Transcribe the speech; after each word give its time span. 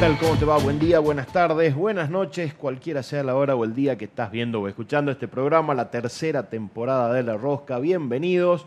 Hola, 0.00 0.08
¿qué 0.08 0.16
tal? 0.16 0.28
¿Cómo 0.28 0.38
te 0.38 0.44
va? 0.46 0.56
Buen 0.56 0.78
día, 0.78 0.98
buenas 0.98 1.26
tardes, 1.26 1.74
buenas 1.74 2.08
noches, 2.08 2.54
cualquiera 2.54 3.02
sea 3.02 3.22
la 3.22 3.36
hora 3.36 3.54
o 3.54 3.64
el 3.64 3.74
día 3.74 3.98
que 3.98 4.06
estás 4.06 4.30
viendo 4.30 4.62
o 4.62 4.66
escuchando 4.66 5.10
este 5.10 5.28
programa, 5.28 5.74
la 5.74 5.90
tercera 5.90 6.48
temporada 6.48 7.12
de 7.12 7.22
La 7.22 7.36
Rosca. 7.36 7.78
Bienvenidos. 7.78 8.64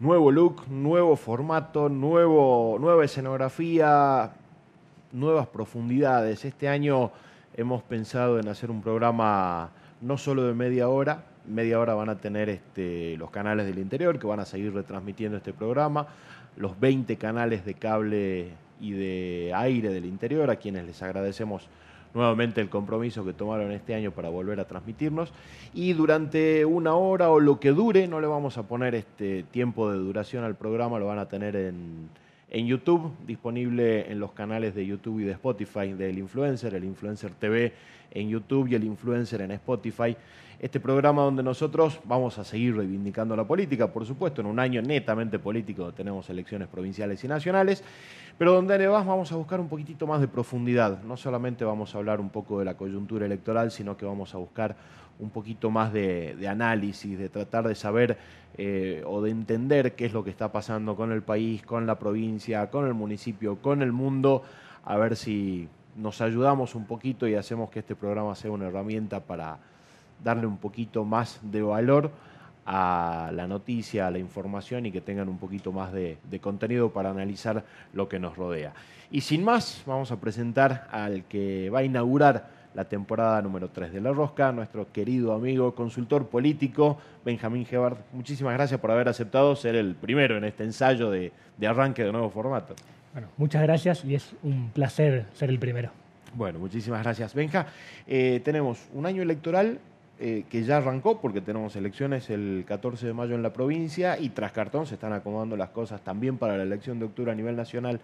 Nuevo 0.00 0.30
look, 0.32 0.66
nuevo 0.70 1.16
formato, 1.16 1.90
nuevo, 1.90 2.78
nueva 2.80 3.04
escenografía, 3.04 4.32
nuevas 5.12 5.46
profundidades. 5.48 6.42
Este 6.46 6.70
año 6.70 7.12
hemos 7.54 7.82
pensado 7.82 8.40
en 8.40 8.48
hacer 8.48 8.70
un 8.70 8.80
programa 8.80 9.72
no 10.00 10.16
solo 10.16 10.44
de 10.44 10.54
media 10.54 10.88
hora, 10.88 11.26
media 11.46 11.78
hora 11.80 11.92
van 11.92 12.08
a 12.08 12.16
tener 12.16 12.48
este, 12.48 13.18
los 13.18 13.30
canales 13.30 13.66
del 13.66 13.78
interior 13.78 14.18
que 14.18 14.26
van 14.26 14.40
a 14.40 14.46
seguir 14.46 14.72
retransmitiendo 14.72 15.36
este 15.36 15.52
programa, 15.52 16.06
los 16.56 16.80
20 16.80 17.18
canales 17.18 17.62
de 17.66 17.74
cable 17.74 18.52
y 18.82 18.90
de 18.90 19.52
aire 19.54 19.88
del 19.88 20.04
interior, 20.04 20.50
a 20.50 20.56
quienes 20.56 20.84
les 20.84 21.02
agradecemos 21.02 21.68
nuevamente 22.14 22.60
el 22.60 22.68
compromiso 22.68 23.24
que 23.24 23.32
tomaron 23.32 23.72
este 23.72 23.94
año 23.94 24.10
para 24.10 24.28
volver 24.28 24.60
a 24.60 24.66
transmitirnos. 24.66 25.32
Y 25.72 25.94
durante 25.94 26.64
una 26.64 26.94
hora 26.94 27.30
o 27.30 27.40
lo 27.40 27.58
que 27.58 27.70
dure, 27.70 28.06
no 28.08 28.20
le 28.20 28.26
vamos 28.26 28.58
a 28.58 28.64
poner 28.64 28.94
este 28.94 29.44
tiempo 29.44 29.90
de 29.90 29.98
duración 29.98 30.44
al 30.44 30.56
programa, 30.56 30.98
lo 30.98 31.06
van 31.06 31.18
a 31.18 31.28
tener 31.28 31.56
en, 31.56 32.10
en 32.50 32.66
YouTube, 32.66 33.12
disponible 33.26 34.10
en 34.12 34.20
los 34.20 34.32
canales 34.32 34.74
de 34.74 34.84
YouTube 34.84 35.20
y 35.20 35.24
de 35.24 35.32
Spotify 35.32 35.92
del 35.94 36.18
Influencer, 36.18 36.74
el 36.74 36.84
Influencer 36.84 37.30
TV 37.30 37.72
en 38.10 38.28
YouTube 38.28 38.68
y 38.68 38.74
el 38.74 38.84
Influencer 38.84 39.40
en 39.40 39.52
Spotify. 39.52 40.16
Este 40.60 40.78
programa 40.78 41.22
donde 41.22 41.42
nosotros 41.42 41.98
vamos 42.04 42.38
a 42.38 42.44
seguir 42.44 42.76
reivindicando 42.76 43.34
la 43.34 43.44
política, 43.44 43.92
por 43.92 44.06
supuesto, 44.06 44.42
en 44.42 44.46
un 44.46 44.60
año 44.60 44.80
netamente 44.80 45.38
político, 45.38 45.92
tenemos 45.92 46.30
elecciones 46.30 46.68
provinciales 46.68 47.24
y 47.24 47.26
nacionales, 47.26 47.82
pero 48.38 48.52
donde 48.52 48.74
además 48.74 49.06
vamos 49.06 49.30
a 49.32 49.36
buscar 49.36 49.60
un 49.60 49.68
poquitito 49.68 50.06
más 50.06 50.20
de 50.20 50.28
profundidad. 50.28 51.02
No 51.02 51.16
solamente 51.16 51.64
vamos 51.64 51.94
a 51.94 51.98
hablar 51.98 52.20
un 52.20 52.30
poco 52.30 52.58
de 52.58 52.64
la 52.64 52.74
coyuntura 52.74 53.26
electoral, 53.26 53.70
sino 53.70 53.96
que 53.96 54.04
vamos 54.04 54.34
a 54.34 54.38
buscar 54.38 54.76
un 55.18 55.30
poquito 55.30 55.70
más 55.70 55.92
de, 55.92 56.36
análisis, 56.48 57.18
de 57.18 57.28
tratar 57.28 57.68
de 57.68 57.74
saber 57.74 58.18
eh, 58.56 59.02
o 59.06 59.22
de 59.22 59.30
entender 59.30 59.94
qué 59.94 60.06
es 60.06 60.12
lo 60.12 60.24
que 60.24 60.30
está 60.30 60.50
pasando 60.50 60.96
con 60.96 61.12
el 61.12 61.22
país, 61.22 61.62
con 61.62 61.86
la 61.86 61.98
provincia, 61.98 62.70
con 62.70 62.86
el 62.86 62.94
municipio, 62.94 63.56
con 63.56 63.82
el 63.82 63.92
mundo, 63.92 64.42
a 64.84 64.96
ver 64.96 65.16
si 65.16 65.68
nos 65.96 66.20
ayudamos 66.20 66.74
un 66.74 66.86
poquito 66.86 67.28
y 67.28 67.34
hacemos 67.34 67.70
que 67.70 67.80
este 67.80 67.94
programa 67.94 68.34
sea 68.34 68.50
una 68.50 68.66
herramienta 68.66 69.20
para 69.20 69.58
darle 70.24 70.46
un 70.46 70.56
poquito 70.56 71.04
más 71.04 71.40
de 71.42 71.62
valor 71.62 72.10
a 72.66 73.30
la 73.34 73.46
noticia, 73.46 74.06
a 74.06 74.10
la 74.10 74.18
información 74.18 74.86
y 74.86 74.92
que 74.92 75.00
tengan 75.00 75.28
un 75.28 75.38
poquito 75.38 75.72
más 75.72 75.92
de, 75.92 76.18
de, 76.30 76.40
contenido 76.40 76.92
para 76.92 77.10
analizar 77.10 77.64
lo 77.92 78.08
que 78.08 78.18
nos 78.18 78.36
rodea. 78.36 78.72
Y 79.10 79.22
sin 79.22 79.44
más, 79.44 79.82
vamos 79.86 80.12
a 80.12 80.20
presentar 80.20 80.88
al 80.90 81.24
que 81.24 81.70
va 81.70 81.80
a 81.80 81.84
inaugurar 81.84 82.62
la 82.74 82.84
temporada 82.84 83.42
número 83.42 83.68
3 83.68 83.92
de 83.92 84.00
La 84.00 84.12
Rosca, 84.12 84.52
nuestro 84.52 84.90
querido 84.92 85.34
amigo 85.34 85.74
consultor 85.74 86.28
político 86.28 86.98
Benjamín 87.24 87.66
Gebart. 87.66 87.98
Muchísimas 88.12 88.54
gracias 88.54 88.80
por 88.80 88.90
haber 88.90 89.08
aceptado 89.08 89.54
ser 89.56 89.74
el 89.74 89.94
primero 89.94 90.36
en 90.36 90.44
este 90.44 90.64
ensayo 90.64 91.10
de, 91.10 91.32
de 91.56 91.66
arranque 91.66 92.04
de 92.04 92.12
nuevo 92.12 92.30
formato. 92.30 92.74
Bueno, 93.12 93.28
muchas 93.36 93.62
gracias 93.62 94.04
y 94.04 94.14
es 94.14 94.34
un 94.42 94.70
placer 94.70 95.26
ser 95.34 95.50
el 95.50 95.58
primero. 95.58 95.90
Bueno, 96.34 96.58
muchísimas 96.58 97.02
gracias. 97.02 97.34
Benja, 97.34 97.66
eh, 98.06 98.40
tenemos 98.42 98.88
un 98.94 99.04
año 99.04 99.22
electoral 99.22 99.78
eh, 100.24 100.44
que 100.48 100.62
ya 100.62 100.76
arrancó 100.76 101.20
porque 101.20 101.40
tenemos 101.40 101.74
elecciones 101.74 102.30
el 102.30 102.64
14 102.64 103.08
de 103.08 103.12
mayo 103.12 103.34
en 103.34 103.42
la 103.42 103.52
provincia 103.52 104.16
y 104.20 104.28
tras 104.28 104.52
cartón 104.52 104.86
se 104.86 104.94
están 104.94 105.12
acomodando 105.12 105.56
las 105.56 105.70
cosas 105.70 106.00
también 106.00 106.38
para 106.38 106.56
la 106.56 106.62
elección 106.62 107.00
de 107.00 107.06
octubre 107.06 107.32
a 107.32 107.34
nivel 107.34 107.56
nacional. 107.56 107.98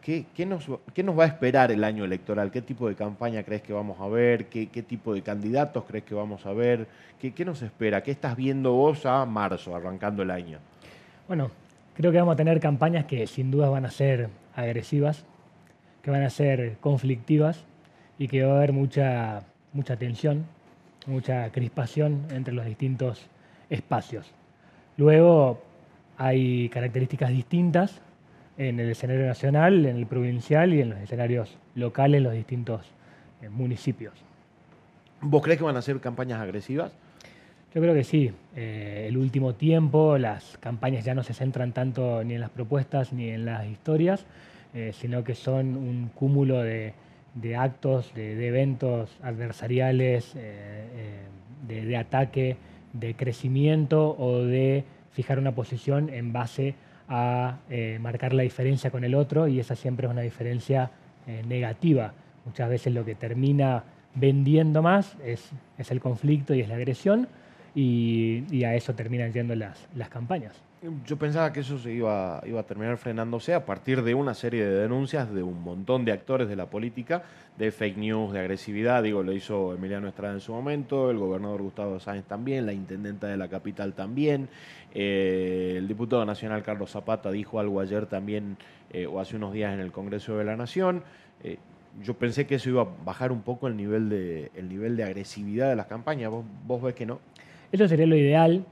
¿Qué, 0.00 0.24
nos, 0.46 0.68
¿Qué, 0.94 1.02
nos, 1.02 1.18
va 1.18 1.24
a 1.24 1.26
esperar 1.26 1.72
el 1.72 1.82
año 1.82 2.04
electoral? 2.04 2.52
¿Qué 2.52 2.62
tipo 2.62 2.88
de 2.88 2.94
campaña 2.94 3.42
crees 3.42 3.62
que 3.62 3.72
vamos 3.72 4.00
a 4.00 4.06
ver? 4.06 4.46
¿Qué, 4.46 4.68
qué 4.68 4.84
tipo 4.84 5.12
de 5.12 5.22
candidatos 5.22 5.82
crees 5.88 6.04
que 6.04 6.14
vamos 6.14 6.46
a 6.46 6.52
ver? 6.52 6.86
¿Qué, 7.18 7.32
¿Qué, 7.32 7.44
nos 7.44 7.62
espera? 7.62 8.00
¿Qué 8.04 8.12
estás 8.12 8.36
viendo 8.36 8.72
vos 8.74 9.04
a 9.04 9.26
marzo, 9.26 9.74
arrancando 9.74 10.22
el 10.22 10.30
año? 10.30 10.58
Bueno, 11.26 11.50
creo 11.96 12.12
que 12.12 12.18
vamos 12.18 12.34
a 12.34 12.36
tener 12.36 12.60
campañas 12.60 13.06
que 13.06 13.26
sin 13.26 13.50
duda 13.50 13.68
van 13.70 13.86
a 13.86 13.90
ser 13.90 14.28
agresivas, 14.54 15.24
que 16.00 16.12
van 16.12 16.22
a 16.22 16.30
ser 16.30 16.76
conflictivas 16.80 17.64
y 18.20 18.28
que 18.28 18.44
va 18.44 18.52
a 18.52 18.56
haber 18.58 18.72
mucha, 18.72 19.40
mucha 19.72 19.96
tensión, 19.96 20.46
mucha 21.06 21.50
crispación 21.50 22.26
entre 22.30 22.54
los 22.54 22.64
distintos 22.64 23.26
espacios. 23.68 24.30
Luego 24.96 25.62
hay 26.18 26.68
características 26.68 27.30
distintas 27.30 28.00
en 28.58 28.78
el 28.78 28.90
escenario 28.90 29.26
nacional, 29.26 29.86
en 29.86 29.96
el 29.96 30.06
provincial 30.06 30.74
y 30.74 30.82
en 30.82 30.90
los 30.90 30.98
escenarios 30.98 31.56
locales, 31.74 32.18
en 32.18 32.24
los 32.24 32.34
distintos 32.34 32.82
eh, 33.40 33.48
municipios. 33.48 34.12
¿Vos 35.22 35.42
crees 35.42 35.58
que 35.58 35.64
van 35.64 35.76
a 35.76 35.82
ser 35.82 36.00
campañas 36.00 36.40
agresivas? 36.40 36.92
Yo 37.74 37.80
creo 37.80 37.94
que 37.94 38.04
sí. 38.04 38.32
Eh, 38.56 39.06
el 39.08 39.16
último 39.16 39.54
tiempo 39.54 40.18
las 40.18 40.58
campañas 40.58 41.04
ya 41.04 41.14
no 41.14 41.22
se 41.22 41.34
centran 41.34 41.72
tanto 41.72 42.24
ni 42.24 42.34
en 42.34 42.40
las 42.40 42.50
propuestas 42.50 43.12
ni 43.12 43.30
en 43.30 43.44
las 43.44 43.66
historias, 43.66 44.26
eh, 44.74 44.92
sino 44.92 45.24
que 45.24 45.34
son 45.34 45.76
un 45.76 46.10
cúmulo 46.14 46.62
de, 46.62 46.94
de 47.34 47.56
actos, 47.56 48.12
de, 48.14 48.46
eventos 48.46 49.10
adversariales, 49.22 50.32
eh, 50.36 51.22
de, 51.66 51.84
de, 51.84 51.96
ataque, 51.96 52.56
de 52.92 53.14
crecimiento 53.14 54.16
o 54.18 54.42
de 54.42 54.84
fijar 55.12 55.38
una 55.38 55.54
posición 55.54 56.08
en 56.08 56.32
base 56.32 56.74
a 57.08 57.58
marcar 58.00 58.32
la 58.32 58.44
diferencia 58.44 58.92
con 58.92 59.02
el 59.02 59.16
otro 59.16 59.48
y 59.48 59.58
esa 59.58 59.74
siempre 59.74 60.06
es 60.06 60.12
una 60.12 60.20
diferencia 60.20 60.92
negativa. 61.48 62.12
Muchas 62.44 62.68
veces 62.68 62.94
lo 62.94 63.04
que 63.04 63.16
termina 63.16 63.82
vendiendo 64.14 64.80
más 64.80 65.16
es, 65.24 65.50
el 65.90 66.00
conflicto 66.00 66.54
y 66.54 66.60
es 66.60 66.68
la 66.68 66.76
agresión 66.76 67.28
y, 67.74 68.62
a 68.64 68.76
eso 68.76 68.94
terminan 68.94 69.32
yendo 69.32 69.56
las 69.56 70.08
campañas. 70.08 70.69
Yo 71.04 71.18
pensaba 71.18 71.52
que 71.52 71.60
eso 71.60 71.78
se 71.78 71.92
iba, 71.92 72.40
iba 72.46 72.60
a 72.60 72.62
terminar 72.62 72.96
frenándose 72.96 73.52
a 73.52 73.66
partir 73.66 74.02
de 74.02 74.14
una 74.14 74.32
serie 74.32 74.64
de 74.64 74.80
denuncias 74.80 75.30
de 75.30 75.42
un 75.42 75.62
montón 75.62 76.06
de 76.06 76.12
actores 76.12 76.48
de 76.48 76.56
la 76.56 76.70
política, 76.70 77.22
de 77.58 77.70
fake 77.70 77.98
news, 77.98 78.32
de 78.32 78.40
agresividad. 78.40 79.02
Digo, 79.02 79.22
lo 79.22 79.32
hizo 79.32 79.74
Emiliano 79.74 80.08
Estrada 80.08 80.32
en 80.32 80.40
su 80.40 80.54
momento, 80.54 81.10
el 81.10 81.18
gobernador 81.18 81.60
Gustavo 81.60 82.00
Sáenz 82.00 82.24
también, 82.24 82.64
la 82.64 82.72
intendenta 82.72 83.26
de 83.26 83.36
la 83.36 83.48
capital 83.48 83.92
también. 83.92 84.48
Eh, 84.94 85.74
el 85.76 85.86
diputado 85.86 86.24
nacional 86.24 86.62
Carlos 86.62 86.90
Zapata 86.90 87.30
dijo 87.30 87.60
algo 87.60 87.80
ayer 87.80 88.06
también, 88.06 88.56
eh, 88.90 89.06
o 89.06 89.20
hace 89.20 89.36
unos 89.36 89.52
días 89.52 89.74
en 89.74 89.80
el 89.80 89.92
Congreso 89.92 90.38
de 90.38 90.44
la 90.44 90.56
Nación. 90.56 91.02
Eh, 91.44 91.58
yo 92.02 92.14
pensé 92.14 92.46
que 92.46 92.54
eso 92.54 92.70
iba 92.70 92.82
a 92.82 92.88
bajar 93.04 93.32
un 93.32 93.42
poco 93.42 93.68
el 93.68 93.76
nivel 93.76 94.08
de, 94.08 94.50
el 94.54 94.70
nivel 94.70 94.96
de 94.96 95.04
agresividad 95.04 95.68
de 95.68 95.76
las 95.76 95.88
campañas. 95.88 96.30
¿Vos, 96.30 96.46
vos 96.66 96.80
ves 96.80 96.94
que 96.94 97.04
no? 97.04 97.20
Eso 97.70 97.86
sería 97.86 98.06
lo 98.06 98.16
ideal, 98.16 98.64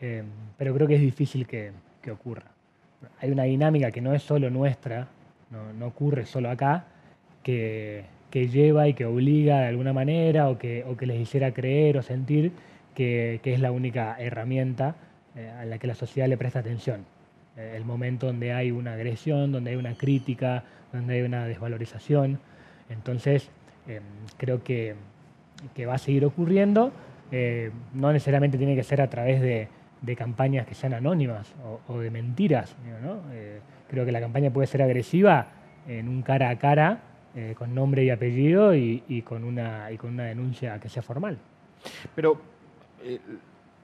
eh, 0.00 0.22
pero 0.58 0.74
creo 0.74 0.86
que 0.86 0.96
es 0.96 1.00
difícil 1.00 1.46
que, 1.46 1.72
que, 2.02 2.10
ocurra. 2.10 2.44
Hay 3.20 3.30
una 3.30 3.44
dinámica 3.44 3.90
que 3.90 4.00
no 4.00 4.14
es 4.14 4.22
solo 4.22 4.50
nuestra, 4.50 5.08
no, 5.50 5.72
no 5.72 5.86
ocurre 5.86 6.26
solo 6.26 6.50
acá, 6.50 6.84
que, 7.42 8.04
que, 8.30 8.48
lleva 8.48 8.88
y 8.88 8.94
que 8.94 9.06
obliga 9.06 9.60
de 9.60 9.68
alguna 9.68 9.92
manera 9.92 10.48
o 10.50 10.58
que, 10.58 10.84
o 10.84 10.96
que 10.96 11.06
les 11.06 11.20
hiciera 11.20 11.52
creer 11.52 11.96
o 11.96 12.02
sentir 12.02 12.52
que, 12.94 13.40
que 13.42 13.54
es 13.54 13.60
la 13.60 13.72
única 13.72 14.16
herramienta 14.18 14.96
eh, 15.34 15.50
a 15.50 15.64
la 15.64 15.78
que 15.78 15.86
la 15.86 15.94
sociedad 15.94 16.28
le 16.28 16.36
presta 16.36 16.58
atención. 16.58 17.04
Eh, 17.56 17.74
el 17.76 17.84
momento 17.84 18.26
donde 18.26 18.52
hay 18.52 18.70
una 18.70 18.94
agresión, 18.94 19.52
donde 19.52 19.70
hay 19.70 19.76
una 19.76 19.94
crítica, 19.96 20.64
donde 20.92 21.14
hay 21.14 21.22
una 21.22 21.46
desvalorización. 21.46 22.38
Entonces, 22.88 23.50
creo 24.36 24.62
que, 24.62 24.94
va 25.86 25.94
a 25.94 25.98
seguir 25.98 26.24
ocurriendo 26.24 26.92
no 27.94 28.12
necesariamente 28.12 28.58
tiene 28.58 28.76
que 28.76 28.84
ser 28.84 29.00
a 29.00 29.08
través 29.10 29.40
de, 29.40 29.68
de 30.02 30.16
campañas 30.16 30.66
que 30.66 30.74
sean 30.74 30.94
anónimas 30.94 31.54
o, 31.88 31.98
de 31.98 32.10
mentiras. 32.10 32.74
Eh, 33.32 33.60
creo 33.88 34.04
que 34.04 34.12
la 34.12 34.20
campaña 34.20 34.50
puede 34.50 34.66
ser 34.66 34.82
agresiva 34.82 35.48
en 35.88 36.08
un 36.08 36.22
cara 36.22 36.50
a 36.50 36.58
cara, 36.58 37.00
eh, 37.34 37.54
con 37.56 37.74
nombre 37.74 38.04
y 38.04 38.10
apellido 38.10 38.74
y, 38.74 39.02
y, 39.08 39.22
con 39.22 39.44
una, 39.44 39.90
y 39.90 39.96
con 39.96 40.14
una 40.14 40.24
denuncia 40.24 40.78
que 40.80 40.88
sea 40.88 41.02
formal. 41.02 41.38
Pero 42.14 42.40
eh, 43.02 43.20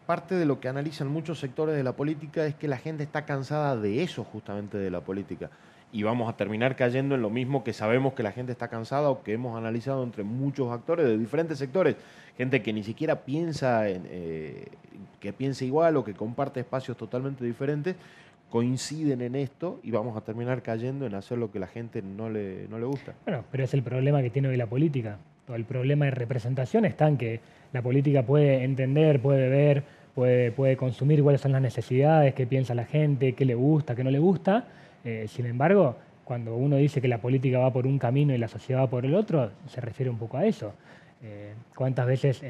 parte 0.07 0.35
de 0.35 0.45
lo 0.45 0.61
que 0.61 0.69
analizan 0.69 1.09
muchos 1.09 1.39
sectores 1.39 1.77
de 1.77 1.83
la 1.83 1.93
política 1.93 2.45
es 2.47 2.55
que 2.55 2.69
la 2.69 2.79
gente 2.79 3.03
está 3.03 3.25
cansada 3.25 3.77
de 3.77 4.03
eso 4.03 4.25
justamente 4.25 4.79
de 4.79 4.91
la 4.91 5.01
política 5.01 5.51
y 5.93 6.03
vamos 6.03 6.29
a 6.29 6.37
terminar 6.37 6.75
cayendo 6.75 7.15
en 7.15 7.23
lo 7.23 7.29
mismo 7.29 7.63
que 7.63 7.75
sabemos 7.75 8.15
que 8.15 8.23
la 8.23 8.33
gente 8.33 8.51
está 8.51 8.69
cansada 8.69 9.11
o 9.11 9.23
que 9.23 9.35
hemos 9.35 9.57
analizado 9.57 10.03
entre 10.03 10.25
muchos 10.25 10.73
actores 10.73 11.07
de 11.07 11.19
diferentes 11.19 11.59
sectores, 11.59 11.97
gente 12.39 12.63
que 12.63 12.73
ni 12.73 12.83
siquiera 12.83 13.25
piensa 13.25 13.89
en, 13.89 14.05
eh, 14.11 14.69
que 15.21 15.33
piensa 15.33 15.65
igual 15.65 15.97
o 15.99 16.05
que 16.05 16.15
comparte 16.15 16.61
espacios 16.61 16.97
totalmente 16.97 17.45
diferentes, 17.45 17.95
coinciden 18.51 19.21
en 19.23 19.35
esto 19.35 19.81
y 19.83 19.91
vamos 19.91 20.17
a 20.17 20.23
terminar 20.23 20.63
cayendo 20.63 21.07
en 21.07 21.15
hacer 21.15 21.39
lo 21.39 21.51
que 21.51 21.59
la 21.59 21.67
gente 21.67 22.03
no 22.03 22.31
le, 22.31 22.67
no 22.69 22.79
le 22.79 22.87
gusta. 22.87 23.15
Bueno, 23.25 23.45
pero 23.51 23.65
es 23.65 23.75
el 23.75 23.83
problema 23.83 24.23
que 24.23 24.31
tiene 24.31 24.49
hoy 24.49 24.57
la 24.57 24.67
política. 24.67 25.19
Todo 25.47 25.57
el 25.57 25.65
problema 25.65 26.07
de 26.07 26.13
representación 26.13 26.85
está 26.85 27.09
en 27.09 27.19
que 27.19 27.41
la 27.73 27.83
política 27.83 28.25
puede 28.25 28.65
entender, 28.65 29.21
puede 29.21 29.49
ver, 29.49 29.85
puede, 30.15 30.53
puede 30.53 30.77
consumir 30.77 31.23
cuáles 31.23 31.41
son 31.41 31.53
las 31.53 31.63
necesidades, 31.63 32.35
qué 32.35 32.47
piensa 32.47 32.75
la 32.75 32.85
gente, 32.85 33.35
qué 33.35 33.45
le 33.45 33.55
gusta, 33.55 33.95
qué 33.95 34.05
no 34.05 34.11
le 34.11 34.19
gusta, 34.19 34.67
eh, 35.05 35.27
sin 35.29 35.47
embargo, 35.47 35.97
cuando 36.25 36.57
uno 36.57 36.77
dice 36.77 37.01
que 37.01 37.09
la 37.09 37.19
política 37.19 37.59
va 37.59 37.73
por 37.73 37.87
un 37.87 37.99
camino 37.99 38.35
y 38.35 38.39
la 38.39 38.49
sociedad 38.49 38.83
va 38.83 38.91
por 38.91 39.05
el 39.05 39.15
otro, 39.15 39.51
se 39.67 39.81
refiere 39.81 40.11
un 40.11 40.19
poco 40.19 40.37
a 40.37 40.47
eso. 40.47 40.73
Eh, 41.23 41.55
¿Cuántas 41.75 42.07
veces 42.07 42.43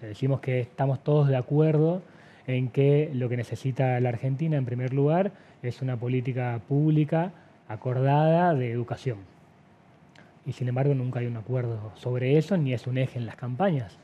decimos 0.00 0.40
que 0.40 0.60
estamos 0.60 1.02
todos 1.04 1.28
de 1.28 1.36
acuerdo 1.36 2.02
en 2.46 2.68
que 2.68 3.10
lo 3.14 3.28
que 3.28 3.36
necesita 3.36 4.00
la 4.00 4.08
Argentina, 4.08 4.56
en 4.56 4.64
primer 4.64 4.92
lugar, 4.92 5.32
es 5.62 5.80
una 5.82 5.96
política 5.96 6.60
pública 6.68 7.32
acordada 7.68 8.54
de 8.54 8.70
educación? 8.70 9.18
Y 10.44 10.52
sin 10.52 10.68
embargo 10.68 10.94
nunca 10.94 11.20
hay 11.20 11.26
un 11.26 11.36
acuerdo 11.36 11.92
sobre 11.94 12.36
eso, 12.36 12.56
ni 12.56 12.72
es 12.72 12.86
un 12.86 12.98
eje 12.98 13.18
en 13.18 13.26
las 13.26 13.36
campañas. 13.36 13.96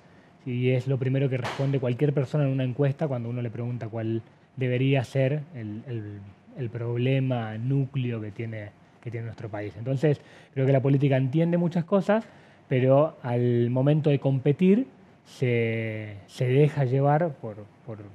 Y 0.47 0.71
es 0.71 0.87
lo 0.87 0.99
primero 0.99 1.29
que 1.29 1.37
responde 1.37 1.81
cualquier 1.81 2.13
persona 2.13 2.45
en 2.45 2.51
una 2.51 2.65
encuesta 2.65 3.09
cuando 3.09 3.29
uno 3.29 3.43
le 3.43 3.51
pregunta 3.51 3.89
cuál 3.89 4.23
debería 4.57 5.05
ser 5.05 5.43
el, 5.55 6.21
problema 6.71 7.57
núcleo 7.57 8.21
que 8.21 8.33
tiene, 8.33 8.71
que 9.01 9.11
tiene 9.11 9.27
nuestro 9.27 9.49
país. 9.49 9.75
Entonces, 9.79 10.21
creo 10.53 10.67
que 10.67 10.73
la 10.73 10.83
política 10.83 11.17
entiende 11.17 11.57
muchas 11.57 11.85
cosas, 11.85 12.25
pero 12.69 13.17
al 13.23 13.71
momento 13.71 14.11
de 14.11 14.19
competir 14.19 14.87
se, 15.25 16.17
deja 16.39 16.85
llevar 16.85 17.31
por, 17.35 17.57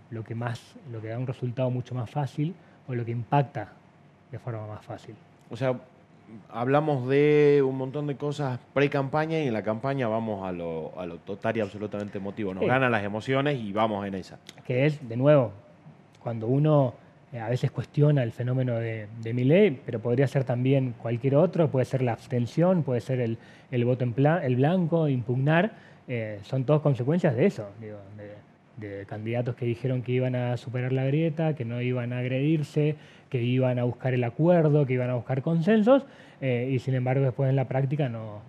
lo, 0.10 0.24
que 0.24 0.36
más, 0.36 0.76
lo 0.92 1.02
que 1.02 1.08
da 1.08 1.18
un 1.18 1.28
resultado 1.28 1.70
mucho 1.70 1.96
más 1.96 2.10
fácil 2.10 2.54
o 2.88 2.96
lo 2.96 3.06
que 3.06 3.12
impacta 3.12 3.70
de 4.32 4.40
forma 4.40 4.68
más 4.68 4.86
fácil. 4.86 5.16
O 5.50 5.56
sea, 5.56 5.80
hablamos 6.50 7.08
de 7.08 7.64
un 7.66 7.78
montón 7.78 8.08
de 8.08 8.16
cosas 8.16 8.60
pre-campaña 8.74 9.40
y 9.40 9.48
en 9.48 9.54
la 9.54 9.64
campaña 9.64 10.08
vamos 10.08 10.46
a 10.46 10.52
lo, 10.52 10.92
a 11.00 11.06
lo 11.06 11.18
total 11.18 11.58
y 11.58 11.62
absolutamente 11.62 12.18
emotivo. 12.18 12.54
Nos 12.54 12.66
ganan 12.66 12.92
las 12.92 13.04
emociones 13.04 13.60
y 13.60 13.72
vamos 13.72 14.06
en 14.08 14.16
esa. 14.16 14.40
Que 14.66 14.86
es, 14.86 15.08
de 15.08 15.16
nuevo, 15.16 15.52
cuando 16.22 16.48
uno 16.48 16.96
a 17.40 17.50
veces 17.50 17.72
cuestiona 17.72 18.22
el 18.24 18.32
fenómeno 18.32 18.76
de, 18.76 19.08
de 19.22 19.80
pero 19.86 20.00
podría 20.00 20.28
ser 20.28 20.44
también 20.44 20.94
cualquier 21.02 21.36
otro, 21.36 21.70
puede 21.70 21.86
ser 21.86 22.02
la 22.02 22.14
abstención, 22.14 22.84
puede 22.84 23.02
ser 23.02 23.20
el, 23.20 23.38
el 23.72 23.86
voto 23.86 24.04
en 24.04 24.14
el 24.44 24.56
blanco, 24.56 25.08
impugnar, 25.08 25.72
eh, 26.08 26.40
son 26.44 26.64
todas 26.64 26.82
consecuencias 26.82 27.36
de 27.36 27.46
eso, 27.46 27.70
de, 28.78 29.06
candidatos 29.08 29.56
que 29.56 29.66
dijeron 29.66 30.02
que 30.02 30.12
iban 30.12 30.36
a 30.36 30.58
superar 30.58 30.92
la 30.92 31.06
grieta, 31.06 31.56
que 31.56 31.64
no 31.64 31.82
iban 31.82 32.12
a 32.12 32.20
agredirse, 32.20 32.96
que 33.30 33.42
iban 33.42 33.80
a 33.80 33.84
buscar 33.84 34.14
el 34.14 34.24
acuerdo, 34.24 34.86
que 34.86 34.94
iban 34.94 35.10
a 35.10 35.16
buscar 35.16 35.42
consensos, 35.42 36.04
eh, 36.42 36.70
y 36.72 36.80
sin 36.80 36.96
embargo 36.96 37.24
después 37.24 37.50
en 37.50 37.56
la 37.56 37.68
práctica 37.68 38.10
no, 38.10 38.42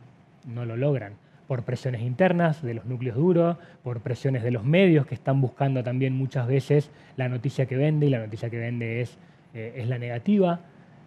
no 0.47 0.65
lo 0.65 0.77
logran 0.77 1.13
por 1.47 1.63
presiones 1.63 2.03
internas 2.03 2.63
de 2.63 2.75
los 2.75 2.87
núcleos 2.87 3.17
duros, 3.17 3.57
por 3.83 4.01
presiones 4.01 4.43
de 4.43 4.51
los 4.51 4.65
medios 4.65 5.07
que 5.07 5.15
están 5.15 5.41
buscando 5.41 5.83
también 5.83 6.15
muchas 6.15 6.47
veces 6.47 6.91
la 7.17 7.29
noticia 7.29 7.67
que 7.67 7.77
vende 7.77 8.07
y 8.07 8.11
la 8.11 8.19
noticia 8.19 8.51
que 8.51 8.59
vende 8.59 9.01
es, 9.01 9.19
eh, 9.55 9.75
es 9.77 9.89
la 9.89 9.99
negativa, 9.99 10.61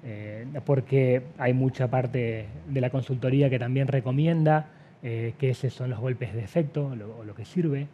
eh, 0.04 0.45
porque 0.66 1.24
hay 1.38 1.54
mucha 1.54 1.89
parte 1.89 2.45
de 2.68 2.81
la 2.81 2.89
consultoría 2.89 3.50
que 3.50 3.60
también 3.60 3.88
recomienda 3.88 4.68
eh, 5.04 5.34
que 5.39 5.50
esos 5.50 5.74
son 5.74 5.89
los 5.89 6.00
golpes 6.00 6.34
de 6.34 6.44
efecto 6.44 6.92
o 7.19 7.24
lo 7.24 7.36
que 7.36 7.45
sirve. 7.45 7.88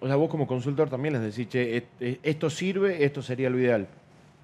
O 0.00 0.06
sea, 0.06 0.16
vos 0.16 0.30
como 0.30 0.46
consultor 0.46 0.88
también 0.88 1.14
les 1.14 1.22
decís, 1.22 1.48
che, 1.48 1.84
esto 2.22 2.48
sirve, 2.48 3.04
esto 3.04 3.20
sería 3.20 3.50
lo 3.50 3.58
ideal. 3.58 3.86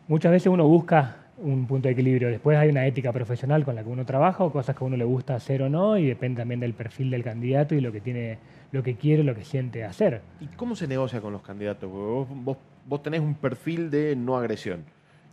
Muchas 0.06 0.30
veces 0.30 0.48
uno 0.48 0.68
busca 0.68 1.16
un 1.38 1.66
punto 1.66 1.88
de 1.88 1.92
equilibrio. 1.92 2.28
Después 2.28 2.56
hay 2.56 2.68
una 2.68 2.86
ética 2.86 3.12
profesional 3.12 3.64
con 3.64 3.74
la 3.74 3.82
que 3.82 3.88
uno 3.88 4.04
trabaja 4.04 4.44
o 4.44 4.52
cosas 4.52 4.76
que 4.76 4.84
a 4.84 4.86
uno 4.86 4.96
le 4.96 5.04
gusta 5.04 5.34
hacer 5.34 5.62
o 5.62 5.68
no 5.68 5.98
y 5.98 6.06
depende 6.06 6.40
también 6.40 6.60
del 6.60 6.74
perfil 6.74 7.10
del 7.10 7.22
candidato 7.22 7.74
y 7.74 7.80
lo 7.80 7.92
que 7.92 8.00
tiene, 8.00 8.38
lo 8.72 8.82
que 8.82 8.96
quiere, 8.96 9.22
lo 9.22 9.34
que 9.34 9.44
siente 9.44 9.84
hacer. 9.84 10.22
¿Y 10.40 10.46
cómo 10.46 10.74
se 10.74 10.86
negocia 10.86 11.20
con 11.20 11.32
los 11.32 11.42
candidatos? 11.42 11.90
Vos, 11.90 12.56
vos, 12.86 13.02
tenés 13.02 13.20
un 13.20 13.34
perfil 13.34 13.90
de 13.90 14.16
no 14.16 14.36
agresión. 14.36 14.84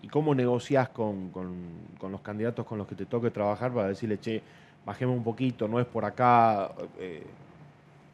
¿Y 0.02 0.10
cómo 0.10 0.36
negociás 0.36 0.90
con, 0.90 1.32
los 2.02 2.22
candidatos 2.22 2.66
con 2.66 2.78
los 2.78 2.88
que 2.88 2.96
te 2.96 3.06
toque 3.06 3.32
trabajar 3.32 3.72
para 3.72 3.88
decirle, 3.88 4.20
che, 4.20 4.42
bajemos 4.86 5.16
un 5.16 5.24
poquito, 5.24 5.68
no 5.68 5.80
es 5.80 5.86
por 5.86 6.04
acá? 6.04 6.72
Eh? 7.00 7.24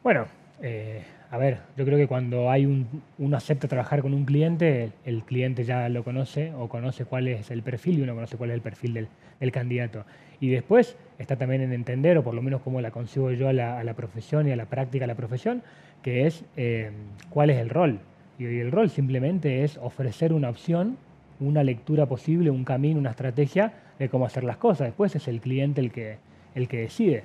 Bueno, 0.02 0.26
eh, 0.62 1.02
a 1.32 1.38
ver, 1.38 1.58
yo 1.76 1.84
creo 1.84 1.96
que 1.96 2.08
cuando 2.08 2.50
hay 2.50 2.66
un, 2.66 2.88
uno 3.18 3.36
acepta 3.36 3.68
trabajar 3.68 4.02
con 4.02 4.14
un 4.14 4.24
cliente, 4.24 4.90
el, 5.04 5.22
cliente 5.22 5.62
ya 5.62 5.88
lo 5.88 6.02
conoce 6.02 6.52
o 6.54 6.68
conoce 6.68 7.04
cuál 7.04 7.28
es 7.28 7.52
el 7.52 7.62
perfil 7.62 8.00
y 8.00 8.02
uno 8.02 8.16
conoce 8.16 8.36
cuál 8.36 8.50
es 8.50 8.54
el 8.54 8.62
perfil 8.62 9.08
del, 9.38 9.52
candidato. 9.52 10.04
Y 10.40 10.48
después 10.48 10.96
está 11.20 11.36
también 11.36 11.62
en 11.62 11.72
entender, 11.72 12.18
o 12.18 12.24
por 12.24 12.34
lo 12.34 12.42
menos 12.42 12.62
cómo 12.62 12.80
la 12.80 12.90
consigo 12.90 13.30
yo 13.30 13.48
a 13.48 13.52
la, 13.52 13.94
profesión 13.94 14.48
y 14.48 14.50
a 14.50 14.56
la 14.56 14.64
práctica 14.64 15.04
de 15.04 15.06
la 15.06 15.14
profesión, 15.14 15.62
que 16.02 16.26
es 16.26 16.44
eh, 16.56 16.90
cuál 17.28 17.50
es 17.50 17.58
el 17.58 17.68
rol. 17.68 18.00
Y 18.36 18.46
el 18.46 18.72
rol 18.72 18.90
simplemente 18.90 19.62
es 19.62 19.78
ofrecer 19.78 20.32
una 20.32 20.48
opción, 20.48 20.96
una 21.38 21.62
lectura 21.62 22.06
posible, 22.06 22.50
un 22.50 22.64
camino, 22.64 22.98
una 22.98 23.10
estrategia 23.10 23.72
de 24.00 24.08
cómo 24.08 24.26
hacer 24.26 24.42
las 24.42 24.56
cosas. 24.56 24.88
Después 24.88 25.14
es 25.14 25.28
el 25.28 25.40
cliente 25.40 25.80
el 25.80 25.92
que, 25.92 26.16
el 26.56 26.66
que 26.66 26.78
decide 26.78 27.22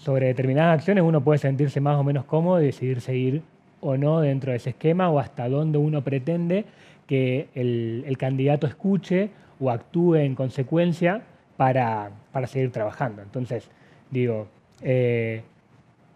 sobre 0.00 0.28
determinadas 0.28 0.78
acciones 0.78 1.04
uno 1.04 1.20
puede 1.20 1.38
sentirse 1.38 1.80
más 1.80 1.96
o 1.96 2.04
menos 2.04 2.24
cómodo 2.24 2.60
y 2.60 2.66
decidir 2.66 3.00
seguir 3.00 3.42
o 3.80 3.96
no 3.96 4.20
dentro 4.20 4.50
de 4.50 4.56
ese 4.56 4.70
esquema 4.70 5.10
o 5.10 5.18
hasta 5.18 5.48
dónde 5.48 5.78
uno 5.78 6.02
pretende 6.02 6.64
que 7.06 7.48
el, 7.54 8.16
candidato 8.18 8.66
escuche 8.66 9.30
o 9.58 9.70
actúe 9.70 10.16
en 10.16 10.34
consecuencia 10.34 11.22
para, 11.56 12.10
seguir 12.46 12.72
trabajando. 12.72 13.20
Entonces, 13.20 13.68
digo, 14.10 14.48
eh, 14.80 15.42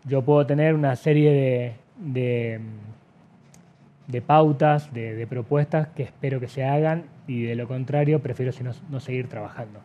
yo 0.04 0.22
puedo 0.22 0.46
tener 0.46 0.74
una 0.74 0.96
serie 0.96 1.76
de, 1.98 2.60
de, 4.06 4.22
pautas, 4.22 4.92
de, 4.94 5.26
propuestas 5.26 5.88
que 5.88 6.04
espero 6.04 6.40
que 6.40 6.48
se 6.48 6.64
hagan 6.64 7.04
y 7.26 7.42
de 7.42 7.54
lo 7.54 7.68
contrario 7.68 8.20
prefiero 8.20 8.52
si 8.52 8.62
no 8.62 9.00
seguir 9.00 9.28
trabajando. 9.28 9.80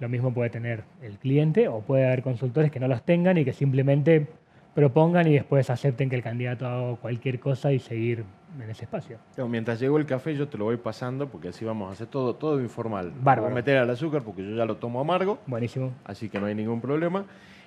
Lo 0.00 0.08
mismo 0.08 0.32
puede 0.32 0.50
tener 0.50 0.84
el 1.02 1.18
cliente 1.18 1.68
o 1.68 1.80
puede 1.80 2.06
haber 2.06 2.22
consultores 2.22 2.70
que 2.70 2.80
no 2.80 2.88
los 2.88 3.02
tengan 3.02 3.36
y 3.38 3.44
que 3.44 3.52
simplemente 3.52 4.26
propongan 4.74 5.26
y 5.26 5.32
después 5.32 5.70
acepten 5.70 6.08
que 6.08 6.16
el 6.16 6.22
candidato 6.22 6.66
haga 6.66 6.96
cualquier 6.96 7.40
cosa 7.40 7.72
y 7.72 7.80
seguir 7.80 8.24
en 8.62 8.70
ese 8.70 8.84
espacio. 8.84 9.18
mientras 9.48 9.80
llegó 9.80 9.98
el 9.98 10.06
café 10.06 10.36
yo 10.36 10.48
te 10.48 10.56
lo 10.56 10.66
voy 10.66 10.76
pasando 10.76 11.28
porque 11.28 11.48
así 11.48 11.64
vamos 11.64 11.90
a 11.90 11.92
hacer 11.92 12.06
todo, 12.06 12.36
todo 12.36 12.60
informal. 12.60 13.12
Bárbaro. 13.20 13.48
Voy 13.48 13.52
a 13.52 13.54
meter 13.56 13.76
al 13.78 13.90
azúcar 13.90 14.22
porque 14.22 14.42
yo 14.42 14.54
ya 14.54 14.64
lo 14.64 14.76
tomo 14.76 15.00
amargo. 15.00 15.38
Buenísimo. 15.46 15.92
Así 16.04 16.28
que 16.28 16.38
no 16.38 16.46
hay 16.46 16.54
ningún 16.54 16.80
problema. 16.80 17.24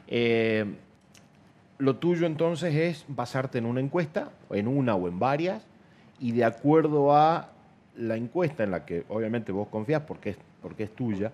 Eh, 0.07 0.65
lo 1.79 1.95
tuyo 1.95 2.27
entonces 2.27 2.75
es 2.75 3.05
basarte 3.07 3.57
en 3.57 3.65
una 3.65 3.81
encuesta, 3.81 4.29
en 4.51 4.67
una 4.67 4.95
o 4.95 5.07
en 5.07 5.19
varias, 5.19 5.65
y 6.19 6.31
de 6.31 6.45
acuerdo 6.45 7.15
a 7.15 7.49
la 7.97 8.15
encuesta 8.15 8.63
en 8.63 8.71
la 8.71 8.85
que 8.85 9.03
obviamente 9.09 9.51
vos 9.51 9.67
confías 9.67 10.03
porque 10.03 10.29
es, 10.29 10.37
porque 10.61 10.83
es 10.83 10.95
tuya, 10.95 11.33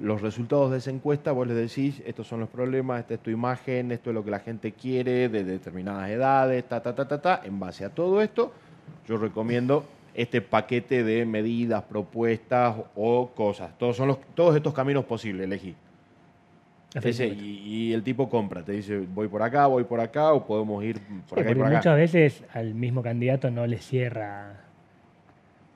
los 0.00 0.22
resultados 0.22 0.70
de 0.70 0.78
esa 0.78 0.90
encuesta, 0.90 1.32
vos 1.32 1.46
les 1.46 1.56
decís, 1.56 2.02
estos 2.06 2.26
son 2.26 2.40
los 2.40 2.48
problemas, 2.48 3.00
esta 3.00 3.14
es 3.14 3.20
tu 3.20 3.30
imagen, 3.30 3.90
esto 3.90 4.10
es 4.10 4.14
lo 4.14 4.24
que 4.24 4.30
la 4.30 4.40
gente 4.40 4.72
quiere 4.72 5.28
de 5.28 5.44
determinadas 5.44 6.08
edades, 6.10 6.64
ta, 6.64 6.80
ta, 6.80 6.94
ta, 6.94 7.08
ta, 7.08 7.20
ta. 7.20 7.40
En 7.44 7.58
base 7.58 7.84
a 7.84 7.90
todo 7.90 8.22
esto, 8.22 8.52
yo 9.06 9.16
recomiendo 9.16 9.84
este 10.14 10.40
paquete 10.40 11.02
de 11.02 11.26
medidas, 11.26 11.82
propuestas 11.84 12.76
o 12.94 13.30
cosas. 13.34 13.76
Todos, 13.78 13.96
son 13.96 14.08
los, 14.08 14.18
todos 14.34 14.54
estos 14.54 14.72
caminos 14.72 15.04
posibles, 15.04 15.44
elegí. 15.44 15.74
y, 17.36 17.92
el 17.92 18.02
tipo 18.02 18.28
compra, 18.28 18.62
te 18.62 18.72
dice, 18.72 18.98
voy 18.98 19.28
por 19.28 19.42
acá, 19.42 19.66
voy 19.66 19.84
por 19.84 20.00
acá, 20.00 20.32
o 20.32 20.46
podemos 20.46 20.82
ir 20.84 21.00
por 21.28 21.40
acá 21.40 21.50
y 21.50 21.54
por 21.54 21.66
acá. 21.66 21.76
Muchas 21.76 21.96
veces 21.96 22.44
al 22.52 22.74
mismo 22.74 23.02
candidato 23.02 23.50
no 23.50 23.66
le 23.66 23.78
cierra 23.78 24.64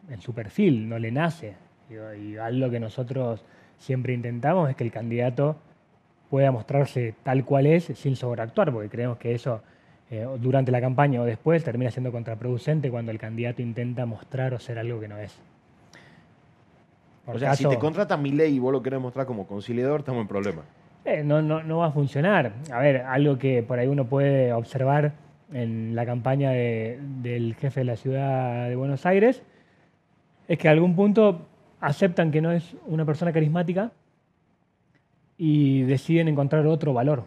en 0.09 0.21
su 0.21 0.33
perfil, 0.33 0.89
no 0.89 0.99
le 0.99 1.11
nace. 1.11 1.55
Y 1.91 2.37
algo 2.37 2.71
que 2.71 2.81
nosotros 2.81 3.45
siempre 3.79 4.15
intentamos 4.15 4.71
es 4.71 4.77
que 4.77 4.85
el 4.85 4.91
candidato 4.91 5.57
pueda 6.31 6.51
mostrarse 6.51 7.15
tal 7.23 7.45
cual 7.45 7.67
es 7.67 7.85
sin 7.95 8.17
sobreactuar, 8.17 8.73
porque 8.73 8.89
creemos 8.89 9.19
que 9.19 9.35
eso 9.35 9.61
eh, 10.11 10.27
durante 10.41 10.73
la 10.73 10.81
campaña 10.81 11.21
o 11.21 11.25
después 11.25 11.63
termina 11.63 11.91
siendo 11.91 12.13
contraproducente 12.13 12.91
cuando 12.91 13.13
el 13.13 13.19
candidato 13.19 13.63
intenta 13.63 14.07
mostrar 14.07 14.55
o 14.55 14.59
ser 14.59 14.79
algo 14.79 15.01
que 15.01 15.09
no 15.09 15.19
es. 15.19 15.39
o 17.27 17.39
sea, 17.39 17.55
si 17.55 17.69
te 17.69 17.79
contrata 17.79 18.17
mi 18.17 18.31
ley 18.31 18.57
y 18.57 18.59
vos 18.59 18.73
lo 18.73 18.83
querés 18.83 19.01
mostrar 19.01 19.27
como 19.27 19.47
conciliador, 19.47 20.01
estamos 20.01 20.23
en 20.23 20.29
problema. 20.29 20.63
Eh, 21.05 21.23
no, 21.25 21.43
no, 21.43 21.63
no 21.63 21.79
va 21.79 21.87
a 21.87 21.91
funcionar. 21.91 22.53
A 22.73 22.79
ver, 22.79 22.99
algo 22.99 23.39
que 23.39 23.63
por 23.63 23.79
ahí 23.79 23.89
uno 23.89 24.07
puede 24.07 24.53
observar 24.53 25.13
en 25.53 25.95
la 25.95 26.07
campaña 26.07 26.51
del 26.51 27.55
jefe 27.59 27.81
de 27.81 27.85
la 27.85 27.97
ciudad 27.97 28.69
de 28.69 28.77
Buenos 28.77 29.05
Aires 29.07 29.43
es 30.49 30.59
que 30.59 30.69
a 30.69 30.71
algún 30.71 30.95
punto 30.95 31.47
aceptan 31.83 32.31
que 32.31 32.41
no 32.41 32.53
es 32.53 32.77
una 32.87 33.05
persona 33.05 33.33
carismática 33.33 33.91
y 35.37 35.83
deciden 35.83 36.29
encontrar 36.29 36.67
otro 36.67 36.95
valor. 36.95 37.25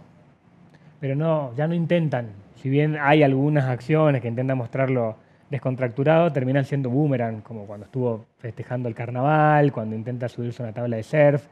Pero 1.00 1.16
no, 1.16 1.54
ya 1.56 1.68
no 1.68 1.76
intentan. 1.76 2.30
Si 2.56 2.70
bien 2.70 2.98
hay 3.00 3.22
algunas 3.22 3.66
acciones 3.66 4.22
que 4.22 4.30
intentan 4.30 4.58
mostrarlo 4.58 5.18
descontracturado, 5.50 6.32
terminan 6.32 6.64
siendo 6.64 6.90
boomerang, 6.90 7.42
como 7.42 7.66
cuando 7.68 7.86
estuvo 7.86 8.26
festejando 8.40 8.88
el 8.88 8.96
carnaval, 8.96 9.74
cuando 9.74 9.96
intenta 9.96 10.30
subirse 10.30 10.64
a 10.64 10.68
una 10.68 10.74
tabla 10.74 10.96
de 10.96 11.04
surf. 11.04 11.46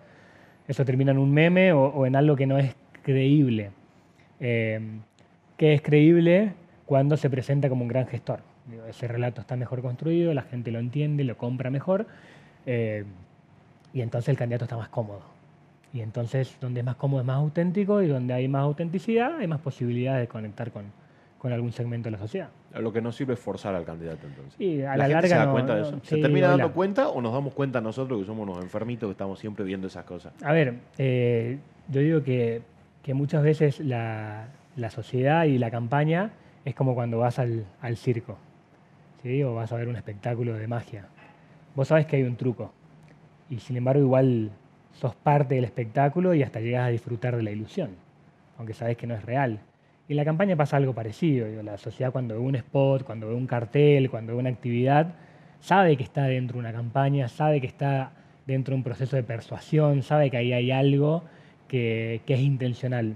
Eso 0.67 0.85
termina 0.85 1.11
en 1.11 1.17
un 1.17 1.31
meme 1.31 1.73
o, 1.73 2.05
en 2.05 2.15
algo 2.15 2.37
que 2.37 2.47
no 2.47 2.57
es 2.57 2.73
creíble. 3.03 3.71
Eh, 4.39 4.79
es 5.57 5.81
creíble 5.81 6.53
cuando 6.85 7.15
se 7.15 7.29
presenta 7.29 7.69
como 7.69 7.83
un 7.83 7.87
gran 7.87 8.07
gestor. 8.07 8.39
ese 8.89 9.07
relato 9.07 9.41
está 9.41 9.55
mejor 9.55 9.81
construido, 9.81 10.33
la 10.33 10.41
gente 10.41 10.71
lo 10.71 10.79
entiende, 10.79 11.23
lo 11.23 11.37
compra 11.37 11.69
mejor 11.69 12.07
eh, 12.65 13.03
y 13.93 14.01
entonces 14.01 14.29
el 14.29 14.37
candidato 14.37 14.65
está 14.65 14.77
más 14.77 14.89
cómodo. 14.89 15.21
Y 15.93 16.01
entonces 16.01 16.55
donde 16.59 16.79
es 16.79 16.85
más 16.85 16.95
cómodo 16.95 17.21
es 17.21 17.27
más 17.27 17.37
auténtico 17.37 18.01
y 18.01 18.07
donde 18.07 18.33
hay 18.33 18.47
más 18.47 18.63
autenticidad 18.63 19.37
hay 19.37 19.47
más 19.47 19.59
posibilidades 19.61 20.21
de 20.21 20.27
conectar 20.27 20.71
con, 20.71 20.85
con 21.37 21.53
algún 21.53 21.71
segmento 21.71 22.07
de 22.07 22.11
la 22.11 22.17
sociedad. 22.17 22.49
Lo 22.79 22.91
que 22.91 23.01
no 23.01 23.11
sirve 23.11 23.33
es 23.35 23.39
forzar 23.39 23.75
al 23.75 23.85
candidato 23.85 24.25
entonces. 24.25 24.59
Y 24.59 24.81
a 24.81 24.97
la, 24.97 25.07
larga 25.07 25.27
se 25.29 25.35
da 25.35 25.45
no- 25.45 25.51
cuenta 25.51 25.75
de 25.75 25.81
no- 25.81 25.87
eso. 25.89 25.99
sí, 26.01 26.15
¿Se 26.15 26.17
termina 26.17 26.47
hola. 26.47 26.57
dando 26.63 26.73
cuenta 26.73 27.09
o 27.09 27.21
nos 27.21 27.31
damos 27.33 27.53
cuenta 27.53 27.79
nosotros 27.81 28.19
que 28.19 28.25
somos 28.25 28.49
unos 28.49 28.63
enfermitos 28.63 29.07
que 29.07 29.11
estamos 29.11 29.37
siempre 29.37 29.63
viendo 29.63 29.85
esas 29.85 30.05
cosas? 30.05 30.33
A 30.43 30.51
ver, 30.51 30.79
eh, 30.97 31.59
yo 31.89 32.01
digo 32.01 32.23
que, 32.23 32.63
que 33.03 33.13
muchas 33.13 33.43
veces 33.43 33.79
la, 33.79 34.47
la 34.75 34.89
sociedad 34.89 35.43
y 35.43 35.59
la 35.59 35.69
campaña 35.69 36.31
es 36.65 36.73
como 36.73 36.95
cuando 36.95 37.19
vas 37.19 37.37
al, 37.37 37.65
al 37.81 37.97
circo, 37.97 38.37
¿sí? 39.21 39.43
o 39.43 39.53
vas 39.53 39.71
a 39.71 39.75
ver 39.75 39.87
un 39.87 39.95
espectáculo 39.95 40.53
de 40.55 40.65
magia. 40.67 41.05
Vos 41.75 41.87
sabés 41.87 42.05
que 42.05 42.17
hay 42.17 42.23
un 42.23 42.35
truco, 42.35 42.71
y 43.49 43.59
sin 43.59 43.77
embargo 43.77 44.01
igual 44.01 44.51
sos 44.93 45.15
parte 45.15 45.55
del 45.55 45.63
espectáculo 45.63 46.33
y 46.33 46.43
hasta 46.43 46.59
llegas 46.59 46.87
a 46.87 46.89
disfrutar 46.89 47.35
de 47.35 47.43
la 47.43 47.51
ilusión, 47.51 47.91
aunque 48.57 48.73
sabés 48.73 48.97
que 48.97 49.07
no 49.07 49.15
es 49.15 49.23
real. 49.25 49.59
Y 50.07 50.13
en 50.13 50.17
la 50.17 50.25
campaña 50.25 50.55
pasa 50.55 50.77
algo 50.77 50.93
parecido. 50.93 51.47
la 51.63 51.77
sociedad 51.77 52.11
cuando 52.11 52.35
ve 52.35 52.41
un 52.41 52.55
spot, 52.55 53.03
cuando 53.03 53.29
ve 53.29 53.35
un 53.35 53.47
cartel, 53.47 54.09
cuando 54.09 54.33
ve 54.33 54.39
una 54.39 54.49
actividad, 54.49 55.15
sabe 55.61 55.97
que 55.97 56.03
está 56.03 56.23
dentro 56.25 56.55
de 56.55 56.59
una 56.59 56.73
campaña, 56.73 57.27
sabe 57.27 57.61
que 57.61 57.67
está 57.67 58.11
dentro 58.45 58.73
de 58.73 58.77
un 58.77 58.83
proceso 58.83 59.15
de 59.15 59.23
persuasión, 59.23 60.03
sabe 60.03 60.29
que 60.29 60.37
ahí 60.37 60.53
hay 60.53 60.71
algo 60.71 61.23
que, 61.67 62.21
que 62.25 62.33
es 62.33 62.41
intencional. 62.41 63.15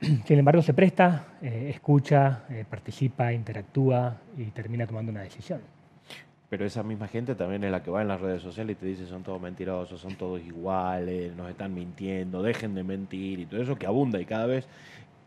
Sin 0.26 0.38
embargo, 0.38 0.62
se 0.62 0.74
presta, 0.74 1.24
eh, 1.40 1.70
escucha, 1.74 2.44
eh, 2.50 2.64
participa, 2.68 3.32
interactúa 3.32 4.16
y 4.36 4.44
termina 4.44 4.86
tomando 4.86 5.10
una 5.10 5.22
decisión. 5.22 5.73
Pero 6.54 6.66
esa 6.66 6.84
misma 6.84 7.08
gente 7.08 7.34
también 7.34 7.64
es 7.64 7.72
la 7.72 7.82
que 7.82 7.90
va 7.90 8.02
en 8.02 8.06
las 8.06 8.20
redes 8.20 8.40
sociales 8.40 8.76
y 8.76 8.80
te 8.80 8.86
dice 8.86 9.06
son 9.06 9.24
todos 9.24 9.42
mentirosos, 9.42 10.00
son 10.00 10.14
todos 10.14 10.40
iguales, 10.40 11.34
nos 11.34 11.50
están 11.50 11.74
mintiendo, 11.74 12.44
dejen 12.44 12.76
de 12.76 12.84
mentir 12.84 13.40
y 13.40 13.46
todo 13.46 13.60
eso 13.60 13.74
que 13.74 13.86
abunda 13.88 14.20
y 14.20 14.24
cada 14.24 14.46
vez 14.46 14.68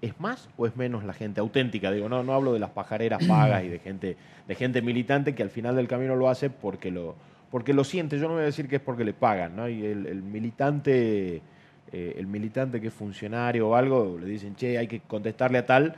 es 0.01 0.17
más 0.21 0.47
o 0.55 0.65
es 0.67 0.77
menos 0.77 1.03
la 1.03 1.11
gente 1.11 1.41
auténtica. 1.41 1.91
Digo, 1.91 2.07
no, 2.07 2.23
no 2.23 2.33
hablo 2.33 2.53
de 2.53 2.59
las 2.59 2.69
pajareras 2.69 3.25
pagas 3.25 3.65
y 3.65 3.67
de 3.67 3.79
gente, 3.79 4.15
de 4.47 4.55
gente 4.55 4.81
militante 4.81 5.35
que 5.35 5.43
al 5.43 5.49
final 5.49 5.75
del 5.75 5.89
camino 5.89 6.15
lo 6.15 6.29
hace 6.29 6.49
porque 6.49 6.91
lo, 6.91 7.15
porque 7.51 7.73
lo 7.73 7.83
siente. 7.83 8.17
Yo 8.17 8.29
no 8.29 8.35
voy 8.35 8.43
a 8.43 8.45
decir 8.45 8.69
que 8.69 8.77
es 8.77 8.81
porque 8.81 9.03
le 9.03 9.11
pagan, 9.11 9.53
¿no? 9.57 9.67
Y 9.67 9.85
el, 9.85 10.23
militante, 10.23 11.41
eh, 11.91 12.15
el 12.17 12.27
militante 12.27 12.79
que 12.79 12.87
es 12.87 12.93
funcionario 12.93 13.67
o 13.67 13.75
algo, 13.75 14.17
le 14.17 14.27
dicen, 14.27 14.55
che, 14.55 14.77
hay 14.77 14.87
que 14.87 15.01
contestarle 15.01 15.57
a 15.57 15.65
tal, 15.65 15.93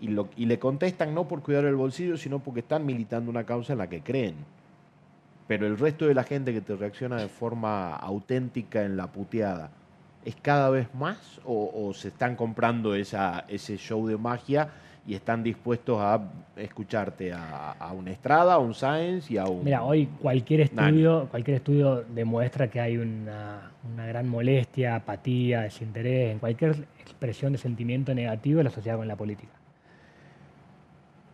y, 0.00 0.08
lo, 0.08 0.30
y 0.38 0.46
le 0.46 0.58
contestan 0.58 1.14
no 1.14 1.28
por 1.28 1.42
cuidar 1.42 1.66
el 1.66 1.76
bolsillo, 1.76 2.16
sino 2.16 2.38
porque 2.38 2.60
están 2.60 2.86
militando 2.86 3.30
una 3.30 3.44
causa 3.44 3.74
en 3.74 3.80
la 3.80 3.86
que 3.86 4.00
creen. 4.00 4.36
Pero 5.50 5.66
el 5.66 5.76
resto 5.78 6.06
de 6.06 6.14
la 6.14 6.22
gente 6.22 6.52
que 6.52 6.60
te 6.60 6.76
reacciona 6.76 7.16
de 7.16 7.26
forma 7.26 7.96
auténtica 7.96 8.84
en 8.84 8.96
la 8.96 9.08
puteada, 9.08 9.72
¿es 10.24 10.36
cada 10.36 10.70
vez 10.70 10.86
más 10.94 11.40
o, 11.44 11.72
o 11.74 11.92
se 11.92 12.06
están 12.06 12.36
comprando 12.36 12.94
esa, 12.94 13.46
ese 13.48 13.76
show 13.76 14.06
de 14.06 14.16
magia 14.16 14.68
y 15.04 15.14
están 15.16 15.42
dispuestos 15.42 15.98
a 16.00 16.22
escucharte 16.54 17.32
a, 17.32 17.72
a 17.72 17.92
un 17.92 18.06
Estrada, 18.06 18.54
a 18.54 18.58
un 18.58 18.74
Science 18.74 19.34
y 19.34 19.38
a 19.38 19.46
un... 19.46 19.64
Mira, 19.64 19.82
hoy 19.82 20.06
cualquier 20.22 20.72
Nani. 20.72 20.90
estudio, 20.90 21.26
cualquier 21.28 21.56
estudio 21.56 22.04
demuestra 22.14 22.68
que 22.70 22.78
hay 22.80 22.98
una, 22.98 23.72
una 23.92 24.06
gran 24.06 24.28
molestia, 24.28 24.94
apatía, 24.94 25.62
desinterés 25.62 26.30
en 26.30 26.38
cualquier 26.38 26.86
expresión 27.00 27.50
de 27.50 27.58
sentimiento 27.58 28.14
negativo 28.14 28.60
en 28.60 28.66
la 28.66 28.70
sociedad 28.70 28.98
con 28.98 29.08
la 29.08 29.16
política. 29.16 29.50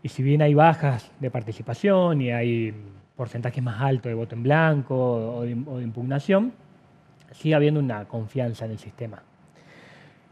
Y 0.03 0.09
si 0.09 0.23
bien 0.23 0.41
hay 0.41 0.55
bajas 0.55 1.13
de 1.21 1.31
participación 1.31 2.23
y 2.23 2.31
hay 2.31 2.73
porcentajes 3.17 3.63
más 3.63 3.81
altos 3.81 4.11
de 4.11 4.15
voto 4.15 4.35
en 4.35 4.43
blanco 4.43 5.37
o 5.37 5.43
de, 5.43 5.51
impugnación, 5.51 6.53
sigue 7.33 7.55
habiendo 7.55 7.81
una 7.81 8.05
confianza 8.05 8.67
en 8.67 8.73
el 8.73 8.79
sistema. 8.79 9.23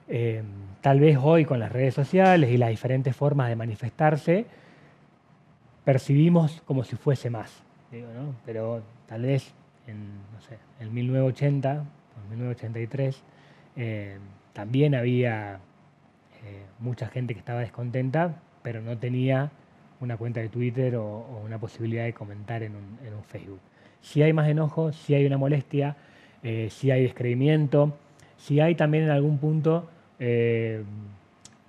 Eh, 0.06 0.42
tal 0.80 1.00
vez 1.00 1.18
hoy 1.20 1.44
con 1.44 1.58
las 1.58 1.72
redes 1.72 1.94
sociales 1.94 2.50
y 2.50 2.58
las 2.58 2.68
diferentes 2.68 3.16
formas 3.16 3.48
de 3.48 3.56
manifestarse, 3.56 4.46
percibimos 5.84 6.62
como 6.66 6.84
si 6.84 6.96
fuese 6.96 7.30
más, 7.30 7.62
pero 8.44 8.82
tal 9.06 9.22
vez 9.22 9.54
en, 9.86 10.08
no 10.32 10.38
en 10.80 10.94
1980 10.94 11.70
o 11.72 12.22
en 12.22 12.30
1983 12.30 13.22
eh, 13.76 14.18
también 14.52 14.94
había 14.94 15.54
eh, 16.44 16.64
mucha 16.78 17.08
gente 17.08 17.34
que 17.34 17.40
estaba 17.40 17.60
descontenta, 17.60 18.36
pero 18.62 18.80
no 18.80 18.96
tenía 18.98 19.50
una 20.04 20.16
cuenta 20.16 20.40
de 20.40 20.48
Twitter 20.48 20.96
o, 20.96 21.40
una 21.44 21.58
posibilidad 21.58 22.04
de 22.04 22.12
comentar 22.12 22.62
en 22.62 22.72
un, 22.74 23.24
Facebook. 23.26 23.60
Si 24.00 24.22
hay 24.22 24.32
más 24.32 24.48
enojo, 24.48 24.92
si 24.92 25.14
hay 25.14 25.24
una 25.26 25.38
molestia, 25.38 25.96
eh, 26.42 26.68
si 26.70 26.90
hay 26.90 27.02
descreimiento, 27.02 27.96
si 28.36 28.60
hay 28.60 28.74
también 28.74 29.04
en 29.04 29.10
algún 29.10 29.38
punto, 29.38 29.88
eh, 30.18 30.82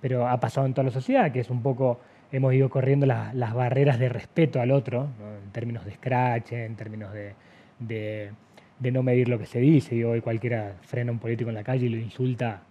pero 0.00 0.28
ha 0.28 0.38
pasado 0.38 0.66
en 0.66 0.74
toda 0.74 0.84
la 0.84 0.90
sociedad, 0.90 1.32
que 1.32 1.40
es 1.40 1.50
un 1.50 1.62
poco, 1.62 1.98
hemos 2.30 2.52
ido 2.52 2.68
corriendo 2.68 3.06
las, 3.06 3.54
barreras 3.54 3.98
de 3.98 4.08
respeto 4.08 4.60
al 4.60 4.70
otro, 4.70 5.08
en 5.44 5.50
términos 5.52 5.84
de 5.84 5.92
scratch, 5.92 6.52
en 6.52 6.76
términos 6.76 7.12
de 7.12 8.32
no 8.80 9.02
medir 9.02 9.28
lo 9.28 9.38
que 9.38 9.46
se 9.46 9.58
dice. 9.58 9.96
Y 9.96 10.04
hoy 10.04 10.20
cualquiera 10.20 10.74
frena 10.82 11.10
a 11.10 11.14
un 11.14 11.18
político 11.18 11.48
en 11.48 11.56
la 11.56 11.64
calle 11.64 11.86
y 11.86 11.88
lo 11.88 11.96
insulta 11.96 12.62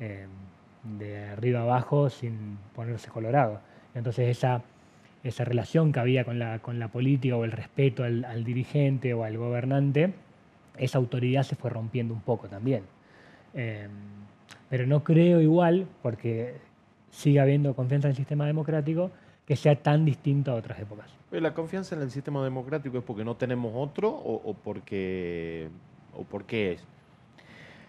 eh, 0.00 0.26
de 0.98 1.28
arriba 1.28 1.62
abajo 1.62 2.10
sin 2.10 2.58
ponerse 2.74 3.08
colorado. 3.08 3.60
Entonces 3.94 4.28
esa, 4.28 4.62
esa 5.24 5.44
relación 5.44 5.90
que 5.90 6.00
había 6.00 6.24
con 6.24 6.38
la, 6.38 6.58
con 6.60 6.78
la 6.78 6.88
política 6.88 7.36
o 7.36 7.44
el 7.44 7.52
respeto 7.52 8.04
al, 8.04 8.44
dirigente 8.44 9.14
o 9.14 9.24
al 9.24 9.36
gobernante, 9.38 10.12
esa 10.76 10.98
autoridad 10.98 11.42
se 11.42 11.56
fue 11.56 11.70
rompiendo 11.70 12.12
un 12.14 12.20
poco 12.20 12.46
también. 12.48 12.84
Eh, 13.54 13.88
pero 14.68 14.86
no 14.86 15.02
creo 15.02 15.40
igual, 15.40 15.86
porque 16.02 16.54
sigue 17.10 17.40
habiendo 17.40 17.74
confianza 17.74 18.08
en 18.08 18.10
el 18.10 18.16
sistema 18.16 18.46
democrático, 18.46 19.10
que 19.46 19.56
sea 19.56 19.76
tan 19.76 20.04
distinto 20.04 20.52
a 20.52 20.54
otras 20.54 20.78
épocas. 20.78 21.10
¿La 21.30 21.54
confianza 21.54 21.96
en 21.96 22.02
el 22.02 22.10
sistema 22.10 22.44
democrático 22.44 22.98
es 22.98 23.04
porque 23.04 23.24
no 23.24 23.36
tenemos 23.36 23.72
otro 23.74 24.10
o, 24.10 24.34
o 24.44 24.54
porque 24.54 25.68
o 26.12 26.24
por 26.24 26.44
qué 26.44 26.72
es? 26.72 26.86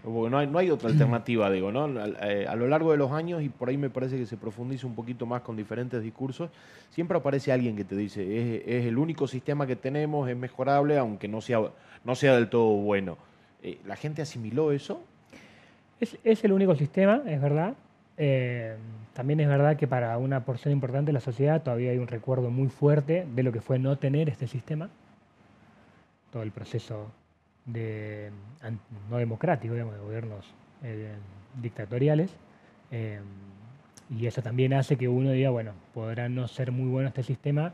Porque 0.05 0.29
no 0.29 0.59
hay, 0.59 0.69
otra 0.69 0.89
alternativa, 0.89 1.49
digo, 1.49 1.71
¿no? 1.71 1.87
Eh, 2.05 2.45
A, 2.47 2.55
lo 2.55 2.67
largo 2.67 2.91
de 2.91 2.97
los 2.97 3.11
años, 3.11 3.41
y 3.41 3.49
por 3.49 3.69
ahí 3.69 3.77
me 3.77 3.89
parece 3.89 4.17
que 4.17 4.27
se 4.27 4.37
profundiza 4.37 4.85
un 4.85 4.93
poquito 4.93 5.25
más 5.25 5.41
con 5.41 5.55
diferentes 5.55 6.01
discursos, 6.03 6.51
siempre 6.91 7.17
aparece 7.17 7.51
alguien 7.51 7.75
que 7.75 7.83
te 7.83 7.95
dice, 7.95 8.21
es, 8.67 8.85
el 8.85 8.99
único 8.99 9.27
sistema 9.27 9.65
que 9.65 9.75
tenemos, 9.75 10.29
es 10.29 10.37
mejorable, 10.37 10.99
aunque 10.99 11.27
no 11.27 11.41
sea, 11.41 11.59
no 12.03 12.13
sea 12.13 12.35
del 12.35 12.49
todo 12.49 12.67
bueno. 12.75 13.17
Eh, 13.63 13.79
¿La 13.87 13.95
gente 13.95 14.21
asimiló 14.21 14.71
eso? 14.71 15.01
Es, 15.99 16.17
es 16.23 16.43
el 16.43 16.51
único 16.51 16.75
sistema, 16.75 17.23
es 17.25 17.41
verdad. 17.41 17.73
Eh, 18.17 18.75
también 19.13 19.39
es 19.39 19.47
verdad 19.47 19.75
que 19.75 19.87
para 19.87 20.17
una 20.19 20.45
porción 20.45 20.71
importante 20.71 21.09
de 21.09 21.13
la 21.13 21.19
sociedad 21.19 21.63
todavía 21.63 21.89
hay 21.89 21.97
un 21.97 22.07
recuerdo 22.07 22.51
muy 22.51 22.69
fuerte 22.69 23.25
de 23.33 23.43
lo 23.43 23.51
que 23.51 23.61
fue 23.61 23.79
no 23.79 23.97
tener 23.97 24.29
este 24.29 24.47
sistema. 24.47 24.89
Todo 26.31 26.43
el 26.43 26.51
proceso 26.51 27.11
de, 27.65 28.31
no 29.09 29.17
democrático, 29.17 29.73
digamos, 29.73 29.95
de 29.95 30.01
gobiernos 30.01 30.45
eh, 30.83 31.13
dictatoriales. 31.61 32.31
Eh, 32.91 33.19
y 34.09 34.27
eso 34.27 34.41
también 34.41 34.73
hace 34.73 34.97
que 34.97 35.07
uno 35.07 35.31
diga, 35.31 35.49
bueno, 35.49 35.71
podrá 35.93 36.29
no 36.29 36.47
ser 36.47 36.71
muy 36.71 36.89
bueno 36.89 37.07
este 37.07 37.23
sistema, 37.23 37.73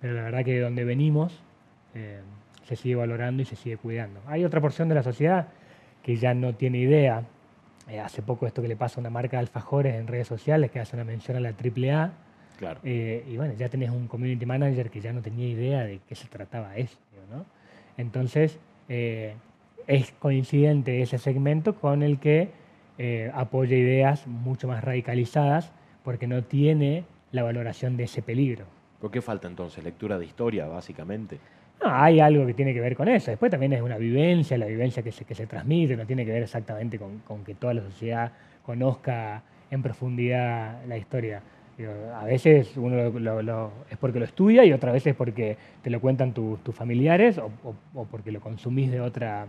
pero 0.00 0.14
la 0.14 0.22
verdad 0.22 0.44
que 0.44 0.54
de 0.54 0.60
donde 0.60 0.84
venimos 0.84 1.40
eh, 1.94 2.20
se 2.66 2.76
sigue 2.76 2.96
valorando 2.96 3.42
y 3.42 3.44
se 3.44 3.56
sigue 3.56 3.76
cuidando. 3.76 4.20
Hay 4.26 4.44
otra 4.44 4.60
porción 4.60 4.88
de 4.88 4.96
la 4.96 5.02
sociedad 5.02 5.48
que 6.02 6.16
ya 6.16 6.34
no 6.34 6.54
tiene 6.54 6.78
idea. 6.78 7.24
Hace 8.04 8.20
poco 8.20 8.46
esto 8.46 8.60
que 8.60 8.68
le 8.68 8.76
pasa 8.76 8.96
a 8.96 9.00
una 9.00 9.08
marca 9.08 9.38
de 9.38 9.42
alfajores 9.42 9.94
en 9.94 10.06
redes 10.08 10.26
sociales 10.26 10.70
que 10.70 10.78
hace 10.78 10.94
una 10.94 11.04
mención 11.04 11.38
a 11.38 11.40
la 11.40 11.50
AAA. 11.50 12.12
Claro. 12.58 12.80
Y 12.82 13.36
bueno, 13.36 13.54
ya 13.54 13.70
tenés 13.70 13.88
un 13.90 14.08
community 14.08 14.44
manager 14.44 14.90
que 14.90 15.00
ya 15.00 15.12
no 15.12 15.22
tenía 15.22 15.48
idea 15.48 15.84
de 15.84 16.00
qué 16.06 16.14
se 16.14 16.28
trataba 16.28 16.76
eso, 16.76 16.98
digo, 17.12 17.24
¿no? 17.30 17.46
Entonces, 17.96 18.58
eh, 18.88 19.34
es 19.86 20.12
coincidente 20.18 21.02
ese 21.02 21.18
segmento 21.18 21.74
con 21.74 22.02
el 22.02 22.18
que 22.18 22.50
eh, 22.98 23.30
apoya 23.34 23.76
ideas 23.76 24.26
mucho 24.26 24.68
más 24.68 24.82
radicalizadas 24.82 25.72
porque 26.02 26.26
no 26.26 26.44
tiene 26.44 27.04
la 27.32 27.42
valoración 27.42 27.96
de 27.96 28.04
ese 28.04 28.22
peligro. 28.22 28.64
¿Por 29.00 29.10
qué 29.10 29.22
falta 29.22 29.46
entonces? 29.46 29.84
Lectura 29.84 30.18
de 30.18 30.24
historia, 30.24 30.66
básicamente. 30.66 31.38
No, 31.80 31.90
hay 31.90 32.18
algo 32.18 32.44
que 32.44 32.54
tiene 32.54 32.74
que 32.74 32.80
ver 32.80 32.96
con 32.96 33.08
eso. 33.08 33.30
Después 33.30 33.50
también 33.50 33.72
es 33.72 33.82
una 33.82 33.96
vivencia, 33.96 34.58
la 34.58 34.66
vivencia 34.66 35.02
que 35.02 35.12
se, 35.12 35.24
que 35.24 35.34
se 35.34 35.46
transmite, 35.46 35.96
no 35.96 36.06
tiene 36.06 36.24
que 36.24 36.32
ver 36.32 36.42
exactamente 36.42 36.98
con, 36.98 37.18
con 37.20 37.44
que 37.44 37.54
toda 37.54 37.74
la 37.74 37.82
sociedad 37.82 38.32
conozca 38.64 39.42
en 39.70 39.82
profundidad 39.82 40.84
la 40.86 40.96
historia. 40.96 41.40
Digo, 41.78 41.92
a 42.12 42.24
veces 42.24 42.76
uno 42.76 43.08
lo- 43.20 43.70
es 43.88 43.96
porque 43.98 44.18
lo 44.18 44.24
estudia 44.24 44.64
y 44.64 44.72
otras 44.72 44.92
veces 44.92 45.14
porque 45.14 45.56
te 45.80 45.90
lo 45.90 46.00
cuentan 46.00 46.32
tu- 46.34 46.58
tus 46.64 46.74
familiares 46.74 47.38
o, 47.38 47.50
o- 47.62 48.00
o 48.00 48.04
porque 48.04 48.32
lo 48.32 48.40
consumís 48.40 48.90
de 48.90 49.00
otra, 49.00 49.46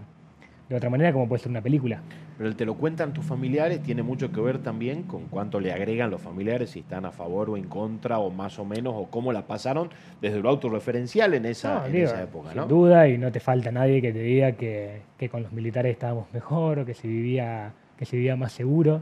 de 0.69 0.75
otra 0.75 0.91
manera 0.91 1.12
como 1.12 1.27
puede 1.27 1.41
ser 1.41 1.50
una 1.50 1.62
película. 1.62 2.01
Pero 2.38 2.48
el 2.48 2.55
te 2.55 2.65
lo 2.65 2.75
cuentan 2.75 3.13
tus 3.13 3.25
familiares 3.25 3.81
tiene 3.81 4.03
mucho 4.03 4.31
que 4.31 4.39
ver 4.41 4.59
también 4.59 5.03
con 5.03 5.25
cuánto 5.25 5.59
le 5.59 5.74
agregan 5.74 6.12
los 6.12 6.21
familiares, 6.21 6.69
si 6.69 6.79
están 6.81 7.03
a 7.05 7.12
favor 7.12 7.50
o 7.50 7.57
en 7.57 7.63
contra, 7.63 8.19
o 8.19 8.29
más 8.29 8.59
o 8.59 8.63
menos, 8.63 8.93
o 8.95 9.07
cómo 9.09 9.33
la 9.33 9.48
pasaron 9.48 9.89
desde 10.21 10.39
lo 10.39 10.50
autorreferencial 10.50 11.33
en 11.33 11.45
esa, 11.48 11.88
en 11.88 11.95
esa 12.03 12.21
época. 12.24 12.51
Sin 12.51 12.69
duda, 12.69 13.07
y 13.09 13.17
no 13.17 13.31
te 13.31 13.39
falta 13.39 13.71
nadie 13.71 14.01
que 14.01 14.13
te 14.13 14.19
diga 14.21 14.51
que, 14.51 15.01
que, 15.17 15.27
con 15.29 15.41
los 15.41 15.51
militares 15.51 15.91
estábamos 15.93 16.31
mejor, 16.31 16.77
o 16.79 16.86
que 16.86 16.93
se 16.93 17.07
vivía, 17.07 17.74
que 17.98 18.05
se 18.05 18.15
vivía 18.17 18.36
más 18.36 18.51
seguro, 18.51 19.01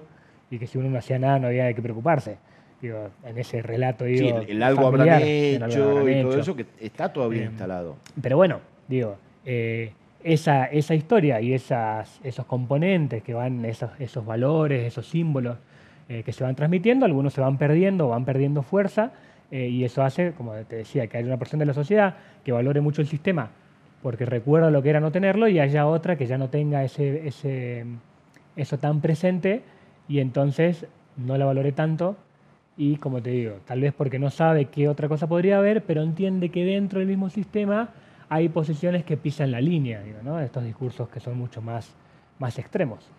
y 0.50 0.57
que 0.57 0.65
si 0.65 0.77
uno 0.77 0.89
no 0.89 0.98
hacía 0.98 1.19
nada 1.19 1.38
no 1.39 1.48
había 1.48 1.65
de 1.65 1.75
qué 1.75 1.81
preocuparse. 1.81 2.38
Digo, 2.81 3.10
en 3.25 3.38
ese 3.38 3.62
relato 3.62 4.05
digo, 4.05 4.41
sí, 4.41 4.51
el, 4.51 4.62
algo 4.62 4.86
habrán 4.86 5.22
hecho 5.24 6.07
y 6.07 6.22
todo 6.22 6.39
eso 6.39 6.55
que 6.55 6.65
está 6.79 7.12
todavía 7.12 7.41
eh, 7.41 7.46
instalado. 7.46 7.96
Pero 8.22 8.38
bueno, 8.38 8.60
digo, 8.88 9.17
eh, 9.46 9.93
esa, 10.24 10.65
esa 10.65 10.93
historia 10.93 11.41
y 11.41 11.53
esas, 11.53 12.19
esos 12.24 12.46
componentes 12.46 13.24
que 13.24 13.34
van, 13.34 13.65
esos, 13.65 13.89
esos 14.00 14.24
valores, 14.25 14.86
esos 14.86 15.07
símbolos 15.07 15.57
eh, 16.07 16.22
que 16.24 16.31
se 16.31 16.43
van 16.43 16.55
transmitiendo, 16.55 17.05
algunos 17.05 17.34
se 17.34 17.41
van 17.41 17.57
perdiendo, 17.57 18.10
van 18.10 18.25
perdiendo 18.25 18.62
fuerza, 18.62 19.12
y 19.50 19.86
eso 19.86 20.03
hace, 20.03 20.34
como 20.34 20.53
te 20.65 20.75
decía, 20.75 21.07
que 21.07 21.17
haya 21.17 21.27
una 21.27 21.38
persona 21.38 21.62
de 21.62 21.67
la 21.67 21.74
sociedad 21.74 22.15
que 22.43 22.51
valore 22.51 22.81
mucho 22.81 23.01
el 23.01 23.07
sistema 23.07 23.50
porque 24.01 24.25
recuerda 24.25 24.69
lo 24.69 24.81
que 24.81 24.89
era 24.89 25.00
no 25.00 25.12
tenerlo 25.12 25.48
y 25.48 25.60
haya 25.60 25.88
otra 25.88 26.17
que 26.17 26.27
ya 26.27 26.38
no 26.38 26.50
tenga 26.50 26.84
ese, 26.84 27.27
ese, 27.27 27.86
eso 28.55 28.77
tan 28.77 29.01
presente 29.01 29.62
y 30.07 30.19
entonces 30.19 30.86
no 31.15 31.38
la 31.38 31.46
valore 31.46 31.72
tanto 31.72 32.15
y 32.77 32.98
como 32.98 33.22
te 33.22 33.31
digo, 33.31 33.55
tal 33.65 33.81
vez 33.81 33.93
porque 33.93 34.19
no 34.19 34.29
sabe 34.29 34.65
qué 34.65 34.88
otra 34.88 35.10
cosa 35.10 35.27
podría 35.27 35.57
haber, 35.57 35.84
pero 35.84 36.03
entiende 36.03 36.50
que 36.50 36.63
dentro 36.63 37.00
del 37.00 37.07
mismo 37.07 37.29
sistema 37.29 37.89
hay 38.29 38.50
posiciones 38.50 39.03
que 39.03 39.17
pisan 39.17 39.51
la 39.51 39.60
línea, 39.60 40.01
digo, 40.03 40.19
¿no? 40.24 40.39
estos 40.39 40.63
discursos 40.63 41.10
que 41.10 41.19
son 41.19 41.38
mucho 41.38 41.62
más, 41.62 41.96
más 42.38 42.60
extremos. 42.60 43.10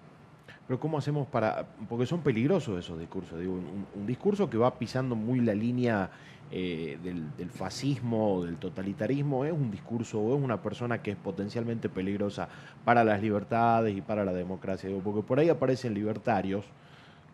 Pero 0.68 0.78
¿cómo 0.78 0.98
hacemos 0.98 1.26
para...? 1.26 1.66
Porque 1.88 2.04
son 2.04 2.20
peligrosos 2.20 2.78
esos 2.78 3.00
discursos. 3.00 3.40
Digo, 3.40 3.54
un, 3.54 4.06
discurso 4.06 4.50
que 4.50 4.58
va 4.58 4.78
pisando 4.78 5.16
muy 5.16 5.40
la 5.40 5.54
línea 5.54 6.10
eh, 6.52 6.98
del, 7.02 7.50
fascismo, 7.50 8.44
del 8.44 8.58
totalitarismo, 8.58 9.46
es 9.46 9.52
un 9.52 9.70
discurso 9.70 10.20
o 10.20 10.36
es 10.36 10.44
una 10.44 10.60
persona 10.60 11.02
que 11.02 11.12
es 11.12 11.16
potencialmente 11.16 11.88
peligrosa 11.88 12.48
para 12.84 13.02
las 13.02 13.22
libertades 13.22 13.96
y 13.96 14.02
para 14.02 14.26
la 14.26 14.34
democracia. 14.34 14.90
Digo, 14.90 15.00
porque 15.00 15.26
por 15.26 15.38
ahí 15.38 15.48
aparecen 15.48 15.94
libertarios 15.94 16.66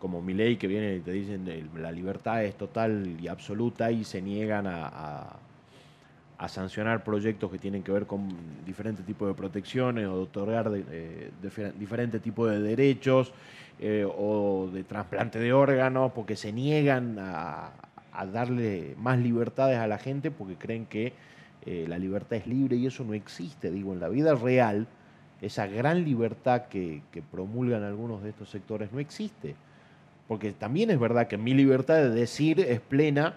como 0.05 0.21
ley 0.21 0.57
que 0.57 0.67
vienen 0.67 0.97
y 0.97 0.99
te 0.99 1.11
dicen 1.11 1.49
la 1.77 1.91
libertad 1.91 2.43
es 2.43 2.55
total 2.55 3.17
y 3.19 3.27
absoluta 3.27 3.89
y 3.89 4.03
se 4.03 4.21
niegan 4.21 4.67
a, 4.67 5.39
sancionar 6.47 7.03
proyectos 7.03 7.49
que 7.49 7.57
tienen 7.57 7.81
que 7.81 7.91
ver 7.91 8.05
con 8.05 8.29
diferentes 8.67 9.03
tipos 9.03 9.27
de 9.27 9.33
protecciones 9.33 10.05
o 10.05 10.17
de 10.17 10.21
otorgar 10.21 10.69
de, 10.69 11.31
diferentes 11.79 12.21
tipos 12.21 12.51
de 12.51 12.59
derechos 12.59 13.33
eh, 13.79 14.05
o 14.07 14.69
de 14.71 14.83
trasplante 14.83 15.39
de 15.39 15.51
órganos 15.53 16.11
porque 16.11 16.35
se 16.35 16.53
niegan 16.53 17.17
a, 17.17 17.71
darle 18.31 18.93
más 18.99 19.17
libertades 19.17 19.79
a 19.79 19.87
la 19.87 19.97
gente 19.97 20.29
porque 20.29 20.53
creen 20.53 20.85
que 20.85 21.13
eh, 21.65 21.85
la 21.87 21.97
libertad 21.97 22.37
es 22.37 22.45
libre 22.45 22.75
y 22.75 22.85
eso 22.85 23.03
no 23.03 23.15
existe. 23.15 23.71
Digo, 23.71 23.91
en 23.93 24.01
la 24.01 24.09
vida 24.09 24.35
real, 24.35 24.85
esa 25.41 25.65
gran 25.65 26.03
libertad 26.03 26.65
que 26.67 27.01
promulgan 27.31 27.81
algunos 27.81 28.21
de 28.21 28.29
estos 28.29 28.51
sectores 28.51 28.91
no 28.93 28.99
existe. 28.99 29.55
Porque 30.27 30.51
también 30.51 30.89
es 30.89 30.99
verdad 30.99 31.27
que 31.27 31.37
mi 31.37 31.53
libertad 31.53 31.95
de 31.95 32.09
decir 32.09 32.59
es 32.59 32.79
plena, 32.79 33.35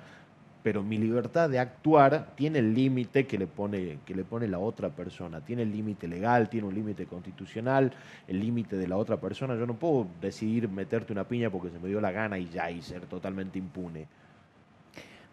pero 0.63 0.83
mi 0.83 0.99
libertad 0.99 1.49
de 1.49 1.59
actuar 1.59 2.29
tiene 2.35 2.59
el 2.59 2.75
límite 2.75 3.27
que, 3.27 3.39
le 3.39 3.47
pone, 3.47 3.99
que 4.05 4.15
le 4.15 4.25
pone 4.25 4.49
la 4.49 4.59
otra 4.59 4.89
persona. 4.91 5.41
Tiene 5.41 5.63
el 5.63 5.73
límite 5.73 6.09
legal, 6.09 6.49
tiene 6.49 6.67
un 6.67 6.75
límite 6.75 7.07
constitucional, 7.07 7.93
el 8.27 8.41
límite 8.41 8.77
de 8.77 8.89
la 8.89 8.97
otra 8.97 9.19
persona. 9.19 9.55
Yo 9.55 9.67
no 9.67 9.75
puedo 9.75 10.07
decidir 10.21 10.69
meterte 10.69 11.13
una 11.13 11.25
piña 11.25 11.51
porque 11.51 11.71
se 11.71 11.79
me 11.79 11.89
dio 11.89 12.01
la 12.01 12.11
gana 12.11 12.39
y 12.39 12.49
ya, 12.49 12.71
y 12.71 12.83
ser 12.83 13.07
totalmente 13.07 13.59
impune. 13.59 14.07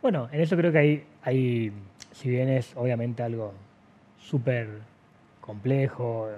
Bueno, 0.01 0.29
en 0.31 0.41
eso 0.41 0.55
creo 0.55 0.71
que 0.71 0.77
hay, 0.77 1.03
hay 1.23 1.71
si 2.11 2.29
bien 2.29 2.49
es 2.49 2.75
obviamente 2.75 3.23
algo 3.23 3.53
súper 4.19 4.67
complejo, 5.41 6.29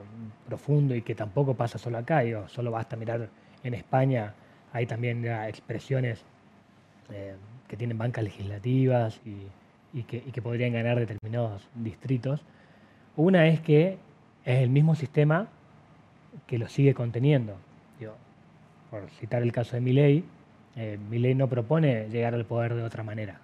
profundo 0.48 0.96
y 0.96 1.02
que 1.02 1.16
tampoco 1.16 1.54
pasa 1.54 1.78
solo 1.78 1.98
acá, 1.98 2.22
digo, 2.22 2.48
solo 2.48 2.72
basta 2.72 2.96
mirar 2.96 3.30
en 3.64 3.74
España 3.74 4.34
hay 4.78 4.86
también 4.86 5.26
expresiones 5.26 6.24
eh, 7.12 7.36
que 7.68 7.76
tienen 7.78 7.98
bancas 7.98 8.24
legislativas 8.24 9.20
y, 9.26 10.04
que, 10.04 10.42
podrían 10.42 10.74
ganar 10.74 11.00
determinados 11.00 11.68
distritos. 11.74 12.44
Una 13.16 13.48
es 13.48 13.60
que 13.60 13.98
es 14.46 14.60
el 14.60 14.70
mismo 14.70 14.94
sistema 14.94 15.48
que 16.46 16.60
lo 16.60 16.68
sigue 16.68 16.94
conteniendo. 16.94 17.58
por 18.92 19.10
citar 19.20 19.42
el 19.42 19.52
caso 19.52 19.76
de 19.76 19.82
Milley, 19.82 20.24
eh, 20.76 21.00
no 21.36 21.50
propone 21.50 22.08
llegar 22.10 22.36
al 22.36 22.46
poder 22.46 22.76
de 22.76 22.84
otra 22.84 23.04
manera. 23.04 23.42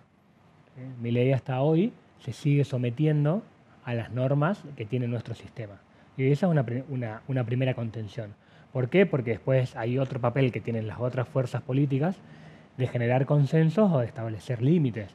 ¿Eh? 0.77 0.87
Milley 1.01 1.33
hasta 1.33 1.61
hoy 1.61 1.91
se 2.19 2.31
sigue 2.31 2.63
sometiendo 2.63 3.41
a 3.83 3.95
las 3.95 4.11
normas 4.11 4.63
que 4.77 4.85
tiene 4.85 5.07
nuestro 5.07 5.33
sistema. 5.33 5.81
Y 6.15 6.31
esa 6.31 6.45
es 6.45 6.51
una 7.27 7.45
primera 7.45 7.73
contención. 7.73 8.35
¿Por 8.73 8.89
qué? 8.89 9.05
Porque 9.05 9.31
después 9.31 9.75
hay 9.75 9.99
otro 9.99 10.19
papel 10.19 10.51
que 10.51 10.59
tienen 10.59 10.87
las 10.87 10.99
otras 10.99 11.27
fuerzas 11.27 11.61
políticas 11.61 12.17
de 12.75 12.87
generar 12.87 13.27
consensos 13.27 13.91
o 13.91 13.99
de 13.99 14.07
establecer 14.07 14.63
límites. 14.63 15.11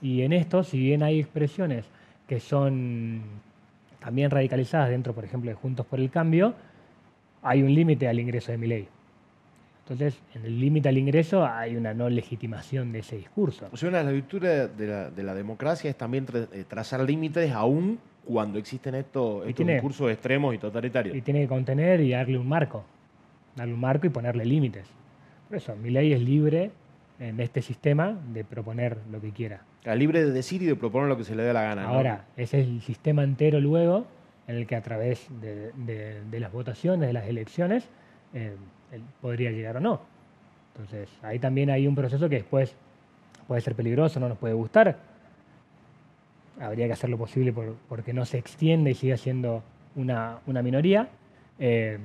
Y 0.00 0.22
en 0.22 0.32
esto, 0.32 0.64
si 0.64 0.78
bien 0.78 1.02
hay 1.02 1.20
expresiones 1.20 1.84
que 2.26 2.40
son 2.40 3.20
también 4.00 4.30
radicalizadas 4.30 4.88
dentro, 4.88 5.12
por 5.12 5.24
ejemplo, 5.24 5.50
de 5.50 5.54
Juntos 5.54 5.84
por 5.84 6.00
el 6.00 6.10
Cambio, 6.10 6.54
hay 7.42 7.62
un 7.62 7.74
límite 7.74 8.08
al 8.08 8.18
ingreso 8.18 8.52
de 8.52 8.58
mi 8.58 8.66
ley. 8.66 8.88
Entonces, 9.82 10.18
en 10.34 10.46
el 10.46 10.58
límite 10.58 10.88
al 10.88 10.96
ingreso 10.96 11.44
hay 11.44 11.76
una 11.76 11.92
no 11.92 12.08
legitimación 12.08 12.90
de 12.90 13.00
ese 13.00 13.16
discurso. 13.16 13.68
O 13.70 13.76
sea, 13.76 13.90
una 13.90 13.98
de 13.98 14.04
las 14.04 14.14
virtudes 14.14 14.78
de 14.78 15.22
la, 15.22 15.34
democracia 15.34 15.90
es 15.90 15.96
también 15.96 16.26
eh, 16.32 16.64
trazar 16.66 17.00
límites 17.00 17.52
aún 17.52 17.98
cuando 18.24 18.58
existen 18.58 18.94
estos, 18.94 19.46
discursos 19.46 20.10
extremos 20.10 20.54
y 20.54 20.58
totalitarios. 20.58 21.14
Y 21.14 21.20
tiene 21.20 21.42
que 21.42 21.48
contener 21.48 22.00
y 22.00 22.12
darle 22.12 22.38
un 22.38 22.48
marco 22.48 22.86
darle 23.56 23.74
un 23.74 23.80
marco 23.80 24.06
y 24.06 24.10
ponerle 24.10 24.44
límites. 24.44 24.86
Por 25.48 25.56
eso, 25.56 25.76
mi 25.76 25.90
ley 25.90 26.12
es 26.12 26.20
libre 26.20 26.70
en 27.18 27.40
este 27.40 27.62
sistema 27.62 28.18
de 28.32 28.44
proponer 28.44 28.98
lo 29.10 29.20
que 29.20 29.30
quiera. 29.30 29.62
libre 29.84 30.24
de 30.24 30.32
decir 30.32 30.62
y 30.62 30.66
de 30.66 30.76
proponer 30.76 31.08
lo 31.08 31.16
que 31.16 31.24
se 31.24 31.34
le 31.34 31.42
dé 31.42 31.52
la 31.52 31.62
gana. 31.62 31.86
Ahora, 31.86 32.24
ese 32.36 32.60
es 32.60 32.66
el 32.66 32.80
sistema 32.82 33.22
entero 33.22 33.60
luego 33.60 34.06
en 34.46 34.56
el 34.56 34.66
que 34.66 34.76
a 34.76 34.82
través 34.82 35.26
de, 35.40 36.22
las 36.32 36.52
votaciones, 36.52 37.06
de 37.06 37.12
las 37.12 37.26
elecciones, 37.26 37.88
eh, 38.34 38.56
podría 39.20 39.50
llegar 39.50 39.76
o 39.76 39.80
no. 39.80 40.00
Entonces, 40.74 41.08
ahí 41.22 41.38
también 41.38 41.70
hay 41.70 41.86
un 41.86 41.94
proceso 41.94 42.28
que 42.28 42.36
después 42.36 42.74
puede 43.46 43.60
ser 43.60 43.74
peligroso, 43.74 44.20
no 44.20 44.28
nos 44.28 44.38
puede 44.38 44.54
gustar. 44.54 44.98
Habría 46.60 46.86
que 46.86 46.92
hacer 46.92 47.10
lo 47.10 47.18
posible 47.18 47.52
por, 47.52 47.74
porque 47.88 48.12
no 48.12 48.24
se 48.24 48.38
extienda 48.38 48.90
y 48.90 48.94
siga 48.94 49.16
siendo 49.16 49.62
una, 49.96 50.40
minoría. 50.46 51.08
Eh, 51.58 51.98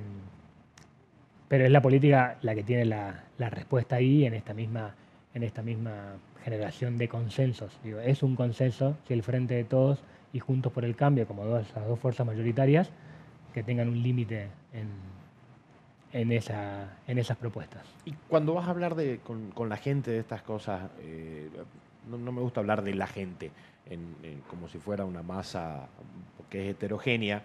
pero 1.50 1.64
es 1.64 1.72
la 1.72 1.82
política 1.82 2.36
la 2.42 2.54
que 2.54 2.62
tiene 2.62 2.84
la, 2.84 3.24
respuesta 3.36 3.96
ahí 3.96 4.24
en 4.24 4.34
esta 4.34 4.54
misma, 4.54 4.94
en 5.34 5.42
esta 5.42 5.62
misma 5.62 6.14
generación 6.44 6.96
de 6.96 7.08
consensos. 7.08 7.76
Digo, 7.82 7.98
es 7.98 8.22
un 8.22 8.36
consenso 8.36 8.96
si 9.08 9.14
el 9.14 9.24
Frente 9.24 9.54
de 9.54 9.64
Todos 9.64 9.98
y 10.32 10.38
Juntos 10.38 10.70
por 10.70 10.84
el 10.84 10.94
Cambio, 10.94 11.26
como 11.26 11.44
dos, 11.44 11.66
dos 11.88 11.98
fuerzas 11.98 12.24
mayoritarias, 12.24 12.90
que 13.52 13.64
tengan 13.64 13.88
un 13.88 14.00
límite 14.00 14.46
en, 16.12 16.30
esa, 16.30 16.98
en 17.08 17.18
esas 17.18 17.36
propuestas. 17.36 17.82
Y 18.04 18.12
cuando 18.28 18.54
vas 18.54 18.68
a 18.68 18.70
hablar 18.70 18.94
con, 19.24 19.68
la 19.68 19.76
gente 19.76 20.12
de 20.12 20.20
estas 20.20 20.42
cosas, 20.42 20.88
eh, 21.00 21.50
no, 22.08 22.30
me 22.30 22.40
gusta 22.42 22.60
hablar 22.60 22.84
de 22.84 22.94
la 22.94 23.08
gente 23.08 23.50
como 24.48 24.68
si 24.68 24.78
fuera 24.78 25.04
una 25.04 25.24
masa 25.24 25.88
que 26.48 26.62
es 26.62 26.76
heterogénea, 26.76 27.42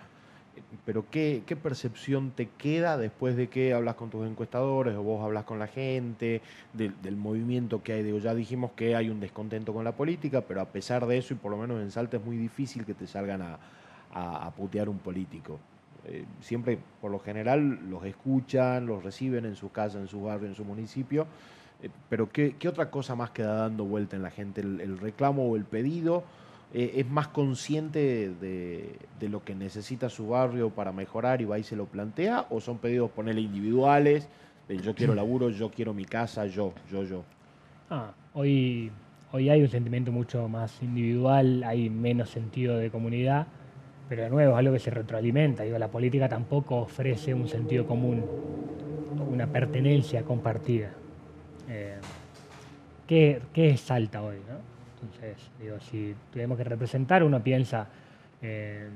pero 0.85 1.05
¿qué, 1.09 1.43
percepción 1.61 2.31
te 2.31 2.47
queda 2.47 2.97
después 2.97 3.35
de 3.35 3.47
que 3.47 3.73
hablas 3.73 3.95
con 3.95 4.09
tus 4.09 4.27
encuestadores 4.27 4.95
o 4.95 5.03
vos 5.03 5.23
hablas 5.23 5.43
con 5.43 5.59
la 5.59 5.67
gente, 5.67 6.41
del 6.73 7.15
movimiento 7.15 7.81
que 7.83 7.93
hay? 7.93 8.03
Digo, 8.03 8.19
ya 8.19 8.33
dijimos 8.33 8.71
que 8.75 8.95
hay 8.95 9.09
un 9.09 9.19
descontento 9.19 9.73
con 9.73 9.83
la 9.83 9.93
política, 9.93 10.41
pero 10.41 10.61
a 10.61 10.65
pesar 10.65 11.05
de 11.07 11.17
eso, 11.17 11.33
y 11.33 11.37
por 11.37 11.51
lo 11.51 11.57
menos 11.57 11.81
en 11.81 11.91
Salta 11.91 12.17
es 12.17 12.25
muy 12.25 12.37
difícil 12.37 12.85
que 12.85 12.93
te 12.93 13.07
salgan 13.07 13.41
a, 13.41 14.51
putear 14.55 14.87
un 14.87 14.99
político. 14.99 15.59
Eh, 16.05 16.23
siempre, 16.39 16.77
por 17.01 17.11
lo 17.11 17.19
general, 17.19 17.89
los 17.89 18.05
escuchan, 18.05 18.85
los 18.85 19.03
reciben 19.03 19.43
en 19.45 19.55
su 19.55 19.71
casa, 19.71 19.99
en 19.99 20.07
su 20.07 20.21
barrio, 20.21 20.47
en 20.47 20.55
su 20.55 20.63
municipio. 20.63 21.27
Eh, 21.81 21.89
pero 22.07 22.29
¿qué, 22.31 22.55
otra 22.69 22.89
cosa 22.89 23.15
más 23.15 23.31
queda 23.31 23.55
dando 23.55 23.83
vuelta 23.83 24.15
en 24.15 24.21
la 24.21 24.29
gente? 24.29 24.61
el 24.61 24.97
reclamo 24.99 25.49
o 25.49 25.57
el 25.57 25.65
pedido? 25.65 26.23
Eh, 26.77 26.99
es 26.99 27.09
más 27.09 27.29
consciente 27.29 28.31
de, 28.31 29.29
lo 29.29 29.45
que 29.45 29.55
necesita 29.55 30.09
su 30.09 30.27
barrio 30.27 30.71
para 30.71 30.91
mejorar 30.91 31.41
y 31.41 31.45
va 31.45 31.57
y 31.57 31.63
se 31.63 31.77
lo 31.77 31.85
plantea? 31.85 32.47
¿O 32.49 32.59
son 32.59 32.79
pedidos 32.79 33.09
ponerle 33.11 33.39
individuales? 33.39 34.27
De 34.67 34.77
yo 34.79 34.93
quiero 34.93 35.15
laburo, 35.15 35.49
yo 35.49 35.71
quiero 35.71 35.93
mi 35.93 36.03
casa, 36.03 36.47
yo, 36.47 36.73
yo, 36.91 37.05
yo. 37.05 37.23
Ah, 37.89 38.11
hoy, 38.33 38.91
hoy 39.31 39.49
hay 39.49 39.61
un 39.61 39.69
sentimiento 39.69 40.11
mucho 40.11 40.49
más 40.49 40.83
individual, 40.83 41.63
hay 41.63 41.89
menos 41.89 42.29
sentido 42.29 42.75
de 42.75 42.89
comunidad. 42.91 43.47
pero 44.09 44.23
de 44.23 44.29
nuevo 44.29 44.51
es 44.51 44.59
algo 44.59 44.73
que 44.73 44.79
se 44.79 44.91
retroalimenta. 44.91 45.63
Digo, 45.63 45.79
la 45.79 45.88
política 45.88 46.27
tampoco 46.27 46.75
ofrece 46.75 47.33
un 47.33 47.47
sentido 47.47 47.88
común, 47.88 48.21
una 49.31 49.47
pertenencia 49.47 50.23
compartida. 50.23 50.91
Eh, 51.69 51.95
¿qué, 53.07 53.41
es 53.55 53.79
Salta 53.79 54.21
hoy? 54.21 54.39
Entonces, 55.05 55.51
digo, 55.61 55.79
si 55.79 56.15
tenemos 56.31 56.57
que 56.57 56.63
representar, 56.63 57.23
uno 57.23 57.43
piensa 57.43 57.87
en, 58.41 58.91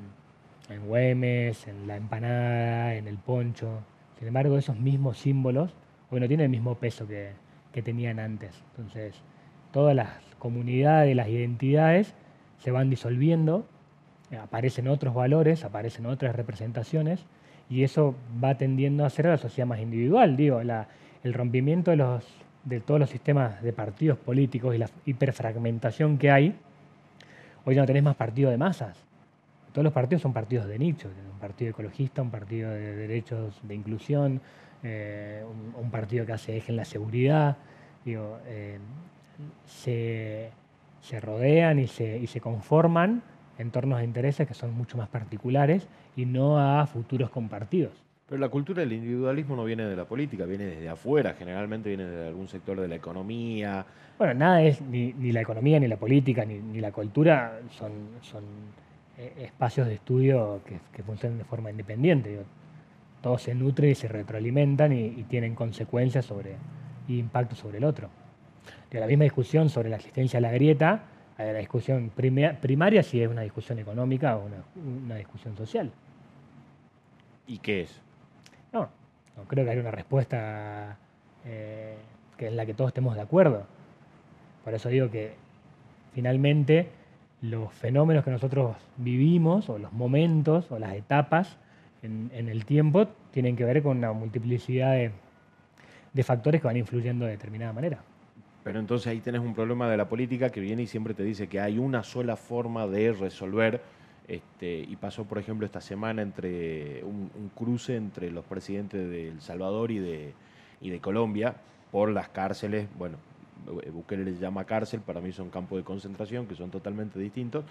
en 0.70 0.88
Güemes, 0.88 1.68
en 1.68 1.88
la 1.88 1.96
empanada, 1.96 2.96
en 2.96 3.08
el 3.08 3.18
poncho. 3.18 3.82
Sin 4.18 4.28
embargo, 4.28 4.58
esos 4.58 4.78
mismos 4.78 5.18
símbolos 5.18 5.74
hoy 6.12 6.20
no 6.20 6.28
tienen 6.28 6.46
el 6.46 6.52
mismo 6.52 6.76
peso 6.76 7.08
que, 7.08 7.32
que 7.72 7.82
tenían 7.82 8.20
antes. 8.20 8.62
Entonces, 8.72 9.16
todas 9.72 9.96
las 9.96 10.10
comunidades, 10.40 11.16
las 11.16 11.30
identidades 11.30 12.14
se 12.58 12.72
van 12.72 12.90
disolviendo 12.90 13.66
aparecen 14.38 14.88
otros 14.88 15.14
valores, 15.14 15.64
aparecen 15.64 16.06
otras 16.06 16.36
representaciones, 16.36 17.26
y 17.70 17.84
eso 17.84 18.16
va 18.44 18.56
tendiendo 18.56 19.06
a 19.06 19.10
ser 19.10 19.26
la 19.26 19.38
sociedad 19.38 19.68
más 19.68 19.80
individual. 19.80 20.36
Digo, 20.36 20.62
el 20.62 21.34
rompimiento 21.34 21.92
de, 21.92 21.98
los, 21.98 22.26
de 22.64 22.80
todos 22.80 23.00
los 23.00 23.10
sistemas 23.10 23.62
de 23.62 23.74
partidos 23.74 24.18
políticos 24.18 24.76
y 24.76 24.78
la 24.78 24.90
hiperfragmentación 25.06 26.18
que 26.18 26.32
hay, 26.32 26.56
hoy 27.66 27.76
no 27.76 27.86
tenés 27.86 28.04
más 28.04 28.16
partidos 28.16 28.52
de 28.52 28.58
masas. 28.58 28.98
Todos 29.72 29.84
los 29.84 29.94
partidos 29.94 30.22
son 30.22 30.34
partidos 30.34 30.68
de 30.68 30.80
nicho, 30.80 31.10
un 31.32 31.40
partido 31.40 31.72
ecologista, 31.72 32.22
un 32.22 32.32
partido 32.32 32.72
de 32.72 32.96
derechos 32.96 33.60
de 33.64 33.76
inclusión, 33.76 34.42
eh, 34.84 35.44
un, 35.80 35.92
partido 35.92 36.26
que 36.26 36.34
hace 36.34 36.58
eje 36.58 36.72
en 36.72 36.78
la 36.78 36.86
seguridad. 36.86 37.58
Digo, 38.04 38.40
eh, 38.46 38.80
se, 39.66 40.52
rodean 41.22 41.80
y 41.80 41.88
se, 41.88 42.18
y 42.18 42.28
se 42.28 42.42
conforman 42.42 43.22
entornos 43.58 44.00
de 44.00 44.06
intereses 44.06 44.48
que 44.48 44.54
son 44.54 44.74
mucho 44.74 44.98
más 44.98 45.10
particulares 45.10 45.88
y 46.16 46.26
no 46.26 46.60
a 46.60 46.86
futuros 46.88 47.30
compartidos. 47.30 48.09
Pero 48.30 48.40
la 48.40 48.50
cultura 48.50 48.82
del 48.82 48.94
individualismo 48.94 49.56
no 49.56 49.64
viene 49.64 49.86
de 49.86 49.96
la 49.96 50.06
política, 50.06 50.46
viene 50.46 50.66
desde 50.66 50.88
afuera, 50.88 51.34
generalmente 51.34 51.90
viene 51.90 52.06
de 52.06 52.28
algún 52.28 52.48
sector 52.48 52.80
de 52.80 52.88
la 52.88 52.94
economía. 52.94 53.84
Bueno, 54.20 54.36
nada 54.36 54.62
es, 54.62 54.82
ni, 54.82 55.14
la 55.32 55.42
economía, 55.42 55.80
ni 55.80 55.88
la 55.88 55.98
política, 55.98 56.46
ni, 56.46 56.80
la 56.80 56.92
cultura 56.92 57.60
son, 57.72 57.92
son 58.22 58.44
eh, 59.18 59.34
espacios 59.46 59.88
de 59.88 59.96
estudio 59.96 60.62
que, 60.64 61.02
funcionan 61.02 61.40
de 61.40 61.44
forma 61.44 61.72
independiente. 61.72 62.40
todo 63.22 63.40
se 63.40 63.56
nutre 63.56 63.90
y 63.90 63.96
se 63.96 64.08
retroalimentan 64.08 64.94
y, 64.94 65.24
tienen 65.24 65.56
consecuencias 65.56 66.26
sobre, 66.26 66.56
y 67.08 67.18
impacto 67.18 67.56
sobre 67.56 67.80
el 67.80 67.84
otro. 67.84 68.10
la 68.92 69.08
misma 69.08 69.24
discusión 69.24 69.70
sobre 69.70 69.90
la 69.90 69.96
existencia 69.96 70.38
de 70.38 70.42
la 70.42 70.52
grieta 70.52 71.04
la 71.46 71.60
discusión 71.60 72.12
primaria 72.12 73.02
si 73.02 73.22
es 73.22 73.30
una 73.30 73.42
discusión 73.42 73.80
económica 73.80 74.36
o 74.36 74.46
una, 75.06 75.16
discusión 75.16 75.56
social. 75.56 75.92
¿Y 77.48 77.58
qué 77.60 77.82
es? 77.82 78.02
No, 78.72 78.90
no 79.38 79.44
creo 79.48 79.66
que 79.66 79.72
haya 79.72 79.82
una 79.82 79.92
respuesta 79.92 80.98
eh, 81.46 81.98
que 82.38 82.52
la 82.52 82.66
que 82.66 82.74
todos 82.74 82.90
estemos 82.90 83.16
de 83.16 83.22
acuerdo. 83.22 83.66
Por 84.64 84.74
eso 84.74 84.90
digo 84.90 85.10
que 85.10 85.34
finalmente 86.14 86.90
los 87.42 87.74
fenómenos 87.74 88.24
que 88.24 88.32
nosotros 88.32 88.76
vivimos, 88.98 89.70
o 89.70 89.78
los 89.78 89.94
momentos, 89.94 90.72
o 90.72 90.80
las 90.80 90.94
etapas 90.96 91.58
en, 92.02 92.30
el 92.34 92.66
tiempo, 92.66 93.08
tienen 93.32 93.56
que 93.56 93.66
ver 93.66 93.82
con 93.82 93.98
una 93.98 94.12
multiplicidad 94.14 95.12
de 96.14 96.24
factores 96.24 96.62
que 96.62 96.68
van 96.68 96.78
influyendo 96.78 97.26
de 97.26 97.32
determinada 97.32 97.74
manera. 97.74 98.00
Pero 98.64 98.80
entonces 98.80 99.08
ahí 99.08 99.20
tenés 99.20 99.42
un 99.42 99.54
problema 99.54 99.90
de 99.90 99.98
la 99.98 100.08
política 100.08 100.50
que 100.50 100.60
viene 100.60 100.84
y 100.84 100.88
siempre 100.88 101.14
te 101.14 101.24
dice 101.24 101.48
que 101.48 101.60
hay 101.60 101.78
una 101.78 102.04
sola 102.04 102.36
forma 102.36 102.88
de 102.88 103.14
resolver. 103.14 103.82
Este, 104.30 104.78
y 104.78 104.96
pasó, 104.96 105.26
por 105.26 105.40
ejemplo, 105.40 105.66
esta 105.66 105.82
semana 105.82 106.22
entre 106.22 107.04
un, 107.04 107.52
cruce 107.56 107.96
entre 107.96 108.30
los 108.30 108.46
presidentes 108.46 109.10
de 109.10 109.30
El 109.30 109.42
Salvador 109.42 109.90
y 109.90 109.98
de, 109.98 110.34
y 110.82 110.92
de 110.92 111.00
Colombia 111.00 111.56
por 111.92 112.12
las 112.12 112.30
cárceles. 112.30 112.88
Bueno, 112.96 113.18
Bukele 113.92 114.24
les 114.24 114.40
llama 114.40 114.66
cárcel, 114.66 115.02
para 115.02 115.20
mí 115.20 115.32
son 115.32 115.50
campos 115.50 115.80
de 115.80 115.84
concentración 115.84 116.46
que 116.46 116.54
son 116.54 116.70
totalmente 116.70 117.20
distintos. 117.20 117.66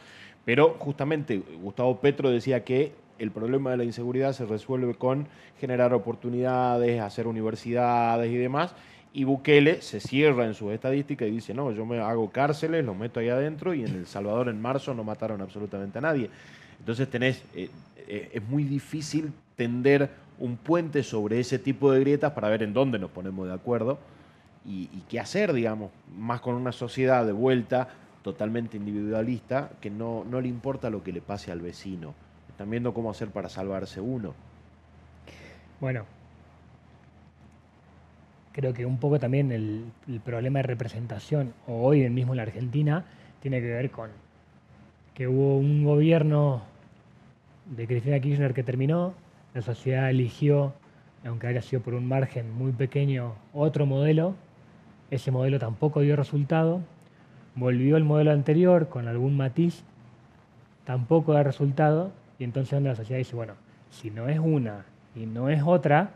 Pero 0.44 0.74
justamente 0.80 1.40
Gustavo 1.62 2.00
Petro 2.00 2.28
decía 2.28 2.64
que 2.64 2.92
el 3.20 3.30
problema 3.30 3.70
de 3.70 3.76
la 3.76 3.84
inseguridad 3.84 4.32
se 4.32 4.44
resuelve 4.44 4.94
con 4.94 5.28
generar 5.60 5.94
oportunidades, 5.94 7.00
hacer 7.00 7.28
universidades 7.28 8.32
y 8.32 8.36
demás 8.36 8.74
y 9.12 9.24
Bukele 9.24 9.82
se 9.82 10.00
cierra 10.00 10.44
en 10.44 10.54
sus 10.54 10.72
estadísticas 10.72 11.28
y 11.28 11.32
dice, 11.32 11.54
no, 11.54 11.72
yo 11.72 11.86
me 11.86 11.98
hago 11.98 12.30
cárceles, 12.30 12.84
los 12.84 12.96
meto 12.96 13.20
ahí 13.20 13.28
adentro 13.28 13.74
y 13.74 13.82
en 13.82 13.94
El 13.94 14.06
Salvador 14.06 14.48
en 14.48 14.60
marzo 14.60 14.94
no 14.94 15.04
mataron 15.04 15.40
absolutamente 15.40 15.98
a 15.98 16.00
nadie. 16.00 16.30
Entonces 16.78 17.08
tenés, 17.08 17.42
eh, 17.54 17.70
eh, 18.06 18.30
es 18.34 18.42
muy 18.48 18.64
difícil 18.64 19.32
tender 19.56 20.10
un 20.38 20.56
puente 20.56 21.02
sobre 21.02 21.40
ese 21.40 21.58
tipo 21.58 21.90
de 21.90 22.00
grietas 22.00 22.32
para 22.32 22.48
ver 22.48 22.62
en 22.62 22.72
dónde 22.72 22.98
nos 22.98 23.10
ponemos 23.10 23.48
de 23.48 23.54
acuerdo 23.54 23.98
y, 24.64 24.86
qué 25.08 25.18
hacer, 25.18 25.54
digamos, 25.54 25.90
más 26.14 26.42
con 26.42 26.54
una 26.54 26.72
sociedad 26.72 27.24
de 27.24 27.32
vuelta 27.32 27.88
totalmente 28.22 28.76
individualista 28.76 29.70
que 29.80 29.88
no, 29.88 30.24
no 30.28 30.42
le 30.42 30.48
importa 30.48 30.90
lo 30.90 31.02
que 31.02 31.12
le 31.12 31.22
pase 31.22 31.50
al 31.50 31.60
vecino. 31.60 32.14
Están 32.50 32.68
viendo 32.68 32.92
cómo 32.92 33.10
hacer 33.10 33.30
para 33.30 33.48
salvarse 33.48 34.00
uno. 34.00 34.34
Bueno, 35.80 36.04
creo 38.52 38.74
que 38.74 38.86
un 38.86 38.98
poco 38.98 39.18
también 39.18 39.52
el, 39.52 39.84
problema 40.24 40.60
de 40.60 40.64
representación, 40.64 41.52
o 41.66 41.82
hoy 41.82 42.08
mismo 42.10 42.32
en 42.32 42.38
la 42.38 42.42
Argentina, 42.44 43.04
tiene 43.40 43.60
que 43.60 43.68
ver 43.68 43.90
con 43.90 44.10
que 45.14 45.28
hubo 45.28 45.58
un 45.58 45.84
gobierno 45.84 46.62
de 47.66 47.86
Cristina 47.86 48.20
Kirchner 48.20 48.54
que 48.54 48.62
terminó, 48.62 49.14
la 49.54 49.62
sociedad 49.62 50.10
eligió, 50.10 50.74
aunque 51.24 51.48
haya 51.48 51.62
sido 51.62 51.82
por 51.82 51.94
un 51.94 52.06
margen 52.06 52.52
muy 52.52 52.72
pequeño, 52.72 53.34
otro 53.52 53.86
modelo, 53.86 54.34
ese 55.10 55.30
modelo 55.30 55.58
tampoco 55.58 56.00
dio 56.00 56.16
resultado, 56.16 56.80
volvió 57.54 57.96
el 57.96 58.04
modelo 58.04 58.30
anterior 58.30 58.88
con 58.88 59.08
algún 59.08 59.36
matiz, 59.36 59.82
tampoco 60.84 61.32
da 61.32 61.42
resultado, 61.42 62.12
y 62.38 62.44
entonces 62.44 62.70
donde 62.70 62.90
la 62.90 62.96
sociedad 62.96 63.18
dice, 63.18 63.34
bueno, 63.34 63.54
si 63.90 64.10
no 64.10 64.28
es 64.28 64.38
una 64.38 64.84
y 65.14 65.26
no 65.26 65.48
es 65.48 65.62
otra, 65.64 66.10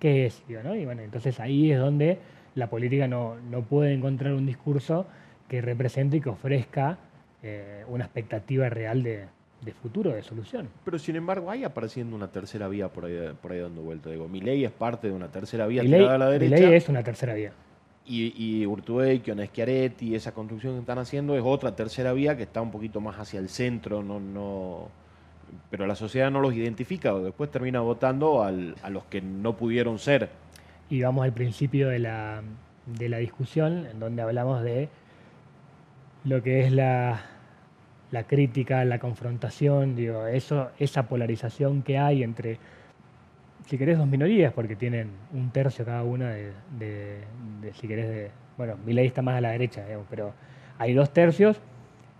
qué 0.00 0.26
es. 0.26 0.42
Y 0.48 0.54
bueno, 0.84 1.02
entonces 1.02 1.38
ahí 1.38 1.70
es 1.70 1.78
donde 1.78 2.18
la 2.56 2.68
política 2.68 3.06
no, 3.06 3.36
puede 3.68 3.92
encontrar 3.92 4.32
un 4.32 4.46
discurso 4.46 5.06
que 5.48 5.60
represente 5.60 6.16
y 6.16 6.20
que 6.20 6.30
ofrezca 6.30 6.98
eh, 7.42 7.84
una 7.88 8.04
expectativa 8.04 8.68
real 8.68 9.02
de, 9.04 9.28
futuro, 9.80 10.10
de 10.10 10.22
solución. 10.22 10.68
Pero 10.84 10.98
sin 10.98 11.14
embargo, 11.16 11.50
hay 11.50 11.62
apareciendo 11.62 12.16
una 12.16 12.28
tercera 12.28 12.66
vía 12.66 12.88
por 12.88 13.04
ahí, 13.04 13.32
por 13.40 13.52
ahí 13.52 13.60
dando 13.60 13.82
vuelta. 13.82 14.10
Digo, 14.10 14.26
mi 14.26 14.40
ley 14.40 14.64
es 14.64 14.72
parte 14.72 15.08
de 15.08 15.14
una 15.14 15.28
tercera 15.28 15.66
vía 15.66 15.82
tirada 15.82 16.16
a 16.16 16.18
la 16.18 16.30
derecha. 16.30 16.56
Mi 16.56 16.60
ley 16.62 16.74
es 16.74 16.88
una 16.88 17.04
tercera 17.04 17.34
vía. 17.34 17.52
Y, 18.06 18.32
y 18.36 18.66
Urtubey, 18.66 19.22
y 20.00 20.14
esa 20.14 20.32
construcción 20.32 20.74
que 20.74 20.80
están 20.80 20.98
haciendo 20.98 21.36
es 21.36 21.42
otra 21.44 21.76
tercera 21.76 22.12
vía 22.12 22.36
que 22.36 22.42
está 22.42 22.60
un 22.60 22.72
poquito 22.72 23.00
más 23.00 23.16
hacia 23.20 23.38
el 23.38 23.48
centro, 23.48 24.02
no, 24.02 24.18
no, 24.18 24.88
pero 25.70 25.86
la 25.86 25.94
sociedad 25.94 26.30
no 26.30 26.40
los 26.40 26.54
identifica, 26.54 27.14
o 27.14 27.22
después 27.22 27.50
termina 27.50 27.80
votando 27.80 28.42
a 28.42 28.50
los 28.52 29.04
que 29.04 29.20
no 29.20 29.56
pudieron 29.56 29.98
ser. 29.98 30.30
Y 30.88 31.02
vamos 31.02 31.24
al 31.24 31.32
principio 31.32 31.88
de 31.88 32.00
la, 32.00 32.42
discusión, 33.18 33.86
en 33.86 34.00
donde 34.00 34.22
hablamos 34.22 34.62
de 34.62 34.88
lo 36.24 36.42
que 36.42 36.60
es 36.60 36.72
la, 36.72 37.22
crítica, 38.26 38.84
la 38.84 38.98
confrontación, 38.98 39.94
digo, 39.94 40.26
eso, 40.26 40.70
esa 40.78 41.04
polarización 41.04 41.82
que 41.82 41.98
hay 41.98 42.22
entre, 42.24 42.58
si 43.66 43.78
querés, 43.78 43.98
dos 43.98 44.08
minorías, 44.08 44.52
porque 44.52 44.74
tienen 44.74 45.10
un 45.32 45.50
tercio 45.50 45.84
cada 45.84 46.02
una 46.02 46.30
de, 46.30 47.24
si 47.74 47.86
querés, 47.86 48.08
de, 48.08 48.30
bueno, 48.58 48.76
mi 48.84 48.92
ley 48.92 49.06
está 49.06 49.22
más 49.22 49.36
a 49.36 49.40
la 49.40 49.50
derecha, 49.50 49.84
pero 50.10 50.34
hay 50.78 50.92
dos 50.92 51.12
tercios 51.12 51.60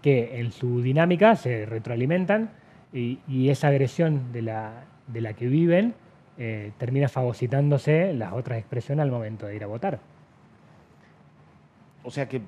que 0.01 0.39
en 0.39 0.53
su 0.53 0.81
dinámica 0.81 1.37
se 1.37 1.67
retroalimentan 1.67 2.51
y, 2.93 3.49
esa 3.49 3.69
agresión 3.69 4.33
de 4.33 4.43
la, 4.43 4.85
de 5.07 5.21
la 5.21 5.33
que 5.35 5.47
viven 5.47 5.95
eh, 6.39 6.73
termina 6.79 7.09
fagocitándose 7.09 8.13
las 8.15 8.33
otras 8.33 8.59
expresiones 8.59 9.03
al 9.03 9.11
momento 9.11 9.47
de 9.47 9.57
ir 9.57 9.65
a 9.65 9.67
votar. 9.67 10.01
O 12.03 12.11
sea 12.11 12.29
que... 12.29 12.41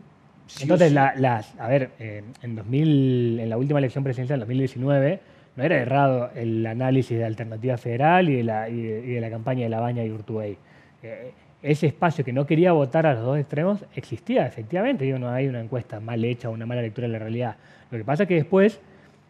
Entonces, 0.60 0.92
las, 0.92 1.54
a 1.58 1.68
ver, 1.68 1.90
eh, 1.98 2.22
en, 2.42 2.56
2000, 2.56 3.40
en 3.40 3.48
la 3.48 3.56
última 3.56 3.78
elección 3.78 4.04
presidencial, 4.04 4.36
en 4.36 4.40
2019, 4.40 5.20
no 5.56 5.62
era 5.62 5.76
errado 5.76 6.30
el 6.34 6.66
análisis 6.66 7.16
de 7.16 7.24
Alternativa 7.24 7.76
Federal 7.76 8.28
y 8.28 8.36
de 8.36 8.42
la, 8.42 8.68
y 8.68 8.82
de, 8.82 9.20
la 9.20 9.30
campaña 9.30 9.62
de 9.62 9.68
La 9.68 9.80
Baña 9.80 10.04
y 10.04 10.10
Urtubey. 10.10 10.58
Eh, 11.02 11.32
ese 11.62 11.86
espacio 11.86 12.24
que 12.24 12.32
no 12.32 12.44
quería 12.44 12.72
votar 12.72 13.06
a 13.06 13.14
los 13.14 13.24
dos 13.24 13.38
extremos 13.38 13.84
existía, 13.94 14.46
efectivamente. 14.46 15.04
Digo, 15.04 15.18
no 15.18 15.30
hay 15.30 15.46
una 15.46 15.60
encuesta 15.60 16.00
mal 16.00 16.24
hecha 16.24 16.48
o 16.48 16.52
una 16.52 16.66
mala 16.66 16.82
lectura 16.82 17.06
de 17.06 17.12
la 17.12 17.18
realidad. 17.20 17.56
Lo 17.90 17.98
que 17.98 18.04
pasa 18.04 18.24
es 18.24 18.28
que 18.28 18.34
después 18.34 18.80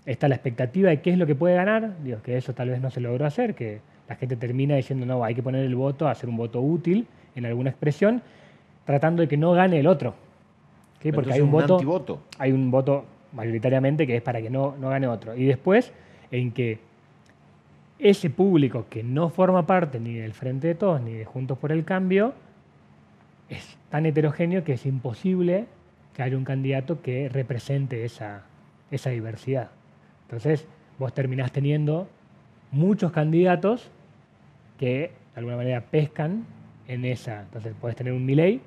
está 0.07 0.29
la 0.29 0.35
expectativa 0.35 0.91
de 0.91 1.01
qué 1.01 1.11
es 1.11 1.19
lo 1.19 1.27
que 1.27 1.35
puede 1.35 1.55
ganar, 1.55 2.03
digo, 2.03 2.23
que 2.23 2.37
eso 2.37 2.53
tal 2.55 2.71
vez 2.71 2.81
no 2.81 2.91
se 2.91 3.01
logró 3.01 3.27
hacer, 3.27 3.55
que 3.55 3.81
la 4.09 4.17
gente 4.17 4.37
termina 4.37 4.75
diciendo, 4.75 5.07
no, 5.07 5.23
hay 5.25 5.35
que 5.35 5.43
poner 5.43 5.65
el 5.65 5.75
voto, 5.75 6.09
hacer 6.09 6.29
un 6.29 6.37
voto 6.37 6.61
útil 6.61 7.07
en 7.35 7.47
alguna 7.47 7.71
expresión, 7.71 8.23
tratando 8.85 9.23
de 9.23 9.29
que 9.29 9.37
no 9.37 9.53
gane 9.53 9.79
el 9.79 9.87
otro. 9.87 10.15
Porque 11.15 11.33
hay 11.33 11.41
un, 11.41 11.51
voto, 11.51 12.23
hay 12.39 12.53
un 12.53 12.71
voto 12.71 13.05
mayoritariamente 13.33 14.07
que 14.07 14.17
es 14.17 14.23
para 14.23 14.41
que 14.41 14.51
no, 14.51 14.77
no 14.79 14.89
gane 14.89 15.09
otro. 15.09 15.35
Y 15.35 15.47
después 15.47 15.93
en 16.31 16.53
que 16.53 16.79
ese 17.99 18.31
público 18.31 18.87
que 18.89 19.03
no 19.03 19.29
forma 19.29 19.67
parte 19.67 19.99
ni 19.99 20.15
del 20.15 20.33
Frente 20.33 20.69
de 20.69 20.75
Todos 20.75 21.01
ni 21.01 21.13
de 21.13 21.25
Juntos 21.25 21.59
por 21.59 21.73
el 21.73 21.85
Cambio 21.85 22.35
es 23.49 23.77
tan 23.91 24.07
heterogéneo 24.07 24.65
que 24.65 24.75
es 24.75 24.87
imposible 24.87 25.67
que 26.15 26.23
haya 26.23 26.37
un 26.37 26.45
candidato 26.45 27.03
que 27.03 27.29
represente 27.29 28.05
esa, 28.05 28.45
esa 28.91 29.11
diversidad. 29.11 29.71
Entonces, 30.33 30.67
vos 30.99 31.13
terminás 31.13 31.53
teniendo 31.53 32.09
muchos 32.71 33.13
candidatos 33.13 33.91
que 34.79 35.11
de 35.35 35.39
alguna 35.39 35.57
manera 35.57 35.83
pescan 35.83 36.47
en 36.89 37.05
esa. 37.05 37.43
Entonces, 37.43 37.75
puedes 37.79 37.97
tener 37.97 38.15
un 38.15 38.25
Milei 38.25 38.63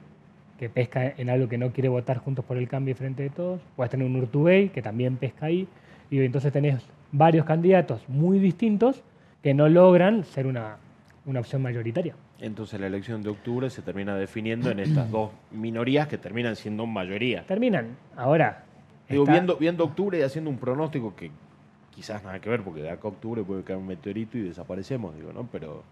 que 0.60 0.70
pesca 0.70 1.12
en 1.18 1.28
algo 1.32 1.50
que 1.50 1.58
no 1.58 1.72
quiere 1.72 1.90
votar 1.90 2.18
juntos 2.20 2.46
por 2.46 2.58
el 2.58 2.68
cambio 2.68 2.92
y 2.92 2.96
frente 2.96 3.24
de 3.24 3.32
todos. 3.32 3.62
Puedes 3.76 3.90
tener 3.90 4.06
un 4.06 4.16
Urtubey 4.16 4.70
que 4.70 4.84
también 4.84 5.18
pesca 5.18 5.48
ahí. 5.48 5.68
Y 6.12 6.20
entonces 6.24 6.54
tenés 6.54 6.86
varios 7.12 7.46
candidatos 7.48 8.08
muy 8.08 8.38
distintos 8.38 9.02
que 9.42 9.56
no 9.56 9.68
logran 9.68 10.24
ser 10.24 10.46
una, 10.46 10.78
una 11.26 11.40
opción 11.40 11.64
mayoritaria. 11.64 12.14
Entonces 12.40 12.80
la 12.80 12.86
elección 12.86 13.24
de 13.24 13.30
octubre 13.30 13.72
se 13.72 13.82
termina 13.82 14.16
definiendo 14.16 14.70
en 14.70 14.82
estas 14.82 15.10
dos 15.10 15.32
minorías 15.52 16.08
que 16.08 16.20
terminan 16.20 16.56
siendo 16.56 16.86
mayoría. 16.86 17.44
Terminan. 17.48 17.98
Ahora. 18.16 18.64
Digo, 19.10 19.24
está- 19.24 19.34
viendo, 19.34 19.58
viendo 19.58 19.84
octubre 19.84 20.20
y 20.20 20.22
haciendo 20.22 20.50
un 20.52 20.58
pronóstico 20.58 21.16
que 21.16 21.32
quizás 21.96 22.24
nada 22.24 22.40
que 22.40 22.50
ver, 22.50 22.62
porque 22.62 22.82
de 22.82 22.90
acá 22.90 23.08
a 23.08 23.12
octubre 23.12 23.44
puede 23.44 23.64
caer 23.64 23.80
un 23.80 23.88
meteorito 23.88 24.38
y 24.38 24.42
desaparecemos, 24.42 25.16
digo, 25.16 25.32
¿no? 25.32 25.48
Pero, 25.52 25.84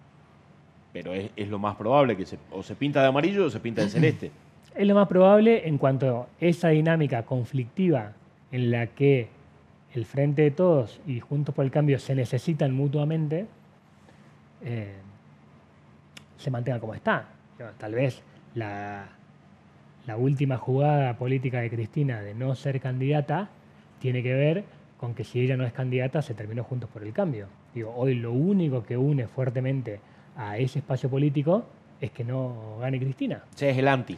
pero 0.91 1.13
es, 1.13 1.47
lo 1.49 1.59
más 1.59 1.75
probable 1.75 2.17
que 2.17 2.25
se, 2.25 2.37
o 2.51 2.61
se 2.61 2.75
pinta 2.75 3.01
de 3.01 3.07
amarillo 3.07 3.45
o 3.45 3.49
se 3.49 3.59
pinta 3.59 3.81
de 3.81 3.89
celeste. 3.89 4.31
Es 4.75 4.87
lo 4.87 4.95
más 4.95 5.07
probable 5.07 5.67
en 5.67 5.77
cuanto 5.77 6.27
esa 6.39 6.69
dinámica 6.69 7.21
conflictiva 7.27 8.13
en 8.51 8.71
la 8.71 8.87
que 8.87 9.27
el 9.93 10.03
Frente 10.05 10.41
de 10.41 10.49
Todos 10.49 10.99
y 11.05 11.19
Juntos 11.19 11.53
por 11.53 11.63
el 11.63 11.69
Cambio 11.69 11.99
se 11.99 12.15
necesitan 12.15 12.73
mutuamente, 12.73 13.45
eh, 14.63 14.95
se 16.37 16.49
mantenga 16.49 16.79
como 16.79 16.95
está. 16.95 17.27
Tal 17.77 17.93
vez 17.93 18.23
la, 18.55 19.09
la 20.07 20.17
última 20.17 20.57
jugada 20.57 21.17
política 21.17 21.61
de 21.61 21.69
Cristina 21.69 22.21
de 22.21 22.33
no 22.33 22.55
ser 22.55 22.81
candidata 22.81 23.49
tiene 23.99 24.23
que 24.23 24.33
ver 24.33 24.63
con 25.03 25.13
que 25.13 25.25
si 25.25 25.41
ella 25.41 25.57
no 25.57 25.65
es 25.65 25.73
candidata 25.73 26.21
se 26.21 26.33
terminó 26.33 26.63
Juntos 26.63 26.89
por 26.89 27.03
el 27.03 27.11
Cambio. 27.11 27.47
Digo, 27.75 27.93
hoy 27.93 28.15
lo 28.15 28.31
único 28.31 28.85
que 28.85 28.95
une 28.95 29.27
fuertemente 29.27 29.99
a 30.37 30.57
ese 30.57 30.79
espacio 30.79 31.09
político 31.09 31.65
es 31.99 32.11
que 32.11 32.23
no 32.23 32.77
gane 32.79 33.01
Cristina. 33.01 33.43
Sea, 33.53 33.69
es 33.69 33.77
el 33.77 33.89
anti. 33.89 34.17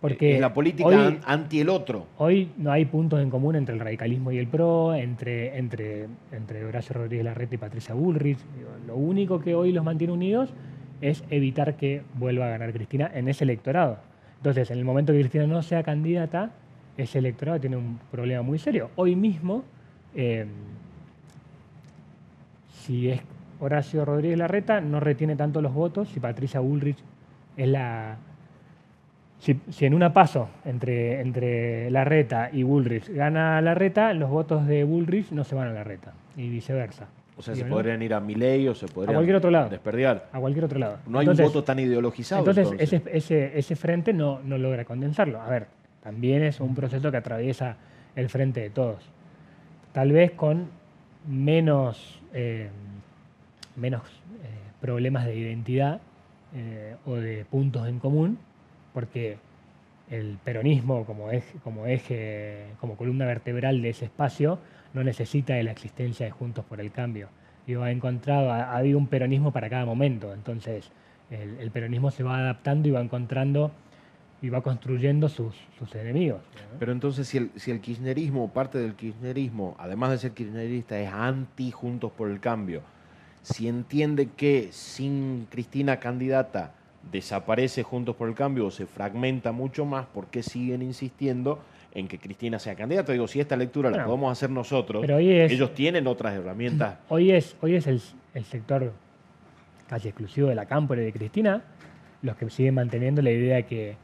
Porque 0.00 0.36
es 0.36 0.40
la 0.40 0.54
política 0.54 0.86
hoy, 0.88 1.18
anti 1.26 1.58
el 1.58 1.68
otro. 1.68 2.06
hoy 2.18 2.52
no 2.58 2.70
hay 2.70 2.84
puntos 2.84 3.20
en 3.20 3.28
común 3.28 3.56
entre 3.56 3.74
el 3.74 3.80
radicalismo 3.80 4.30
y 4.30 4.38
el 4.38 4.46
PRO, 4.46 4.94
entre, 4.94 5.58
entre, 5.58 6.06
entre 6.30 6.64
Horacio 6.64 6.94
Rodríguez 6.94 7.24
Larreta 7.24 7.56
y 7.56 7.58
Patricia 7.58 7.92
Bullrich. 7.96 8.38
Digo, 8.56 8.70
Lo 8.86 8.94
único 8.94 9.40
que 9.40 9.56
hoy 9.56 9.72
los 9.72 9.84
mantiene 9.84 10.12
unidos 10.12 10.54
es 11.00 11.24
evitar 11.28 11.74
que 11.74 12.02
vuelva 12.14 12.46
a 12.46 12.50
ganar 12.50 12.72
Cristina 12.72 13.10
en 13.12 13.26
ese 13.26 13.42
electorado. 13.42 13.98
Entonces, 14.36 14.70
en 14.70 14.78
el 14.78 14.84
momento 14.84 15.12
que 15.12 15.18
Cristina 15.18 15.48
no 15.48 15.60
sea 15.64 15.82
candidata, 15.82 16.52
ese 16.96 17.18
electorado 17.18 17.58
tiene 17.58 17.76
un 17.76 17.98
problema 18.12 18.42
muy 18.42 18.60
serio. 18.60 18.90
Hoy 18.94 19.16
mismo, 19.16 19.64
eh, 20.14 20.46
si 22.82 23.10
es 23.10 23.20
Horacio 23.60 24.04
Rodríguez 24.04 24.38
Larreta, 24.38 24.80
no 24.80 25.00
retiene 25.00 25.36
tanto 25.36 25.62
los 25.62 25.72
votos 25.72 26.08
si 26.08 26.20
Patricia 26.20 26.60
Bullrich 26.60 26.98
es 27.56 27.68
la, 27.68 28.16
si, 29.38 29.60
si 29.70 29.86
en 29.86 29.94
una 29.94 30.12
paso 30.12 30.48
entre, 30.64 31.20
entre 31.20 31.90
Larreta 31.90 32.50
y 32.52 32.62
Bullrich 32.62 33.08
gana 33.10 33.60
Larreta, 33.60 34.12
los 34.12 34.28
votos 34.30 34.66
de 34.66 34.84
Bullrich 34.84 35.30
no 35.30 35.44
se 35.44 35.54
van 35.54 35.68
a 35.68 35.72
Larreta 35.72 36.12
y 36.36 36.48
viceversa. 36.48 37.06
O 37.36 37.42
sea, 37.42 37.54
se 37.56 37.64
podrían 37.64 38.00
ir 38.00 38.14
a 38.14 38.20
Milei 38.20 38.68
o 38.68 38.74
se 38.76 38.86
podrían 38.86 39.14
cualquier 39.14 39.36
otro 39.36 39.50
lado. 39.50 39.68
desperdiar. 39.68 40.28
A 40.32 40.38
cualquier 40.38 40.66
otro 40.66 40.78
lado. 40.78 40.98
No 41.06 41.18
hay 41.18 41.24
Entonces- 41.24 41.46
un 41.46 41.52
voto 41.52 41.64
tan 41.64 41.78
ideologizado. 41.80 42.40
entonces, 42.42 42.70
Entonces, 42.70 42.92
Ese, 42.92 43.16
ese, 43.16 43.58
ese 43.58 43.76
frente 43.76 44.12
no, 44.12 44.38
no 44.44 44.56
logra 44.56 44.84
condensarlo. 44.84 45.40
A 45.40 45.48
ver, 45.48 45.66
también 46.02 46.44
es 46.44 46.60
un 46.60 46.76
proceso 46.76 47.10
que 47.10 47.16
atraviesa 47.16 47.76
el 48.14 48.28
frente 48.28 48.60
de 48.60 48.70
todos. 48.70 48.98
Tal 49.94 50.10
vez 50.10 50.32
con 50.32 50.70
menos, 51.24 52.20
eh, 52.32 52.68
menos 53.76 54.02
eh, 54.02 54.48
problemas 54.80 55.24
de 55.24 55.36
identidad 55.36 56.00
eh, 56.52 56.96
o 57.06 57.14
de 57.14 57.44
puntos 57.44 57.86
en 57.86 58.00
común, 58.00 58.36
porque 58.92 59.36
el 60.10 60.36
peronismo 60.44 61.04
como 61.06 61.30
eje, 61.30 61.60
como 61.62 61.84
como 62.80 62.96
columna 62.96 63.24
vertebral 63.24 63.82
de 63.82 63.90
ese 63.90 64.06
espacio, 64.06 64.58
no 64.94 65.04
necesita 65.04 65.54
de 65.54 65.62
la 65.62 65.70
existencia 65.70 66.26
de 66.26 66.32
Juntos 66.32 66.64
por 66.64 66.80
el 66.80 66.90
Cambio. 66.90 67.28
Digo, 67.64 67.84
ha 67.84 67.92
encontrado, 67.92 68.50
ha, 68.50 68.64
ha 68.64 68.76
habido 68.78 68.98
un 68.98 69.06
peronismo 69.06 69.52
para 69.52 69.70
cada 69.70 69.84
momento. 69.84 70.34
Entonces, 70.34 70.90
el, 71.30 71.56
el 71.60 71.70
peronismo 71.70 72.10
se 72.10 72.24
va 72.24 72.38
adaptando 72.38 72.88
y 72.88 72.90
va 72.90 73.00
encontrando 73.00 73.70
y 74.42 74.48
va 74.50 74.60
construyendo 74.62 75.28
sus, 75.28 75.54
sus 75.78 75.94
enemigos. 75.94 76.40
¿no? 76.72 76.78
Pero 76.78 76.92
entonces, 76.92 77.26
si 77.28 77.38
el, 77.38 77.50
si 77.56 77.70
el 77.70 77.80
kirchnerismo, 77.80 78.48
parte 78.52 78.78
del 78.78 78.94
kirchnerismo, 78.94 79.74
además 79.78 80.10
de 80.10 80.18
ser 80.18 80.32
kirchnerista, 80.32 80.98
es 81.00 81.10
anti 81.12 81.70
Juntos 81.70 82.12
por 82.12 82.28
el 82.30 82.40
Cambio, 82.40 82.82
si 83.42 83.68
entiende 83.68 84.28
que 84.36 84.68
sin 84.72 85.46
Cristina 85.50 85.98
candidata 85.98 86.72
desaparece 87.10 87.82
Juntos 87.82 88.16
por 88.16 88.28
el 88.28 88.34
Cambio 88.34 88.66
o 88.66 88.70
se 88.70 88.86
fragmenta 88.86 89.52
mucho 89.52 89.84
más, 89.84 90.06
¿por 90.06 90.26
qué 90.26 90.42
siguen 90.42 90.82
insistiendo 90.82 91.60
en 91.94 92.08
que 92.08 92.18
Cristina 92.18 92.58
sea 92.58 92.74
candidata? 92.74 93.12
Digo, 93.12 93.28
si 93.28 93.40
esta 93.40 93.56
lectura 93.56 93.90
la 93.90 94.04
podemos 94.06 94.32
hacer 94.32 94.50
nosotros, 94.50 95.00
pero 95.02 95.16
hoy 95.16 95.30
es- 95.30 95.52
ellos 95.52 95.72
tienen 95.74 96.06
otras 96.06 96.34
herramientas. 96.34 96.98
Hoy 97.08 97.30
es, 97.30 97.56
hoy 97.60 97.76
es 97.76 97.86
el, 97.86 98.00
el 98.34 98.44
sector 98.44 98.92
casi 99.88 100.08
exclusivo 100.08 100.48
de 100.48 100.54
la 100.54 100.66
Cámpora 100.66 101.02
y 101.02 101.04
de 101.04 101.12
Cristina 101.12 101.62
los 102.22 102.36
que 102.36 102.48
siguen 102.48 102.74
manteniendo 102.74 103.20
la 103.20 103.30
idea 103.30 103.56
de 103.56 103.66
que, 103.66 103.96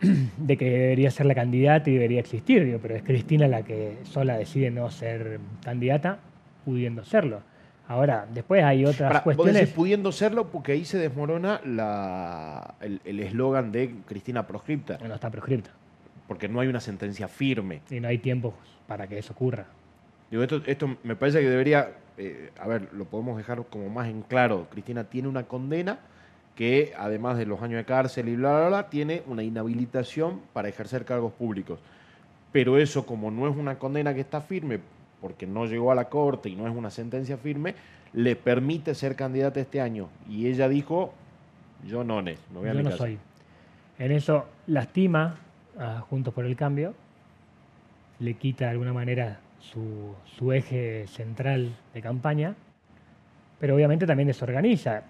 de 0.38 0.56
que 0.56 0.70
debería 0.70 1.10
ser 1.10 1.26
la 1.26 1.34
candidata 1.34 1.90
y 1.90 1.94
debería 1.94 2.20
existir, 2.20 2.64
digo, 2.64 2.78
pero 2.80 2.96
es 2.96 3.02
Cristina 3.02 3.46
la 3.48 3.62
que 3.62 3.98
sola 4.04 4.36
decide 4.36 4.70
no 4.70 4.90
ser 4.90 5.38
candidata, 5.64 6.18
pudiendo 6.64 7.04
serlo. 7.04 7.42
Ahora, 7.88 8.26
después 8.32 8.62
hay 8.62 8.84
otras 8.84 9.08
Pará, 9.08 9.14
vos 9.18 9.24
cuestiones. 9.24 9.54
decís 9.54 9.74
pudiendo 9.74 10.12
serlo 10.12 10.46
porque 10.48 10.72
ahí 10.72 10.84
se 10.84 10.96
desmorona 10.98 11.60
la- 11.64 12.74
el 12.80 13.00
el 13.04 13.18
eslogan 13.20 13.72
de 13.72 13.94
Cristina 14.06 14.46
proscripta, 14.46 14.98
No 15.06 15.14
está 15.14 15.28
proscripta 15.30 15.70
porque 16.28 16.48
no 16.48 16.60
hay 16.60 16.68
una 16.68 16.78
sentencia 16.80 17.26
firme. 17.26 17.80
y 17.90 17.98
no 17.98 18.06
hay 18.06 18.18
tiempo 18.18 18.54
para 18.86 19.08
que 19.08 19.18
eso 19.18 19.32
ocurra. 19.32 19.66
Digo, 20.30 20.44
esto, 20.44 20.62
esto 20.66 20.96
me 21.02 21.16
parece 21.16 21.40
que 21.40 21.50
debería, 21.50 21.88
eh, 22.16 22.50
a 22.60 22.68
ver, 22.68 22.88
lo 22.92 23.06
podemos 23.06 23.36
dejar 23.36 23.64
como 23.68 23.88
más 23.88 24.08
en 24.08 24.22
claro. 24.22 24.68
Cristina 24.70 25.02
tiene 25.02 25.26
una 25.26 25.42
condena 25.42 25.98
que, 26.60 26.92
además 26.98 27.38
de 27.38 27.46
los 27.46 27.62
años 27.62 27.78
de 27.78 27.86
cárcel 27.86 28.28
y 28.28 28.36
bla, 28.36 28.50
bla, 28.58 28.68
bla, 28.68 28.90
tiene 28.90 29.22
una 29.26 29.42
inhabilitación 29.42 30.42
para 30.52 30.68
ejercer 30.68 31.06
cargos 31.06 31.32
públicos. 31.32 31.78
Pero 32.52 32.76
eso, 32.76 33.06
como 33.06 33.30
no 33.30 33.48
es 33.48 33.56
una 33.56 33.78
condena 33.78 34.12
que 34.12 34.20
está 34.20 34.42
firme, 34.42 34.78
porque 35.22 35.46
no 35.46 35.64
llegó 35.64 35.90
a 35.90 35.94
la 35.94 36.10
corte 36.10 36.50
y 36.50 36.56
no 36.56 36.68
es 36.68 36.76
una 36.76 36.90
sentencia 36.90 37.38
firme, 37.38 37.74
le 38.12 38.36
permite 38.36 38.94
ser 38.94 39.16
candidata 39.16 39.58
este 39.58 39.80
año. 39.80 40.10
Y 40.28 40.48
ella 40.48 40.68
dijo, 40.68 41.14
yo 41.88 42.04
no, 42.04 42.20
Nes, 42.20 42.38
no 42.52 42.60
voy 42.60 42.68
a 42.68 42.72
Yo 42.72 42.78
mi 42.80 42.84
no 42.84 42.90
casa". 42.90 43.04
soy. 43.04 43.18
En 43.98 44.12
eso 44.12 44.44
lastima 44.66 45.36
a 45.78 46.00
Juntos 46.00 46.34
por 46.34 46.44
el 46.44 46.56
Cambio, 46.56 46.92
le 48.18 48.34
quita 48.34 48.66
de 48.66 48.72
alguna 48.72 48.92
manera 48.92 49.40
su, 49.60 50.14
su 50.36 50.52
eje 50.52 51.06
central 51.06 51.74
de 51.94 52.02
campaña, 52.02 52.54
pero 53.58 53.76
obviamente 53.76 54.06
también 54.06 54.26
desorganiza. 54.26 55.04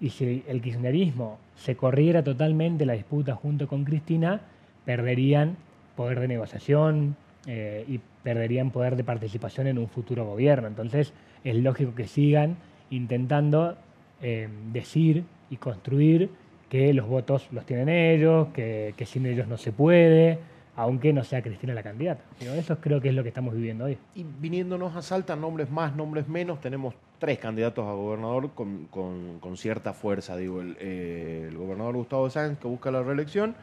Y 0.00 0.10
si 0.10 0.44
el 0.46 0.60
kirchnerismo 0.60 1.38
se 1.56 1.76
corriera 1.76 2.22
totalmente 2.22 2.84
la 2.84 2.92
disputa 2.92 3.34
junto 3.34 3.66
con 3.66 3.84
Cristina, 3.84 4.40
perderían 4.84 5.56
poder 5.96 6.20
de 6.20 6.28
negociación 6.28 7.16
eh, 7.46 7.84
y 7.88 8.00
perderían 8.22 8.70
poder 8.70 8.96
de 8.96 9.04
participación 9.04 9.66
en 9.66 9.78
un 9.78 9.88
futuro 9.88 10.24
gobierno. 10.26 10.68
Entonces 10.68 11.12
es 11.44 11.56
lógico 11.56 11.94
que 11.94 12.06
sigan 12.06 12.56
intentando 12.90 13.76
eh, 14.22 14.48
decir 14.72 15.24
y 15.50 15.56
construir 15.56 16.30
que 16.68 16.92
los 16.92 17.06
votos 17.06 17.48
los 17.52 17.64
tienen 17.64 17.88
ellos, 17.88 18.48
que, 18.52 18.94
sin 19.06 19.26
ellos 19.26 19.46
no 19.46 19.56
se 19.56 19.72
puede, 19.72 20.38
aunque 20.74 21.12
no 21.12 21.22
sea 21.24 21.42
Cristina 21.42 21.74
la 21.74 21.82
candidata. 21.82 22.22
Digo, 22.40 22.52
eso 22.54 22.80
creo 22.80 23.00
que 23.00 23.10
es 23.10 23.14
lo 23.14 23.22
que 23.22 23.28
estamos 23.28 23.54
viviendo 23.54 23.84
hoy. 23.84 23.96
Y 24.14 24.24
viniéndonos 24.40 24.96
a 24.96 25.02
Salta, 25.02 25.36
nombres 25.36 25.70
más, 25.70 25.94
nombres 25.94 26.28
menos, 26.28 26.60
tenemos 26.60 26.94
tres 27.18 27.38
candidatos 27.38 27.86
a 27.86 27.92
gobernador 27.92 28.50
con, 28.52 28.86
con- 28.86 29.56
cierta 29.56 29.92
fuerza. 29.92 30.36
Digo, 30.36 30.60
el, 30.60 30.76
eh, 30.80 31.46
el 31.48 31.56
gobernador 31.56 31.96
Gustavo 31.96 32.28
Sáenz, 32.30 32.58
que 32.58 32.68
busca 32.68 32.90
la 32.90 33.02
reelección, 33.02 33.54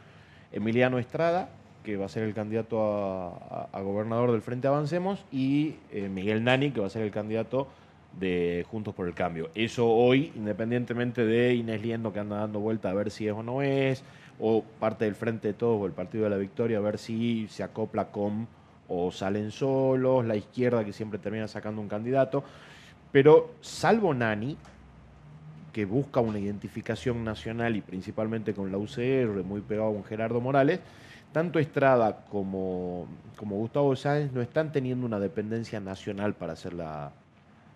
Emiliano 0.52 1.00
Estrada, 1.00 1.50
que 1.84 1.98
va 1.98 2.06
a 2.06 2.10
ser 2.10 2.24
el 2.24 2.34
candidato 2.34 2.82
a 2.82 3.82
gobernador 3.82 4.32
del 4.32 4.42
Frente 4.42 4.68
Avancemos, 4.68 5.26
y 5.32 5.76
eh, 5.92 6.10
Miguel 6.10 6.44
Nani, 6.44 6.72
que 6.72 6.80
va 6.80 6.88
a 6.88 6.90
ser 6.90 7.04
el 7.04 7.12
candidato 7.12 7.68
de 8.20 8.66
Juntos 8.70 8.94
por 8.94 9.08
el 9.08 9.14
Cambio. 9.14 9.50
Eso 9.56 9.90
hoy, 9.90 10.32
independientemente 10.36 11.26
de 11.26 11.56
Inés 11.56 11.82
Liendo, 11.82 12.14
que 12.14 12.20
anda 12.20 12.38
dando 12.38 12.60
vuelta 12.60 12.90
a 12.90 12.94
ver 12.94 13.12
si 13.12 13.28
es 13.28 13.34
o 13.34 13.44
no 13.44 13.62
es, 13.62 14.04
o 14.40 14.64
parte 14.80 15.06
del 15.06 15.16
Frente 15.16 15.50
de 15.50 15.54
Todos 15.54 15.82
o 15.82 15.86
el 15.86 15.92
Partido 15.94 16.24
de 16.24 16.30
la 16.30 16.38
Victoria, 16.38 16.78
a 16.78 16.82
ver 16.82 16.98
si 16.98 17.48
se 17.50 17.64
acopla 17.64 18.12
con 18.12 18.48
o 18.88 19.12
salen 19.12 19.52
solos, 19.52 20.26
la 20.26 20.36
izquierda 20.36 20.86
que 20.86 20.94
siempre 20.94 21.20
termina 21.20 21.48
sacando 21.48 21.82
un 21.82 21.88
candidato. 21.88 22.44
Pero 23.14 23.52
salvo 23.62 24.12
Nani, 24.12 24.58
que 25.72 25.86
busca 25.86 26.20
una 26.20 26.40
identificación 26.40 27.24
nacional 27.24 27.76
y 27.76 27.82
principalmente 27.82 28.56
con 28.56 28.72
la 28.72 28.80
UCR, 28.80 29.44
muy 29.44 29.62
pegado 29.62 29.90
a 29.90 29.92
un 29.92 30.04
Gerardo 30.04 30.42
Morales, 30.42 30.80
tanto 31.32 31.60
Estrada 31.60 32.26
como, 32.26 33.08
como 33.38 33.58
Gustavo 33.58 33.96
Sáenz 33.96 34.34
no 34.34 34.42
están 34.42 34.72
teniendo 34.72 35.06
una 35.06 35.20
dependencia 35.20 35.80
nacional 35.80 36.34
para 36.34 36.54
hacer 36.54 36.74
la, 36.74 37.12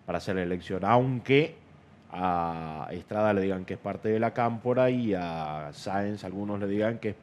para 0.06 0.18
hacer 0.18 0.34
la 0.34 0.42
elección, 0.42 0.84
aunque 0.84 1.54
a 2.10 2.88
Estrada 2.90 3.32
le 3.32 3.42
digan 3.42 3.64
que 3.64 3.74
es 3.74 3.80
parte 3.80 4.08
de 4.08 4.18
la 4.18 4.32
cámpora 4.32 4.90
y 4.90 5.14
a 5.14 5.70
Sáenz 5.72 6.24
algunos 6.24 6.58
le 6.58 6.66
digan 6.66 6.98
que 6.98 7.10
es 7.10 7.16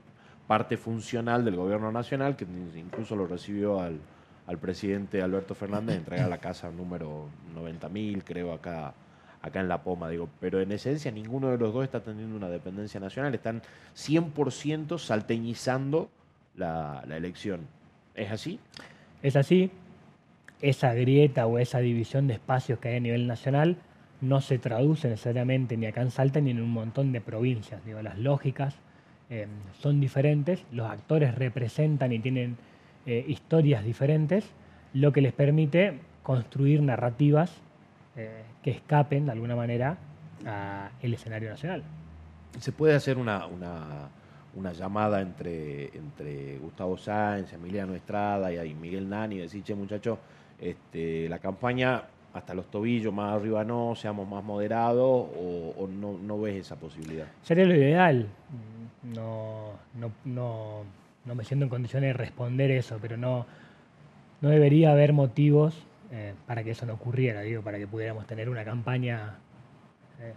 parte 0.48 0.78
funcional 0.78 1.44
del 1.44 1.58
gobierno 1.58 1.92
nacional, 1.92 2.38
que 2.38 2.46
incluso 2.78 3.18
lo 3.18 3.28
recibió 3.28 3.82
al, 3.82 4.00
al 4.48 4.58
presidente 4.58 5.22
Alberto 5.22 5.56
Fernández, 5.56 5.98
entrega 5.98 6.28
la 6.28 6.38
casa 6.38 6.70
número 6.70 7.30
90.000, 7.56 8.24
creo, 8.24 8.54
acá 8.54 8.94
acá 9.46 9.60
en 9.60 9.68
La 9.68 9.84
Poma, 9.84 10.10
digo, 10.10 10.28
pero 10.40 10.60
en 10.60 10.72
esencia 10.72 11.12
ninguno 11.12 11.52
de 11.52 11.58
los 11.58 11.72
dos 11.72 11.84
está 11.84 12.02
teniendo 12.02 12.36
una 12.36 12.50
dependencia 12.50 13.00
nacional, 13.00 13.34
están 13.36 13.62
100% 13.96 14.98
salteñizando 14.98 16.10
la, 16.56 17.04
elección. 17.08 17.68
¿Es 18.16 18.32
así? 18.32 18.60
Es 19.22 19.36
así. 19.36 19.70
Esa 20.62 20.94
grieta 20.94 21.46
o 21.46 21.60
esa 21.60 21.80
división 21.80 22.28
de 22.28 22.34
espacios 22.34 22.80
que 22.80 22.90
hay 22.90 22.96
a 22.98 23.00
nivel 23.00 23.28
nacional 23.28 23.78
no 24.20 24.42
se 24.42 24.58
traduce 24.58 25.10
necesariamente 25.10 25.78
ni 25.78 25.86
acá 25.86 26.02
en 26.02 26.10
Salta 26.10 26.40
ni 26.40 26.52
en 26.52 26.62
un 26.62 26.72
montón 26.72 27.12
de 27.12 27.22
provincias. 27.22 27.86
Digo, 27.86 28.02
las 28.02 28.18
lógicas 28.18 28.76
eh, 29.30 29.48
son 29.80 30.00
diferentes, 30.00 30.64
los 30.72 30.90
actores 30.90 31.36
representan 31.36 32.14
y 32.14 32.20
tienen 32.20 32.58
eh, 33.06 33.26
historias 33.28 33.84
diferentes, 33.84 34.50
lo 34.94 35.12
que 35.12 35.22
les 35.22 35.34
permite 35.34 36.00
construir 36.24 36.82
narrativas 36.82 37.52
eh, 38.16 38.44
que 38.64 38.72
escapen 38.72 39.26
de 39.26 39.32
alguna 39.32 39.56
manera 39.56 39.98
al 40.46 41.14
escenario 41.14 41.50
nacional. 41.50 41.84
¿Se 42.60 42.72
puede 42.72 42.94
hacer 42.94 43.18
una, 43.18 43.48
una, 43.48 44.74
llamada 44.74 45.22
entre, 45.22 45.88
entre 45.98 46.58
Gustavo 46.60 46.98
Sáenz, 46.98 47.52
Emiliano 47.54 47.96
Estrada 47.96 48.54
y 48.66 48.74
Miguel 48.76 49.10
Nani 49.10 49.36
y 49.36 49.40
decir, 49.40 49.64
che 49.64 49.74
muchachos, 49.74 50.20
este, 50.60 51.28
la 51.30 51.40
campaña 51.40 52.04
hasta 52.36 52.54
los 52.54 52.70
tobillos, 52.70 53.14
más 53.14 53.34
arriba 53.34 53.64
no, 53.64 53.96
seamos 53.96 54.28
más 54.28 54.44
moderados 54.44 55.28
o, 55.38 55.88
no, 55.88 56.18
no, 56.18 56.42
ves 56.42 56.56
esa 56.56 56.76
posibilidad? 56.76 57.28
Sería 57.42 57.66
lo 57.66 57.74
ideal. 57.74 58.28
No, 59.04 59.72
no, 59.94 60.12
no, 60.26 60.84
no 61.26 61.36
me 61.36 61.44
siento 61.44 61.66
en 61.66 61.70
condiciones 61.70 62.10
de 62.10 62.14
responder 62.14 62.72
eso, 62.72 62.98
pero 63.02 63.18
no, 63.18 63.46
no 64.42 64.50
debería 64.50 64.92
haber 64.92 65.14
motivos 65.14 65.86
eh, 66.12 66.34
para 66.46 66.64
que 66.64 66.72
eso 66.72 66.86
no 66.86 66.94
ocurriera, 66.94 67.42
digo, 67.42 67.62
para 67.62 67.78
que 67.78 67.88
pudiéramos 67.88 68.28
tener 68.28 68.48
una 68.48 68.64
campaña 68.64 69.40
eh, 70.22 70.34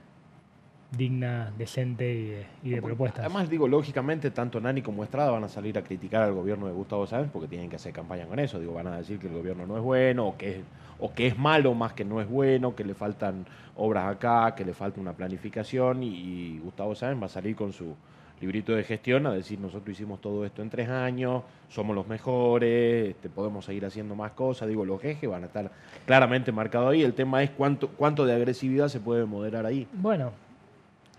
digna, 0.96 1.52
decente 1.58 2.46
y, 2.62 2.70
de 2.70 2.82
propuestas. 2.82 3.26
Además, 3.26 3.50
digo, 3.50 3.68
lógicamente, 3.68 4.30
tanto 4.30 4.60
Nani 4.60 4.80
como 4.80 5.04
Estrada 5.04 5.30
van 5.30 5.44
a 5.44 5.48
salir 5.48 5.76
a 5.76 5.82
criticar 5.82 6.22
al 6.22 6.32
gobierno 6.32 6.66
de 6.66 6.72
Gustavo 6.72 7.06
Sáenz 7.06 7.30
porque 7.30 7.48
tienen 7.48 7.68
que 7.68 7.76
hacer 7.76 7.92
campaña 7.92 8.26
con 8.26 8.38
eso. 8.38 8.58
Digo, 8.58 8.72
van 8.72 8.86
a 8.86 8.96
decir 8.96 9.18
que 9.18 9.26
el 9.26 9.34
gobierno 9.34 9.66
no 9.66 9.76
es 9.76 9.82
bueno 9.82 10.28
o 10.28 10.36
que 10.38 10.56
es, 10.56 10.64
o 10.98 11.12
que 11.12 11.26
es 11.26 11.38
malo 11.38 11.74
más 11.74 11.92
que 11.92 12.06
no 12.06 12.22
es 12.22 12.28
bueno, 12.28 12.74
que 12.74 12.84
le 12.84 12.94
faltan 12.94 13.44
obras 13.76 14.10
acá, 14.10 14.54
que 14.54 14.64
le 14.64 14.72
falta 14.72 15.00
una 15.00 15.12
planificación 15.12 16.02
y 16.02 16.58
Gustavo 16.60 16.94
Sáenz 16.94 17.20
va 17.20 17.26
a 17.26 17.28
salir 17.28 17.54
con 17.54 17.74
su 17.74 17.94
librito 18.40 18.72
de 18.72 18.84
gestión 18.84 19.26
a 19.26 19.32
decir 19.32 19.58
nosotros 19.58 19.90
hicimos 19.90 20.20
todo 20.20 20.44
esto 20.44 20.62
en 20.62 20.70
tres 20.70 20.88
años, 20.88 21.42
somos 21.68 21.94
los 21.94 22.06
mejores, 22.06 23.10
este, 23.10 23.28
podemos 23.28 23.64
seguir 23.64 23.84
haciendo 23.84 24.14
más 24.14 24.32
cosas. 24.32 24.68
Digo, 24.68 24.84
los 24.84 25.02
ejes 25.04 25.28
van 25.28 25.42
a 25.42 25.46
estar 25.46 25.70
claramente 26.06 26.52
marcados 26.52 26.92
ahí. 26.92 27.02
El 27.02 27.14
tema 27.14 27.42
es 27.42 27.50
cuánto, 27.50 27.88
cuánto 27.88 28.24
de 28.24 28.34
agresividad 28.34 28.88
se 28.88 29.00
puede 29.00 29.24
moderar 29.24 29.66
ahí. 29.66 29.86
Bueno, 29.92 30.32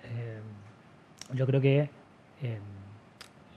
eh, 0.03 0.39
yo 1.33 1.45
creo 1.45 1.61
que 1.61 1.89
eh, 2.41 2.57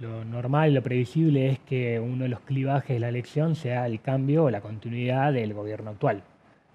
lo 0.00 0.24
normal 0.24 0.74
lo 0.74 0.82
previsible 0.82 1.50
es 1.50 1.58
que 1.60 2.00
uno 2.00 2.24
de 2.24 2.28
los 2.28 2.40
clivajes 2.40 2.96
de 2.96 3.00
la 3.00 3.08
elección 3.08 3.54
sea 3.54 3.86
el 3.86 4.00
cambio 4.00 4.44
o 4.44 4.50
la 4.50 4.60
continuidad 4.60 5.32
del 5.32 5.54
gobierno 5.54 5.90
actual. 5.90 6.22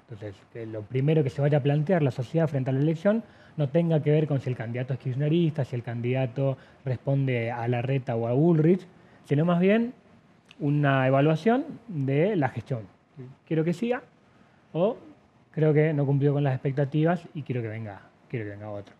Entonces, 0.10 0.36
que 0.54 0.65
lo 0.65 0.84
primero 0.84 1.23
que 1.23 1.30
se 1.30 1.41
vaya 1.41 1.58
a 1.58 1.62
plantear 1.62 2.02
la 2.02 2.12
sociedad 2.12 2.47
frente 2.47 2.69
a 2.69 2.73
la 2.73 2.80
elección 2.80 3.23
no 3.57 3.69
tenga 3.69 4.01
que 4.01 4.11
ver 4.11 4.27
con 4.27 4.39
si 4.39 4.49
el 4.49 4.55
candidato 4.55 4.93
es 4.93 4.99
kirchnerista, 4.99 5.65
si 5.65 5.75
el 5.75 5.83
candidato 5.83 6.57
responde 6.85 7.51
a 7.51 7.67
la 7.67 7.81
reta 7.81 8.15
o 8.15 8.27
a 8.27 8.33
Ulrich, 8.33 8.85
sino 9.25 9.43
más 9.43 9.59
bien 9.59 9.93
una 10.59 11.07
evaluación 11.07 11.65
de 11.87 12.35
la 12.35 12.49
gestión. 12.49 12.81
Quiero 13.45 13.63
que 13.63 13.73
siga 13.73 14.03
o 14.73 14.97
creo 15.51 15.73
que 15.73 15.91
no 15.91 16.05
cumplió 16.05 16.33
con 16.33 16.43
las 16.43 16.53
expectativas 16.53 17.27
y 17.33 17.41
quiero 17.41 17.61
que 17.61 17.67
venga, 17.67 18.01
quiero 18.29 18.45
que 18.45 18.51
venga 18.51 18.69
otro. 18.69 18.93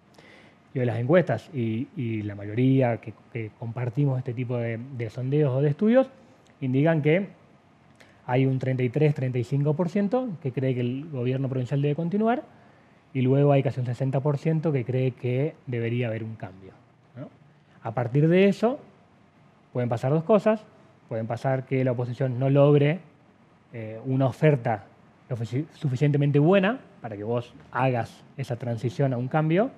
Yo 0.74 0.84
las 0.86 1.00
encuestas 1.00 1.50
y, 1.54 2.22
la 2.24 2.36
mayoría 2.36 2.98
que, 2.98 3.52
compartimos 3.58 4.18
este 4.18 4.34
tipo 4.34 4.58
de, 4.58 4.80
de 4.98 5.10
sondeos 5.10 5.56
o 5.56 5.62
de 5.62 5.70
estudios 5.70 6.10
indican 6.62 7.02
que 7.02 7.28
hay 8.26 8.46
un 8.46 8.60
33-35% 8.60 10.38
que 10.40 10.52
cree 10.52 10.76
que 10.76 10.82
el 10.82 11.10
gobierno 11.10 11.48
provincial 11.48 11.82
debe 11.82 11.96
continuar 11.96 12.44
y 13.14 13.22
luego 13.22 13.52
hay 13.52 13.64
casi 13.64 13.80
un 13.80 13.86
60% 13.86 14.72
que 14.72 14.86
cree 14.86 15.12
que 15.12 15.56
debería 15.66 16.08
haber 16.08 16.24
un 16.24 16.36
cambio. 16.36 16.72
A 17.84 17.92
partir 17.92 18.28
de 18.28 18.50
eso, 18.50 18.80
pueden 19.72 19.90
pasar 19.90 20.12
dos 20.12 20.24
cosas. 20.24 20.66
Pueden 21.08 21.26
pasar 21.26 21.66
que 21.66 21.86
la 21.86 21.94
oposición 21.94 22.38
no 22.38 22.50
logre 22.50 23.00
eh, 23.72 24.00
una 24.06 24.26
oferta 24.26 24.86
suficientemente 25.74 26.40
buena 26.40 26.80
para 27.02 27.16
que 27.16 27.24
vos 27.24 27.54
hagas 27.72 28.24
esa 28.38 28.56
transición 28.56 29.14
a 29.14 29.18
un 29.18 29.28
cambio, 29.28 29.72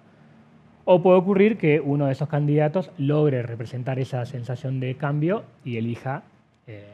o 0.85 1.01
puede 1.01 1.17
ocurrir 1.17 1.57
que 1.57 1.79
uno 1.79 2.07
de 2.07 2.13
esos 2.13 2.29
candidatos 2.29 2.91
logre 2.97 3.43
representar 3.43 3.99
esa 3.99 4.25
sensación 4.25 4.79
de 4.79 4.95
cambio 4.95 5.43
y 5.63 5.77
elija 5.77 6.23
eh, 6.65 6.87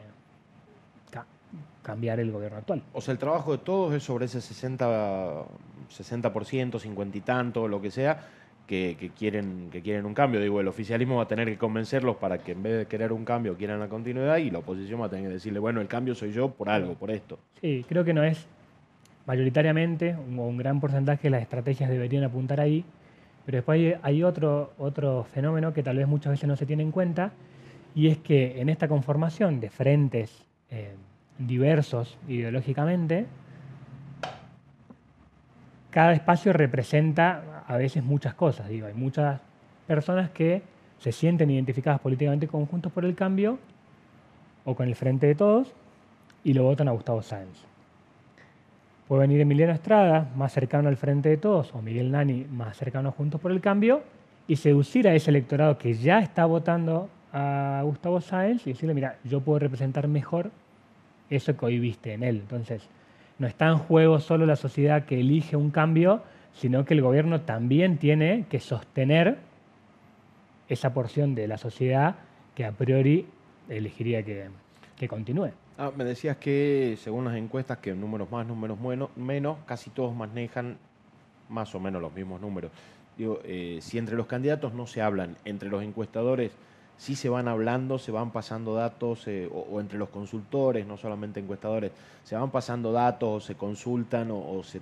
cambiar 1.86 2.18
el 2.18 2.32
gobierno 2.32 2.58
actual. 2.58 2.82
O 2.92 3.00
sea, 3.00 3.12
el 3.12 3.18
trabajo 3.18 3.52
de 3.52 3.58
todos 3.58 3.94
es 3.94 4.02
sobre 4.02 4.24
ese 4.24 4.40
60, 4.40 5.44
60% 5.88 6.80
50 6.80 7.18
y 7.18 7.20
tanto, 7.20 7.68
lo 7.68 7.80
que 7.80 7.92
sea, 7.92 8.26
que, 8.66 9.12
quieren, 9.16 9.68
que 9.70 9.80
quieren 9.82 10.04
un 10.04 10.12
cambio. 10.12 10.40
Digo, 10.40 10.60
el 10.60 10.66
oficialismo 10.66 11.18
va 11.18 11.22
a 11.22 11.28
tener 11.28 11.46
que 11.46 11.56
convencerlos 11.56 12.16
para 12.16 12.38
que 12.38 12.52
en 12.52 12.64
vez 12.64 12.76
de 12.78 12.86
querer 12.86 13.12
un 13.12 13.24
cambio 13.24 13.56
quieran 13.56 13.78
la 13.78 13.88
continuidad 13.88 14.38
y 14.38 14.50
la 14.50 14.58
oposición 14.58 15.00
va 15.00 15.06
a 15.06 15.08
tener 15.08 15.26
que 15.26 15.34
decirle, 15.34 15.60
bueno, 15.60 15.80
el 15.80 15.86
cambio 15.86 16.16
soy 16.16 16.32
yo 16.32 16.50
por 16.50 16.68
algo, 16.68 16.94
por 16.94 17.12
esto. 17.12 17.38
Sí, 17.60 17.86
creo 17.88 18.04
que 18.04 18.12
no 18.12 18.24
es 18.24 18.48
mayoritariamente, 19.26 20.16
un, 20.16 20.40
un 20.40 20.56
gran 20.56 20.80
porcentaje 20.80 21.22
de 21.22 21.30
las 21.30 21.42
estrategias 21.42 21.88
deberían 21.88 22.24
apuntar 22.24 22.60
ahí, 22.60 22.84
pero 23.44 23.58
después 23.58 23.96
hay, 24.02 24.24
otro, 24.24 24.72
otro 24.76 25.22
fenómeno 25.22 25.72
que 25.72 25.84
tal 25.84 25.98
vez 25.98 26.08
muchas 26.08 26.32
veces 26.32 26.48
no 26.48 26.56
se 26.56 26.66
tiene 26.66 26.82
en 26.82 26.90
cuenta, 26.90 27.30
y 27.94 28.08
es 28.08 28.18
que 28.18 28.60
en 28.60 28.70
esta 28.70 28.88
conformación 28.88 29.60
de 29.60 29.70
frentes 29.70 30.44
eh, 30.68 30.96
diversos 31.38 32.16
ideológicamente, 32.28 33.26
cada 35.90 36.12
espacio 36.12 36.52
representa 36.52 37.64
a 37.66 37.76
veces 37.76 38.04
muchas 38.04 38.34
cosas. 38.34 38.68
Digo, 38.68 38.86
hay 38.86 38.94
muchas 38.94 39.40
personas 39.86 40.30
que 40.30 40.62
se 40.98 41.12
sienten 41.12 41.50
identificadas 41.50 42.00
políticamente 42.00 42.48
con 42.48 42.66
Juntos 42.66 42.92
por 42.92 43.04
el 43.04 43.14
Cambio 43.14 43.58
o 44.64 44.74
con 44.74 44.88
el 44.88 44.94
Frente 44.94 45.26
de 45.26 45.34
Todos 45.34 45.72
y 46.44 46.52
lo 46.52 46.64
votan 46.64 46.88
a 46.88 46.92
Gustavo 46.92 47.22
Sáenz. 47.22 47.64
Puede 49.08 49.22
venir 49.22 49.40
Emiliano 49.40 49.72
Estrada, 49.72 50.28
más 50.36 50.52
cercano 50.52 50.88
al 50.88 50.96
Frente 50.96 51.28
de 51.28 51.36
Todos, 51.36 51.72
o 51.74 51.80
Miguel 51.80 52.10
Nani, 52.10 52.44
más 52.50 52.76
cercano 52.76 53.10
a 53.10 53.12
Juntos 53.12 53.40
por 53.40 53.52
el 53.52 53.60
Cambio, 53.60 54.02
y 54.48 54.56
seducir 54.56 55.08
a 55.08 55.14
ese 55.14 55.30
electorado 55.30 55.78
que 55.78 55.94
ya 55.94 56.18
está 56.18 56.44
votando 56.44 57.08
a 57.32 57.80
Gustavo 57.84 58.20
Sáenz 58.20 58.66
y 58.66 58.72
decirle, 58.72 58.94
mira, 58.94 59.18
yo 59.24 59.40
puedo 59.40 59.60
representar 59.60 60.08
mejor 60.08 60.50
eso 61.30 61.56
que 61.56 61.66
hoy 61.66 61.78
viste 61.78 62.12
en 62.12 62.22
él. 62.22 62.36
Entonces, 62.36 62.88
no 63.38 63.46
está 63.46 63.68
en 63.68 63.78
juego 63.78 64.20
solo 64.20 64.46
la 64.46 64.56
sociedad 64.56 65.04
que 65.04 65.20
elige 65.20 65.56
un 65.56 65.70
cambio, 65.70 66.22
sino 66.54 66.84
que 66.84 66.94
el 66.94 67.02
gobierno 67.02 67.42
también 67.42 67.98
tiene 67.98 68.46
que 68.48 68.60
sostener 68.60 69.38
esa 70.68 70.92
porción 70.94 71.34
de 71.34 71.46
la 71.46 71.58
sociedad 71.58 72.16
que 72.54 72.64
a 72.64 72.72
priori 72.72 73.26
elegiría 73.68 74.22
que, 74.24 75.08
continúe. 75.08 75.50
Ah, 75.78 75.92
me 75.94 76.04
decías 76.04 76.38
que 76.38 76.96
según 76.98 77.26
las 77.26 77.36
encuestas, 77.36 77.78
que 77.78 77.92
números 77.92 78.30
más, 78.30 78.46
números 78.46 78.78
menos, 79.16 79.58
casi 79.66 79.90
todos 79.90 80.14
manejan 80.14 80.78
más 81.50 81.74
o 81.74 81.80
menos 81.80 82.00
los 82.00 82.12
mismos 82.14 82.40
números. 82.40 82.72
Digo, 83.18 83.40
eh, 83.44 83.78
si 83.82 83.98
entre 83.98 84.16
los 84.16 84.26
candidatos 84.26 84.72
no 84.72 84.86
se 84.86 85.02
hablan, 85.02 85.36
entre 85.44 85.68
los 85.68 85.82
encuestadores 85.82 86.52
sí 86.96 87.14
se 87.14 87.28
van 87.28 87.48
hablando, 87.48 87.98
se 87.98 88.12
van 88.12 88.30
pasando 88.30 88.74
datos, 88.74 89.26
eh, 89.26 89.48
o, 89.52 89.80
entre 89.80 89.98
los 89.98 90.08
consultores, 90.08 90.86
no 90.86 90.96
solamente 90.96 91.40
encuestadores, 91.40 91.92
se 92.24 92.36
van 92.36 92.50
pasando 92.50 92.92
datos, 92.92 93.28
o 93.28 93.40
se 93.46 93.54
consultan, 93.54 94.30
o, 94.30 94.62
se, 94.62 94.80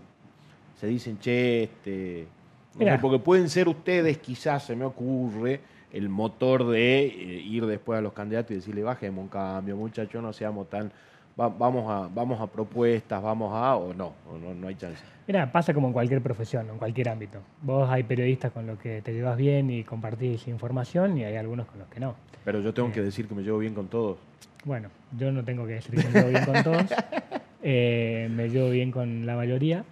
se, 0.80 0.86
dicen, 0.86 1.18
che, 1.18 1.64
este, 1.64 2.26
porque 3.00 3.18
pueden 3.18 3.48
ser 3.48 3.68
ustedes, 3.68 4.18
quizás 4.18 4.64
se 4.64 4.76
me 4.76 4.84
ocurre, 4.84 5.60
el 5.92 6.08
motor 6.08 6.66
de 6.66 7.04
eh, 7.04 7.40
ir 7.40 7.66
después 7.66 7.98
a 7.98 8.02
los 8.02 8.12
candidatos 8.12 8.50
y 8.50 8.54
decirle, 8.54 8.82
bajemos 8.82 9.22
un 9.22 9.28
cambio, 9.28 9.76
muchachos, 9.76 10.20
no 10.20 10.32
seamos 10.32 10.68
tan 10.68 10.90
vamos, 11.36 11.90
a, 11.90 12.08
vamos 12.12 12.40
a 12.40 12.46
propuestas, 12.46 13.22
vamos 13.22 13.52
a, 13.54 13.76
o 13.76 13.92
no, 13.92 14.12
o 14.30 14.38
no, 14.38 14.54
no 14.54 14.68
hay 14.68 14.74
chance. 14.76 15.02
Mira, 15.26 15.50
pasa 15.50 15.72
como 15.72 15.88
en 15.88 15.92
cualquier 15.92 16.20
profesión, 16.22 16.68
en 16.68 16.78
cualquier 16.78 17.08
ámbito. 17.08 17.40
Vos 17.62 17.88
hay 17.90 18.02
periodistas 18.02 18.52
con 18.52 18.66
los 18.66 18.78
que 18.78 19.02
te 19.02 19.12
llevas 19.12 19.36
bien 19.36 19.70
y 19.70 19.84
compartís 19.84 20.46
información 20.48 21.16
y 21.18 21.24
hay 21.24 21.36
algunos 21.36 21.66
con 21.66 21.78
los 21.78 21.88
que 21.88 22.00
no. 22.00 22.14
Pero 22.44 22.60
yo 22.60 22.74
tengo 22.74 22.92
que 22.92 23.02
decir 23.02 23.26
que 23.26 23.34
me 23.34 23.42
llevo 23.42 23.58
bien 23.58 23.74
con 23.74 23.88
todos. 23.88 24.18
Bueno, 24.64 24.88
yo 25.16 25.32
no 25.32 25.44
tengo 25.44 25.66
que 25.66 25.74
decir 25.74 25.94
que 25.94 26.08
me 26.08 26.12
llevo 26.12 26.28
bien 26.28 26.44
con 26.44 26.62
todos. 26.62 26.84
Eh, 27.66 28.28
me 28.30 28.50
llevo 28.50 28.68
bien 28.68 28.90
con 28.90 29.24
la 29.24 29.36
mayoría. 29.36 29.86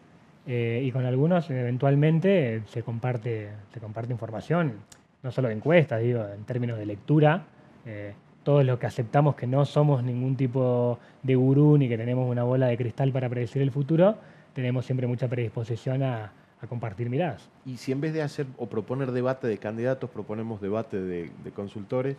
Eh, 0.46 0.82
y 0.84 0.92
con 0.92 1.06
algunos 1.06 1.48
eventualmente 1.48 2.62
se 2.66 2.82
comparte, 2.82 3.48
se 3.72 3.80
comparte 3.80 4.12
información, 4.12 4.74
no 5.22 5.30
solo 5.30 5.48
de 5.48 5.54
encuestas, 5.54 6.02
digo, 6.02 6.22
en 6.22 6.44
términos 6.44 6.78
de 6.78 6.84
lectura. 6.84 7.44
Eh, 7.86 8.12
todos 8.42 8.64
los 8.64 8.78
que 8.78 8.86
aceptamos 8.86 9.34
que 9.36 9.46
no 9.46 9.64
somos 9.64 10.02
ningún 10.02 10.36
tipo 10.36 10.98
de 11.22 11.34
gurú 11.34 11.78
ni 11.78 11.88
que 11.88 11.96
tenemos 11.96 12.28
una 12.28 12.42
bola 12.42 12.66
de 12.66 12.76
cristal 12.76 13.12
para 13.12 13.28
predecir 13.28 13.62
el 13.62 13.70
futuro, 13.70 14.16
tenemos 14.54 14.84
siempre 14.84 15.06
mucha 15.06 15.28
predisposición 15.28 16.02
a, 16.02 16.32
compartir 16.68 17.10
miradas. 17.10 17.48
Y 17.66 17.76
si 17.76 17.90
en 17.90 18.00
vez 18.00 18.12
de 18.12 18.22
hacer 18.22 18.46
o 18.56 18.66
proponer 18.66 19.10
debate 19.10 19.48
de 19.48 19.58
candidatos, 19.58 20.08
proponemos 20.08 20.60
debate 20.60 21.00
de, 21.00 21.30
consultores, 21.56 22.16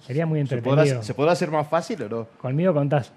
sería 0.00 0.26
muy 0.26 0.40
entretenido. 0.40 1.02
¿Se 1.02 1.14
podrá, 1.14 1.32
hacer 1.32 1.50
más 1.50 1.66
fácil 1.66 2.02
o 2.02 2.08
no? 2.10 2.26
Conmigo 2.38 2.74
contás. 2.74 3.14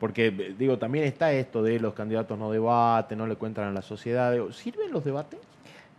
Porque, 0.00 0.32
digo, 0.58 0.78
también 0.78 1.04
está 1.04 1.32
esto 1.32 1.62
de 1.62 1.78
los 1.78 1.94
candidatos 1.94 2.36
no 2.36 2.50
debaten, 2.50 3.18
no 3.18 3.28
le 3.28 3.36
cuentan 3.36 3.68
a 3.68 3.72
la 3.72 3.82
sociedad. 3.82 4.36
¿Sirven 4.50 4.90
los 4.90 5.04
debates? 5.04 5.38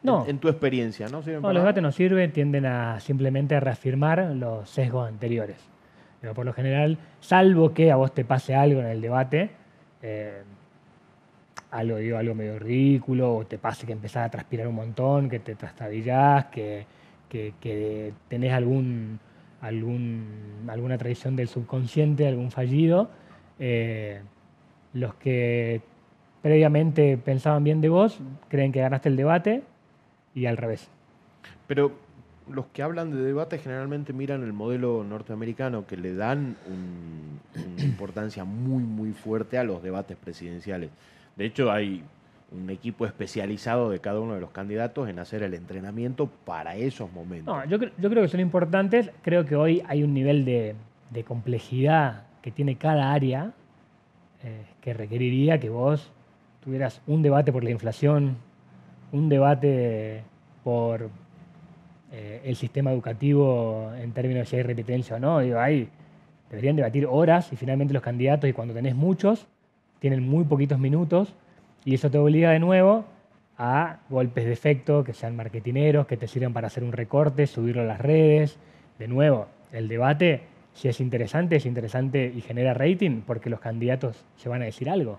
No. 0.02 0.26
En, 0.26 0.40
tu 0.40 0.48
experiencia, 0.48 1.08
¿no? 1.08 1.22
no, 1.22 1.54
los 1.54 1.62
debates 1.62 1.84
no 1.84 1.92
sirven, 1.92 2.32
tienden 2.32 2.66
a 2.66 3.00
simplemente 3.00 3.56
a 3.56 3.60
reafirmar 3.60 4.32
los 4.36 4.70
sesgos 4.70 5.08
anteriores. 5.08 5.58
Pero 6.22 6.34
por 6.34 6.46
lo 6.46 6.54
general, 6.54 6.98
salvo 7.20 7.74
que 7.74 7.92
a 7.92 7.96
vos 7.96 8.14
te 8.14 8.26
pase 8.26 8.56
algo 8.56 8.80
en 8.82 8.88
el 8.88 9.02
debate, 9.02 9.52
eh, 10.02 10.44
algo, 11.72 11.98
digo, 11.98 12.18
algo 12.18 12.34
medio 12.36 12.60
ridículo, 12.60 13.36
o 13.36 13.46
te 13.46 13.58
pase 13.58 13.86
que 13.86 13.94
empezás 13.94 14.26
a 14.26 14.30
transpirar 14.30 14.68
un 14.68 14.76
montón, 14.76 15.30
que 15.30 15.40
te 15.40 15.56
trastabillás, 15.56 16.46
que, 16.46 16.86
que, 17.30 18.14
tenés 18.28 18.54
algún, 18.54 19.20
algún, 19.62 20.66
alguna 20.68 20.98
tradición 20.98 21.36
del 21.36 21.48
subconsciente, 21.48 22.28
algún 22.28 22.52
fallido, 22.52 23.10
eh, 23.60 24.22
los 24.94 25.14
que 25.16 25.82
previamente 26.42 27.18
pensaban 27.18 27.64
bien 27.64 27.82
de 27.82 27.90
vos 27.90 28.20
creen 28.48 28.72
que 28.72 28.80
ganaste 28.80 29.10
el 29.10 29.18
debate 29.18 29.62
y 30.40 30.46
al 30.46 30.58
revés. 30.58 30.90
Pero 31.68 31.92
los 32.50 32.68
que 32.68 32.82
hablan 32.82 33.12
de 33.12 33.22
debate 33.22 33.60
generalmente 33.60 34.14
miran 34.14 34.44
el 34.44 34.54
modelo 34.54 35.04
norteamericano, 35.04 35.86
que 35.86 35.98
le 35.98 36.16
dan 36.16 36.56
una 36.66 37.84
importancia 37.84 38.44
muy, 38.44 38.84
muy 38.84 39.12
fuerte 39.12 39.58
a 39.58 39.64
los 39.64 39.84
debates 39.84 40.18
presidenciales. 40.18 40.90
De 41.36 41.46
hecho, 41.46 41.72
hay 41.72 42.04
un 42.52 42.70
equipo 42.70 43.06
especializado 43.06 43.90
de 43.90 44.00
cada 44.00 44.20
uno 44.20 44.34
de 44.34 44.42
los 44.42 44.50
candidatos 44.52 45.08
en 45.10 45.20
hacer 45.20 45.44
el 45.44 45.54
entrenamiento 45.54 46.28
para 46.46 46.76
esos 46.76 47.12
momentos. 47.12 47.56
No, 47.56 47.66
yo, 47.66 47.78
yo 47.98 48.10
creo 48.10 48.24
que 48.24 48.30
son 48.30 48.40
importantes. 48.40 49.12
Creo 49.22 49.46
que 49.46 49.56
hoy 49.56 49.84
hay 49.88 50.04
un 50.04 50.14
nivel 50.14 50.46
de, 50.46 50.76
complejidad 51.28 52.24
que 52.42 52.52
tiene 52.52 52.78
cada 52.78 53.12
área 53.12 53.52
eh, 54.44 54.64
que 54.82 54.94
requeriría 54.94 55.60
que 55.60 55.70
vos 55.70 56.12
tuvieras 56.64 57.02
un 57.08 57.22
debate 57.22 57.52
por 57.52 57.64
la 57.64 57.72
inflación, 57.72 58.38
un 59.12 59.28
debate 59.28 60.24
por 60.70 61.10
eh, 62.12 62.42
el 62.46 62.56
sistema 62.56 62.92
educativo 62.92 63.92
en 64.00 64.12
términos 64.12 64.42
de 64.42 64.46
si 64.46 64.56
hay 64.58 64.62
repitencia 64.62 65.16
o 65.16 65.20
no. 65.20 65.40
Digo, 65.40 65.58
hay, 65.58 65.90
deberían 66.48 66.76
debatir 66.76 67.08
horas 67.10 67.52
y 67.52 67.56
finalmente 67.56 67.92
los 67.92 68.04
candidatos, 68.04 68.48
y 68.48 68.54
cuando 68.54 68.76
tenés 68.76 68.94
muchos, 68.94 69.48
tienen 69.98 70.30
muy 70.30 70.44
poquitos 70.44 70.78
minutos, 70.78 71.34
y 71.86 71.96
eso 71.96 72.12
te 72.12 72.20
obliga 72.20 72.52
de 72.52 72.60
nuevo 72.60 73.06
a 73.58 73.98
golpes 74.12 74.46
de 74.46 74.54
efecto 74.54 75.04
que 75.04 75.14
sean 75.14 75.36
marketineros, 75.36 76.06
que 76.06 76.18
te 76.18 76.28
sirvan 76.28 76.54
para 76.54 76.68
hacer 76.68 76.84
un 76.84 76.92
recorte, 76.92 77.48
subirlo 77.48 77.82
a 77.82 77.86
las 77.86 78.00
redes. 78.00 78.60
De 79.00 79.08
nuevo, 79.08 79.48
el 79.72 79.88
debate, 79.88 80.44
si 80.74 80.88
es 80.88 81.00
interesante, 81.00 81.56
es 81.56 81.66
interesante 81.66 82.32
y 82.36 82.42
genera 82.42 82.76
rating 82.76 83.22
porque 83.26 83.50
los 83.50 83.60
candidatos 83.60 84.24
se 84.36 84.50
van 84.50 84.62
a 84.62 84.66
decir 84.66 84.88
algo. 84.88 85.18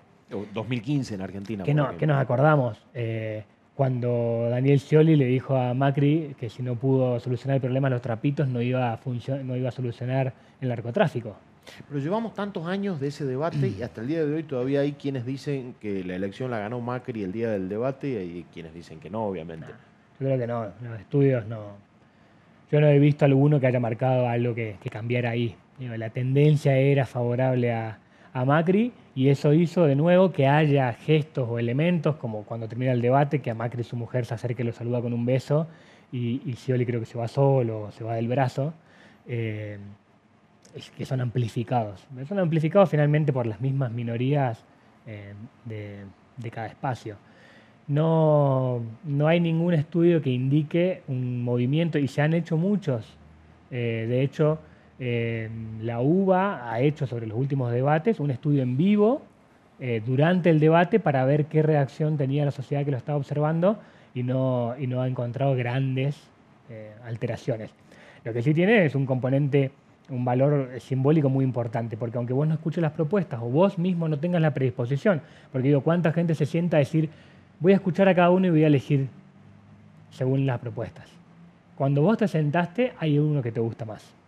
2015 0.54 1.16
en 1.16 1.22
Argentina. 1.22 1.64
¿Qué, 1.64 1.74
no, 1.74 1.90
nos 1.92 2.22
acordamos? 2.22 2.86
Eh, 2.94 3.42
cuando 3.74 4.48
Daniel 4.50 4.80
Scioli 4.80 5.16
le 5.16 5.26
dijo 5.26 5.56
a 5.56 5.72
Macri 5.74 6.34
que 6.38 6.50
si 6.50 6.62
no 6.62 6.76
pudo 6.76 7.18
solucionar 7.20 7.56
el 7.56 7.60
problema 7.60 7.88
de 7.88 7.94
los 7.94 8.02
trapitos 8.02 8.48
no 8.48 8.60
iba 8.60 8.92
a, 8.92 9.00
no 9.42 9.56
iba 9.56 9.68
a 9.68 9.72
solucionar 9.72 10.32
el 10.60 10.68
narcotráfico. 10.68 11.36
Pero 11.88 12.00
llevamos 12.00 12.34
tantos 12.34 12.66
años 12.66 13.00
de 13.00 13.08
ese 13.08 13.24
debate 13.24 13.68
y 13.68 13.82
hasta 13.82 14.00
el 14.00 14.08
día 14.08 14.24
de 14.24 14.34
hoy 14.34 14.42
todavía 14.42 14.80
hay 14.80 14.92
quienes 14.92 15.24
dicen 15.24 15.74
que 15.80 16.04
la 16.04 16.16
elección 16.16 16.50
la 16.50 16.58
ganó 16.58 16.80
Macri 16.80 17.22
el 17.22 17.32
día 17.32 17.50
del 17.50 17.68
debate 17.68 18.08
y 18.08 18.16
hay 18.16 18.46
quienes 18.52 18.74
dicen 18.74 18.98
que 18.98 19.08
no, 19.08 19.24
obviamente. 19.24 19.66
yo 19.66 20.26
creo 20.26 20.38
que 20.38 20.46
no, 20.46 20.64
los 20.82 21.00
estudios 21.00 21.46
no. 21.46 21.90
Yo 22.70 22.80
no 22.80 22.86
he 22.86 22.98
visto 22.98 23.24
alguno 23.24 23.58
que 23.60 23.66
haya 23.66 23.80
marcado 23.80 24.28
algo 24.28 24.54
que, 24.54 24.76
cambiara 24.90 25.30
ahí. 25.30 25.56
la 25.78 26.10
tendencia 26.10 26.76
era 26.76 27.04
favorable 27.04 27.72
a, 27.72 27.98
a 28.32 28.44
Macri 28.44 28.92
y 29.14 29.28
eso 29.28 29.52
hizo 29.52 29.84
de 29.84 29.96
nuevo 29.96 30.32
que 30.32 30.46
haya 30.46 30.92
gestos 30.92 31.48
o 31.48 31.58
elementos, 31.58 32.16
como 32.16 32.44
cuando 32.44 32.68
termina 32.68 32.92
el 32.92 33.02
debate, 33.02 33.40
que 33.40 33.50
a 33.50 33.54
Macri 33.54 33.82
su 33.82 33.96
mujer 33.96 34.24
se 34.24 34.34
acerque 34.34 34.62
y 34.62 34.66
lo 34.66 34.72
saluda 34.72 35.00
con 35.00 35.12
un 35.12 35.26
beso, 35.26 35.66
y, 36.12 36.42
y 36.44 36.54
Scioli 36.54 36.86
creo 36.86 37.00
que 37.00 37.06
se 37.06 37.18
va 37.18 37.28
solo, 37.28 37.90
se 37.92 38.04
va 38.04 38.14
del 38.14 38.28
brazo, 38.28 38.72
eh, 39.26 39.78
que 40.96 41.04
son 41.04 41.20
amplificados. 41.20 42.06
Son 42.28 42.38
amplificados 42.38 42.88
finalmente 42.88 43.32
por 43.32 43.46
las 43.46 43.60
mismas 43.60 43.90
minorías 43.90 44.64
eh, 45.06 45.34
de, 45.64 46.50
cada 46.50 46.68
espacio. 46.68 47.16
No, 47.88 48.80
no, 49.04 49.26
hay 49.26 49.40
ningún 49.40 49.74
estudio 49.74 50.22
que 50.22 50.30
indique 50.30 51.02
un 51.08 51.42
movimiento, 51.42 51.98
y 51.98 52.06
se 52.06 52.22
han 52.22 52.34
hecho 52.34 52.56
muchos. 52.56 53.16
Eh, 53.70 54.06
de 54.08 54.22
hecho, 54.22 54.60
la 55.00 56.00
UBA 56.00 56.70
ha 56.70 56.80
hecho 56.80 57.06
sobre 57.06 57.26
los 57.26 57.38
últimos 57.38 57.72
debates 57.72 58.20
un 58.20 58.30
estudio 58.30 58.62
en 58.62 58.76
vivo 58.76 59.22
eh, 59.82 60.02
durante 60.04 60.50
el 60.50 60.60
debate 60.60 61.00
para 61.00 61.24
ver 61.24 61.46
qué 61.46 61.62
reacción 61.62 62.18
tenía 62.18 62.44
la 62.44 62.50
sociedad 62.50 62.84
que 62.84 62.90
lo 62.90 62.98
estaba 62.98 63.16
observando 63.16 63.78
y 64.14 64.22
no, 64.22 64.72
ha 64.72 65.08
encontrado 65.08 65.56
grandes 65.56 66.20
eh, 66.68 66.92
alteraciones. 67.06 67.70
Lo 68.22 68.34
que 68.34 68.42
sí 68.42 68.52
tiene 68.52 68.84
es 68.84 68.94
un 68.94 69.06
componente, 69.06 69.70
un 70.10 70.22
valor 70.22 70.72
simbólico 70.80 71.30
muy 71.30 71.46
importante, 71.46 71.96
porque 71.96 72.18
aunque 72.18 72.34
vos 72.34 72.46
no 72.46 72.52
escuches 72.52 72.82
las 72.82 72.92
propuestas 72.92 73.40
o 73.40 73.46
vos 73.46 73.78
mismo 73.78 74.06
no 74.06 74.18
tengas 74.18 74.42
la 74.42 74.52
predisposición, 74.52 75.22
porque 75.50 75.68
digo, 75.68 75.80
¿cuánta 75.80 76.12
gente 76.12 76.34
se 76.34 76.44
sienta 76.44 76.76
a 76.76 76.80
decir, 76.80 77.08
voy 77.58 77.72
a 77.72 77.76
escuchar 77.76 78.06
a 78.06 78.14
cada 78.14 78.28
uno 78.28 78.48
y 78.48 78.50
voy 78.50 78.64
a 78.64 78.66
elegir 78.66 79.08
según 80.10 80.44
las 80.44 80.58
propuestas? 80.58 81.08
Cuando 81.74 82.02
vos 82.02 82.18
te 82.18 82.28
sentaste, 82.28 82.92
hay 82.98 83.18
uno 83.18 83.40
que 83.40 83.50
te 83.50 83.60
gusta 83.60 83.86
más. 83.86 84.19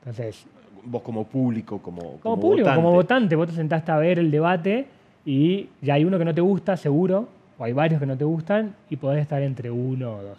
Entonces. 0.00 0.46
Vos 0.82 1.02
como 1.02 1.24
público, 1.24 1.78
como, 1.78 2.18
como, 2.20 2.40
público, 2.40 2.64
votante. 2.64 2.82
como 2.82 2.92
votante, 2.92 3.36
vos 3.36 3.48
te 3.48 3.54
sentaste 3.54 3.92
a 3.92 3.98
ver 3.98 4.18
el 4.18 4.30
debate 4.30 4.86
y 5.26 5.68
ya 5.82 5.94
hay 5.94 6.06
uno 6.06 6.18
que 6.18 6.24
no 6.24 6.34
te 6.34 6.40
gusta, 6.40 6.74
seguro, 6.78 7.28
o 7.58 7.64
hay 7.64 7.74
varios 7.74 8.00
que 8.00 8.06
no 8.06 8.16
te 8.16 8.24
gustan, 8.24 8.74
y 8.88 8.96
podés 8.96 9.20
estar 9.20 9.42
entre 9.42 9.70
uno 9.70 10.14
o 10.14 10.22
dos. 10.22 10.38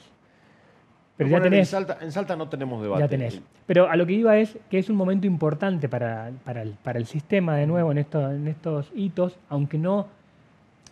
Pero 1.16 1.30
ya 1.30 1.42
tenés. 1.42 1.72
En 2.02 2.12
Salta, 2.12 2.36
no 2.36 2.50
tenemos 2.50 2.82
debate. 2.82 3.04
Ya 3.04 3.08
tenés. 3.08 3.40
Pero 3.68 3.88
a 3.88 3.96
lo 3.96 4.08
que 4.08 4.14
iba 4.14 4.38
es 4.38 4.58
que 4.70 4.80
es 4.80 4.90
un 4.90 4.96
momento 4.96 5.28
importante 5.28 5.88
para, 5.88 6.32
para, 6.44 6.64
el, 6.64 6.72
para 6.72 6.98
el 6.98 7.06
sistema, 7.06 7.56
de 7.56 7.68
nuevo, 7.68 7.92
en, 7.92 8.00
esto, 8.00 8.32
en 8.32 8.48
estos 8.48 8.92
hitos, 8.96 9.38
aunque 9.48 9.78
no 9.78 10.08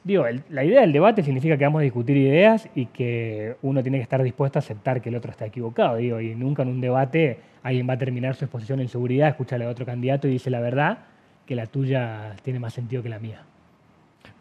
Digo, 0.04 0.26
la 0.50 0.64
idea 0.64 0.82
del 0.82 0.93
debate 0.93 1.24
significa 1.24 1.58
que 1.58 1.66
vamos 1.66 1.80
a 1.80 1.84
discutir 1.84 2.16
ideas 2.16 2.70
y 2.74 2.86
que 2.86 3.58
uno 3.62 3.82
tiene 3.82 3.97
que 3.97 4.04
estar 4.04 4.24
dispuesto 4.24 4.58
a 4.58 4.62
aceptar 4.62 5.02
que 5.02 5.10
el 5.10 5.16
otro 5.16 5.32
está 5.32 5.45
equivocado. 5.45 5.97
Digo, 5.97 6.22
y 6.22 6.36
nunca 6.36 6.64
en 6.64 6.70
un 6.70 6.80
debate 6.80 7.39
alguien 7.64 7.88
va 7.89 7.93
a 7.93 7.97
terminar 7.97 8.36
su 8.36 8.45
exposición 8.45 8.80
en 8.80 8.88
seguridad, 8.88 9.28
escucha 9.28 9.58
a 9.58 9.68
otro 9.68 9.86
candidato 9.86 10.28
y 10.28 10.32
dice 10.32 10.50
la 10.50 10.62
verdad, 10.62 11.00
que 11.45 11.56
la 11.56 11.66
tuya 11.66 12.36
tiene 12.43 12.60
más 12.60 12.74
sentido 12.74 13.04
que 13.04 13.10
la 13.10 13.20
mía. 13.20 13.43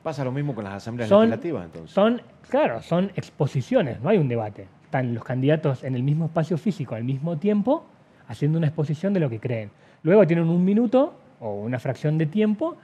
Pasa 0.03 0.25
lo 0.25 0.31
mismo 0.31 0.55
con 0.55 0.65
las 0.65 0.75
asambleas 0.75 1.11
legislativas, 1.11 1.65
entonces. 1.65 1.91
Son, 1.91 2.23
claro, 2.49 2.81
son 2.81 3.11
exposiciones, 3.17 4.01
no 4.01 4.11
hay 4.11 4.19
un 4.19 4.29
debate. 4.29 4.69
Están 4.85 5.13
los 5.15 5.25
candidatos 5.25 5.83
en 5.83 5.95
el 5.97 6.03
mismo 6.03 6.27
espacio 6.27 6.57
físico 6.57 6.95
al 6.95 7.05
mismo 7.05 7.37
tiempo, 7.37 7.85
haciendo 8.29 8.59
una 8.59 8.69
exposición 8.69 9.13
de 9.13 9.21
lo 9.21 9.29
que 9.29 9.41
creen. 9.41 9.71
Luego 10.03 10.27
tienen 10.27 10.49
un 10.49 10.65
minuto 10.65 11.15
o 11.41 11.55
una 11.55 11.79
fracción 11.79 12.17
de 12.17 12.27
tiempo 12.27 12.77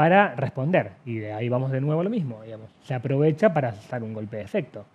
para 0.00 0.34
responder. 0.34 0.92
Y 1.04 1.18
de 1.18 1.34
ahí 1.34 1.50
vamos 1.50 1.70
de 1.70 1.78
nuevo 1.78 2.00
a 2.00 2.04
lo 2.04 2.08
mismo. 2.08 2.40
Digamos. 2.42 2.70
Se 2.84 2.94
aprovecha 2.94 3.52
para 3.52 3.68
hacer 3.68 4.02
un 4.02 4.14
golpe 4.14 4.38
de 4.38 4.44
efecto, 4.44 4.86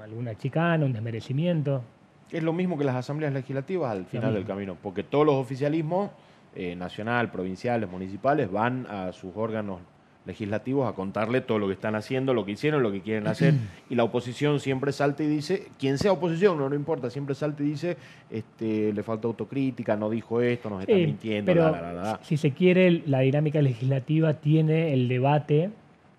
alguna 0.00 0.36
chicana, 0.36 0.84
un 0.84 0.92
desmerecimiento. 0.92 1.82
Es 2.30 2.44
lo 2.44 2.52
mismo 2.52 2.78
que 2.78 2.84
las 2.84 2.94
asambleas 2.94 3.32
legislativas 3.32 3.90
al 3.90 4.06
final 4.06 4.32
del 4.34 4.46
camino, 4.46 4.76
porque 4.80 5.02
todos 5.02 5.26
los 5.26 5.34
oficialismos, 5.34 6.12
eh, 6.54 6.76
nacional, 6.76 7.32
provinciales, 7.32 7.90
municipales, 7.90 8.48
van 8.48 8.86
a 8.88 9.10
sus 9.10 9.36
órganos 9.36 9.80
legislativos 10.26 10.88
a 10.90 10.94
contarle 10.94 11.40
todo 11.40 11.58
lo 11.58 11.66
que 11.68 11.74
están 11.74 11.94
haciendo, 11.94 12.34
lo 12.34 12.44
que 12.44 12.52
hicieron, 12.52 12.82
lo 12.82 12.90
que 12.92 13.00
quieren 13.00 13.26
hacer. 13.28 13.54
y 13.90 13.94
la 13.94 14.04
oposición 14.04 14.60
siempre 14.60 14.92
salta 14.92 15.22
y 15.22 15.26
dice, 15.28 15.68
quien 15.78 15.98
sea 15.98 16.12
oposición, 16.12 16.58
no, 16.58 16.68
no 16.68 16.74
importa, 16.74 17.08
siempre 17.10 17.34
salta 17.34 17.62
y 17.62 17.66
dice, 17.66 17.96
este, 18.30 18.92
le 18.92 19.02
falta 19.02 19.28
autocrítica, 19.28 19.96
no 19.96 20.10
dijo 20.10 20.40
esto, 20.40 20.68
nos 20.68 20.80
está 20.80 20.92
Eh, 20.92 21.06
mintiendo, 21.06 21.46
pero 21.52 21.70
la, 21.70 21.80
la, 21.80 21.92
la, 21.92 22.02
la. 22.02 22.20
si 22.22 22.36
se 22.36 22.50
quiere, 22.52 23.02
la 23.06 23.20
dinámica 23.20 23.62
legislativa 23.62 24.34
tiene 24.34 24.92
el 24.92 25.08
debate 25.08 25.70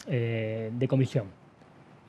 eh, 0.07 0.71
de 0.73 0.87
comisión. 0.87 1.25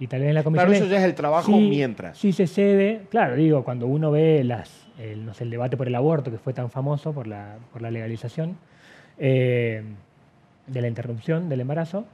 Y 0.00 0.06
tal 0.06 0.20
vez 0.20 0.28
en 0.28 0.34
la 0.36 0.44
comisión. 0.44 0.68
Claro, 0.68 0.84
eso 0.84 0.90
ya 0.92 0.98
es 0.98 1.04
el 1.04 1.14
trabajo 1.16 1.50
sí- 1.50 1.68
mientras. 1.68 2.16
Sí 2.16 2.30
se 2.32 2.46
cede, 2.46 3.00
claro, 3.10 3.34
digo, 3.34 3.64
cuando 3.64 3.88
uno 3.88 4.12
ve 4.12 4.44
las, 4.44 4.86
el, 5.00 5.26
no 5.26 5.34
sé, 5.34 5.42
el 5.42 5.50
debate 5.50 5.76
por 5.76 5.88
el 5.88 5.94
aborto, 5.96 6.30
que 6.30 6.38
fue 6.38 6.52
tan 6.54 6.70
famoso 6.70 7.12
por 7.12 7.26
la, 7.26 7.56
por 7.72 7.82
la 7.82 7.90
legalización 7.90 8.56
eh, 9.18 9.82
de 10.68 10.80
la 10.80 10.88
interrupción 10.88 11.48
del 11.48 11.60
embarazo, 11.60 12.04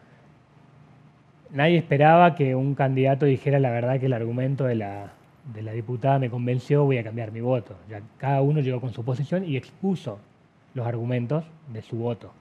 nadie 1.51 1.79
esperaba 1.79 2.35
que 2.35 2.55
un 2.55 2.75
candidato 2.75 3.27
dijera 3.27 3.59
la 3.61 3.71
verdad 3.71 4.01
que 4.01 4.07
el 4.07 4.13
argumento 4.13 4.65
de 4.65 4.75
la, 4.75 5.13
de 5.53 5.63
la 5.63 5.73
diputada 5.73 6.19
me 6.19 6.31
convenció, 6.31 6.85
voy 6.85 6.99
a 6.99 7.05
cambiar 7.05 7.33
mi 7.33 7.41
voto. 7.41 7.77
Ya 7.89 8.01
cada 8.19 8.41
uno 8.43 8.61
llegó 8.61 8.81
con 8.81 8.93
su 8.93 9.05
posición 9.05 9.45
y 9.45 9.57
expuso 9.57 10.19
los 10.75 10.87
argumentos 10.87 11.45
de 11.73 11.83
su 11.83 11.97
voto. 11.97 12.33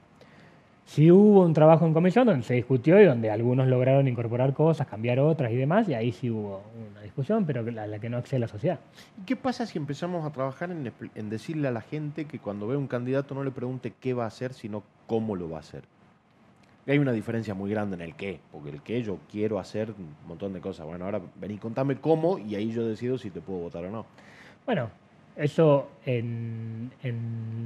Sí 0.86 1.10
hubo 1.10 1.42
un 1.42 1.54
trabajo 1.54 1.86
en 1.86 1.94
comisión 1.94 2.26
donde 2.26 2.44
se 2.44 2.54
discutió 2.54 3.00
y 3.00 3.06
donde 3.06 3.30
algunos 3.30 3.68
lograron 3.68 4.06
incorporar 4.06 4.52
cosas, 4.52 4.86
cambiar 4.86 5.18
otras 5.18 5.50
y 5.50 5.56
demás, 5.56 5.88
y 5.88 5.94
ahí 5.94 6.12
sí 6.12 6.30
hubo 6.30 6.62
una 6.90 7.00
discusión, 7.00 7.46
pero 7.46 7.60
a 7.60 7.86
la 7.86 7.98
que 7.98 8.10
no 8.10 8.18
accede 8.18 8.40
la 8.40 8.48
sociedad. 8.48 8.78
¿Y 9.18 9.24
qué 9.24 9.34
pasa 9.34 9.64
si 9.64 9.78
empezamos 9.78 10.26
a 10.26 10.30
trabajar 10.30 10.70
en 10.70 11.30
decirle 11.30 11.68
a 11.68 11.70
la 11.70 11.80
gente 11.80 12.26
que 12.26 12.38
cuando 12.38 12.66
ve 12.66 12.76
un 12.76 12.86
candidato 12.86 13.34
no 13.34 13.42
le 13.44 13.50
pregunte 13.50 13.94
qué 13.98 14.12
va 14.12 14.24
a 14.24 14.28
hacer, 14.28 14.52
sino 14.52 14.82
cómo 15.06 15.36
lo 15.36 15.48
va 15.48 15.56
a 15.56 15.60
hacer? 15.60 15.84
Hay 16.86 16.98
una 16.98 17.12
diferencia 17.12 17.54
muy 17.54 17.70
grande 17.70 17.96
en 17.96 18.02
el 18.02 18.14
qué, 18.14 18.40
porque 18.52 18.68
el 18.68 18.82
qué 18.82 19.02
yo 19.02 19.18
quiero 19.30 19.58
hacer 19.58 19.90
un 19.90 20.14
montón 20.28 20.52
de 20.52 20.60
cosas. 20.60 20.84
Bueno, 20.84 21.06
ahora 21.06 21.20
vení, 21.40 21.56
contame 21.56 21.96
cómo 21.96 22.38
y 22.38 22.56
ahí 22.56 22.72
yo 22.72 22.86
decido 22.86 23.16
si 23.16 23.30
te 23.30 23.40
puedo 23.40 23.60
votar 23.60 23.86
o 23.86 23.90
no. 23.90 24.04
Bueno, 24.66 24.90
eso 25.34 25.90
en, 26.04 26.90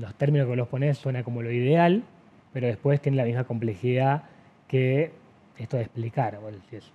los 0.00 0.14
términos 0.14 0.48
que 0.48 0.54
los 0.54 0.68
pones 0.68 0.98
suena 0.98 1.24
como 1.24 1.42
lo 1.42 1.50
ideal, 1.50 2.04
pero 2.52 2.68
después 2.68 3.00
tiene 3.00 3.16
la 3.16 3.24
misma 3.24 3.42
complejidad 3.42 4.22
que 4.68 5.10
esto 5.58 5.76
de 5.76 5.82
explicar. 5.82 6.38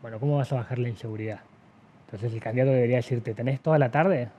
Bueno, 0.01 0.19
¿cómo 0.19 0.37
vas 0.37 0.51
a 0.53 0.55
bajar 0.55 0.79
la 0.79 0.87
inseguridad? 0.87 1.41
Entonces 2.05 2.33
el 2.33 2.39
candidato 2.39 2.71
debería 2.71 2.97
decirte, 2.97 3.33
¿tenés 3.33 3.59
toda 3.59 3.77
la 3.77 3.91
tarde? 3.91 4.29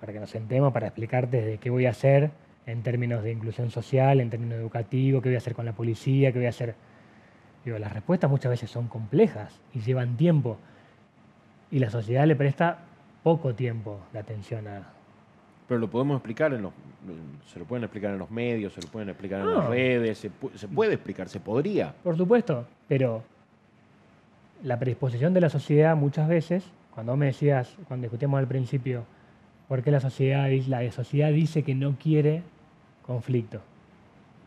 Para 0.00 0.12
que 0.12 0.18
nos 0.18 0.30
sentemos, 0.30 0.72
para 0.72 0.88
explicarte 0.88 1.36
desde 1.36 1.58
qué 1.58 1.70
voy 1.70 1.86
a 1.86 1.90
hacer 1.90 2.30
en 2.66 2.82
términos 2.82 3.22
de 3.22 3.32
inclusión 3.32 3.70
social, 3.70 4.20
en 4.20 4.28
términos 4.30 4.58
educativos, 4.58 5.22
qué 5.22 5.28
voy 5.30 5.36
a 5.36 5.38
hacer 5.38 5.54
con 5.54 5.64
la 5.64 5.72
policía, 5.72 6.32
qué 6.32 6.38
voy 6.38 6.46
a 6.46 6.50
hacer... 6.50 6.74
Digo, 7.64 7.78
las 7.78 7.92
respuestas 7.92 8.30
muchas 8.30 8.50
veces 8.50 8.70
son 8.70 8.88
complejas 8.88 9.60
y 9.74 9.80
llevan 9.80 10.16
tiempo. 10.16 10.56
Y 11.70 11.78
la 11.80 11.90
sociedad 11.90 12.26
le 12.26 12.36
presta 12.36 12.78
poco 13.22 13.54
tiempo 13.54 14.00
de 14.12 14.18
atención 14.18 14.66
a... 14.68 14.82
Pero 15.68 15.80
lo 15.80 15.90
podemos 15.90 16.16
explicar 16.18 16.52
en 16.54 16.62
los. 16.62 16.72
Se 17.52 17.58
lo 17.58 17.64
pueden 17.64 17.82
explicar 17.82 18.12
en 18.12 18.18
los 18.18 18.30
medios, 18.30 18.72
se 18.72 18.80
lo 18.82 18.88
pueden 18.88 19.08
explicar 19.08 19.40
en 19.40 19.52
las 19.52 19.66
redes, 19.68 20.18
se, 20.18 20.30
pu- 20.30 20.52
se 20.54 20.68
puede 20.68 20.94
explicar, 20.94 21.28
se 21.28 21.40
podría. 21.40 21.92
Por 22.04 22.16
supuesto, 22.16 22.66
pero 22.86 23.24
la 24.62 24.78
predisposición 24.78 25.34
de 25.34 25.40
la 25.40 25.48
sociedad 25.50 25.96
muchas 25.96 26.28
veces, 26.28 26.64
cuando 26.94 27.16
me 27.16 27.26
decías, 27.26 27.76
cuando 27.88 28.04
discutimos 28.04 28.38
al 28.38 28.46
principio, 28.46 29.04
¿por 29.66 29.82
qué 29.82 29.90
la 29.90 29.98
sociedad, 30.00 30.48
dice- 30.48 30.70
la 30.70 30.88
sociedad 30.92 31.30
dice 31.30 31.64
que 31.64 31.74
no 31.74 31.96
quiere 32.00 32.42
conflicto? 33.06 33.60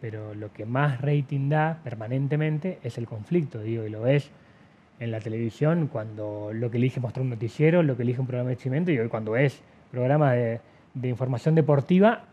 Pero 0.02 0.34
lo 0.34 0.52
que 0.54 0.66
más 0.66 1.02
rating 1.02 1.50
da 1.50 1.80
permanentemente 1.84 2.80
es 2.84 2.98
el 2.98 3.06
conflicto, 3.06 3.60
digo, 3.60 3.86
y 3.86 3.90
lo 3.90 4.02
ves 4.02 4.30
en 5.00 5.12
la 5.12 5.20
televisión 5.20 5.88
cuando 5.88 6.52
lo 6.54 6.70
que 6.70 6.78
elige 6.78 7.00
mostrar 7.00 7.24
un 7.24 7.30
noticiero, 7.30 7.84
lo 7.84 7.96
que 7.96 8.04
elige 8.04 8.20
un 8.20 8.28
programa 8.28 8.50
de 8.50 8.56
cimiento, 8.56 8.92
y 8.92 9.00
hoy 9.00 9.08
cuando 9.08 9.36
es 9.36 9.62
programa 9.92 10.34
de, 10.34 10.60
de 10.94 11.08
información 11.10 11.56
deportiva, 11.56 12.24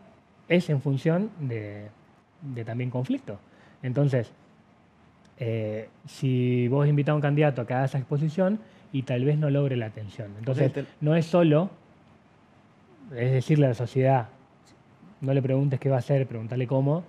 es 0.47 0.69
en 0.69 0.81
función 0.81 1.29
de, 1.39 1.87
de 2.41 2.65
también 2.65 2.89
conflicto. 2.89 3.39
Entonces, 3.83 4.31
eh, 5.39 5.89
si 6.07 6.67
vos 6.67 6.87
invitás 6.87 7.13
a 7.13 7.15
un 7.15 7.21
candidato 7.21 7.61
a 7.61 7.67
que 7.67 7.73
haga 7.73 7.85
esa 7.85 7.97
exposición 7.97 8.59
y 8.91 9.03
tal 9.03 9.25
vez 9.25 9.37
no 9.37 9.49
logre 9.49 9.75
la 9.75 9.87
atención. 9.87 10.31
Entonces, 10.39 10.71
no 11.01 11.15
es 11.15 11.25
solo, 11.25 11.69
es 13.15 13.31
decirle 13.31 13.65
a 13.65 13.69
la 13.69 13.75
sociedad, 13.75 14.27
no 15.21 15.33
le 15.33 15.41
preguntes 15.41 15.79
qué 15.79 15.89
va 15.89 15.95
a 15.97 15.99
hacer, 15.99 16.27
preguntarle 16.27 16.67
cómo, 16.67 17.03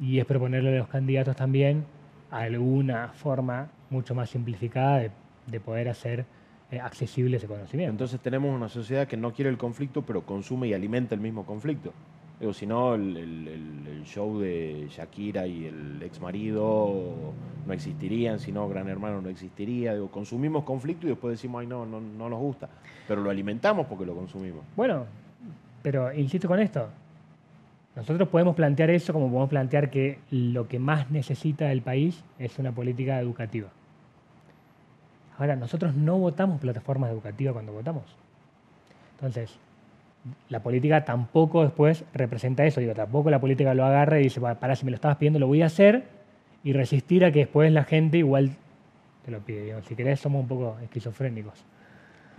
y 0.00 0.18
es 0.18 0.24
proponerle 0.26 0.74
a 0.74 0.78
los 0.78 0.88
candidatos 0.88 1.34
también 1.36 1.84
alguna 2.30 3.08
forma 3.08 3.68
mucho 3.90 4.14
más 4.14 4.30
simplificada 4.30 4.98
de, 4.98 5.10
de 5.46 5.60
poder 5.60 5.88
hacer 5.88 6.26
eh, 6.70 6.78
accesible 6.80 7.38
ese 7.38 7.46
conocimiento. 7.46 7.90
Entonces 7.90 8.20
tenemos 8.20 8.54
una 8.54 8.68
sociedad 8.68 9.08
que 9.08 9.16
no 9.16 9.32
quiere 9.32 9.50
el 9.50 9.56
conflicto, 9.56 10.02
pero 10.02 10.22
consume 10.22 10.68
y 10.68 10.74
alimenta 10.74 11.14
el 11.14 11.20
mismo 11.20 11.44
conflicto. 11.46 11.92
Digo, 12.38 12.52
si 12.52 12.66
no, 12.66 12.94
el, 12.94 13.16
el- 13.16 13.48
el- 13.48 13.86
el 13.88 14.04
show 14.04 14.38
de 14.38 14.86
Shakira 14.90 15.46
y 15.46 15.64
el 15.64 16.00
ex 16.02 16.20
marido 16.20 17.32
no 17.66 17.72
existirían, 17.72 18.38
si 18.38 18.52
no, 18.52 18.68
Gran 18.68 18.88
Hermano 18.88 19.20
no 19.20 19.28
existiría. 19.30 19.94
Digo, 19.94 20.08
consumimos 20.08 20.62
conflicto 20.64 21.06
y 21.06 21.10
después 21.10 21.32
decimos, 21.32 21.62
ay, 21.62 21.66
no, 21.66 21.84
no, 21.86 22.00
no 22.00 22.28
nos 22.28 22.38
gusta. 22.38 22.68
Pero 23.08 23.22
lo 23.22 23.30
alimentamos 23.30 23.86
porque 23.86 24.04
lo 24.06 24.14
consumimos. 24.14 24.62
Bueno, 24.76 25.06
pero 25.82 26.12
insisto 26.12 26.46
con 26.46 26.60
esto. 26.60 26.88
Nosotros 27.98 28.28
podemos 28.28 28.54
plantear 28.54 28.90
eso 28.90 29.12
como 29.12 29.26
podemos 29.26 29.48
plantear 29.48 29.90
que 29.90 30.20
lo 30.30 30.68
que 30.68 30.78
más 30.78 31.10
necesita 31.10 31.72
el 31.72 31.82
país 31.82 32.22
es 32.38 32.56
una 32.60 32.70
política 32.70 33.18
educativa. 33.18 33.70
Ahora, 35.36 35.56
nosotros 35.56 35.96
no 35.96 36.16
votamos 36.16 36.60
plataformas 36.60 37.10
educativas 37.10 37.54
cuando 37.54 37.72
votamos. 37.72 38.04
Entonces, 39.16 39.58
la 40.48 40.62
política 40.62 41.04
tampoco 41.04 41.64
después 41.64 42.04
representa 42.14 42.64
eso. 42.64 42.78
Digo, 42.78 42.94
tampoco 42.94 43.30
la 43.30 43.40
política 43.40 43.74
lo 43.74 43.84
agarra 43.84 44.20
y 44.20 44.24
dice, 44.24 44.38
"Va, 44.38 44.54
pará, 44.54 44.76
si 44.76 44.84
me 44.84 44.92
lo 44.92 44.94
estabas 44.94 45.16
pidiendo, 45.16 45.40
lo 45.40 45.48
voy 45.48 45.62
a 45.62 45.66
hacer 45.66 46.04
y 46.62 46.74
resistir 46.74 47.24
a 47.24 47.32
que 47.32 47.40
después 47.40 47.72
la 47.72 47.82
gente 47.82 48.18
igual 48.18 48.52
te 49.24 49.32
lo 49.32 49.40
pide. 49.40 49.74
Si 49.82 49.96
querés, 49.96 50.20
somos 50.20 50.42
un 50.42 50.46
poco 50.46 50.78
esquizofrénicos. 50.84 51.64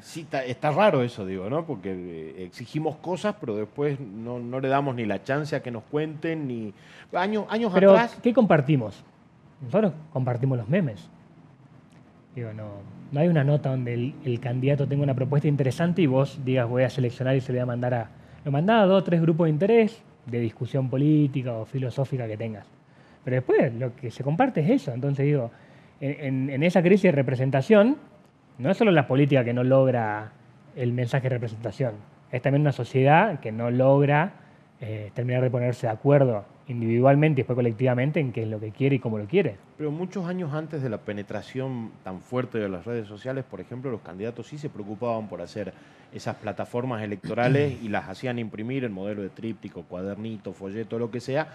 Sí, 0.02 0.22
está, 0.22 0.43
está 0.45 0.72
raro 0.72 1.02
eso, 1.04 1.26
digo, 1.26 1.50
¿no? 1.50 1.66
Porque 1.66 1.91
eh, 1.93 2.43
exigimos 2.45 2.95
cosas, 2.97 3.36
pero 3.39 3.56
después 3.56 4.00
no, 4.00 4.39
no 4.39 4.60
le 4.60 4.68
damos 4.70 4.95
ni 4.95 5.06
la 5.06 5.24
chance 5.24 5.56
a 5.56 5.62
que 5.62 5.72
nos 5.72 5.84
cuenten, 5.84 6.47
ni... 6.47 6.74
Años, 7.14 7.45
años 7.50 7.72
Pero, 7.74 7.91
atrás... 7.91 8.18
¿qué 8.22 8.34
compartimos? 8.34 9.04
Nosotros 9.62 9.93
compartimos 10.14 10.58
los 10.58 10.70
memes. 10.70 11.10
Digo, 12.36 12.54
no, 12.54 12.68
no 13.12 13.20
hay 13.20 13.28
una 13.28 13.43
nota 13.43 13.70
donde 13.72 13.93
el, 13.93 14.14
el 14.24 14.39
candidato 14.39 14.88
tenga 14.88 15.04
una 15.04 15.14
propuesta 15.16 15.47
interesante 15.47 16.02
y 16.02 16.08
vos 16.08 16.39
digas 16.45 16.70
voy 16.70 16.84
a 16.84 16.89
seleccionar 16.89 17.36
y 17.36 17.41
se 17.41 17.52
lo 17.52 17.58
voy 17.58 17.64
a 17.64 17.66
mandar 17.66 17.93
a... 17.93 18.10
Lo 18.45 18.52
mandás 18.52 18.84
a 18.84 18.86
dos 18.86 19.02
o 19.02 19.04
tres 19.04 19.22
grupos 19.22 19.45
de 19.45 19.50
interés, 19.52 20.02
de 20.26 20.39
discusión 20.39 20.89
política 20.89 21.54
o 21.54 21.66
filosófica 21.66 22.26
que 22.28 22.38
tengas. 22.38 22.66
Pero 23.26 23.36
después 23.36 23.74
lo 23.74 23.93
que 23.95 24.12
se 24.12 24.24
comparte 24.24 24.62
es 24.62 24.70
eso. 24.82 24.93
Entonces 24.93 25.26
digo, 25.26 25.52
en, 26.00 26.26
en- 26.26 26.50
en 26.52 26.64
esa 26.64 26.82
crisis 26.82 27.04
de 27.04 27.12
representación, 27.12 27.97
no 28.60 28.70
es 28.70 28.78
solo 28.78 28.91
la 28.91 29.07
política 29.07 29.43
que 29.43 29.53
no 29.53 29.64
logra 29.64 30.32
el 30.76 30.93
mensaje 30.93 31.24
de 31.24 31.30
representación, 31.30 31.93
es 32.32 32.41
también 32.41 32.62
una 32.62 32.72
sociedad 32.72 33.39
que 33.39 33.51
no 33.51 33.72
logra 33.72 34.34
eh, 34.82 35.12
terminar 35.14 35.41
de 35.41 35.49
ponerse 35.49 35.88
de 35.88 35.93
acuerdo 35.93 36.45
individualmente 36.68 37.39
y 37.39 37.41
después 37.41 37.55
colectivamente 37.55 38.20
en 38.20 38.32
qué 38.32 38.43
es 38.43 38.47
lo 38.47 38.60
que 38.60 38.72
quiere 38.72 38.97
y 38.97 38.99
cómo 38.99 39.18
lo 39.18 39.26
quiere. 39.26 39.55
Pero 39.78 39.91
muchos 39.91 40.28
años 40.28 40.53
antes 40.53 40.84
de 40.84 40.89
la 40.89 40.99
penetración 40.99 41.91
tan 42.03 42.22
fuerte 42.22 42.60
de 42.60 42.70
las 42.70 42.86
redes 42.86 43.07
sociales, 43.07 43.43
por 43.43 43.60
ejemplo, 43.60 43.89
los 43.89 44.01
candidatos 44.01 44.47
sí 44.47 44.57
se 44.57 44.70
preocupaban 44.70 45.28
por 45.28 45.41
hacer 45.41 45.74
esas 46.14 46.36
plataformas 46.36 47.01
electorales 47.01 47.74
y 47.84 47.89
las 47.89 48.07
hacían 48.07 48.38
imprimir 48.39 48.84
en 48.84 48.91
modelo 48.91 49.22
de 49.22 49.30
tríptico, 49.30 49.84
cuadernito, 49.84 50.53
folleto, 50.53 50.99
lo 50.99 51.10
que 51.10 51.20
sea. 51.22 51.47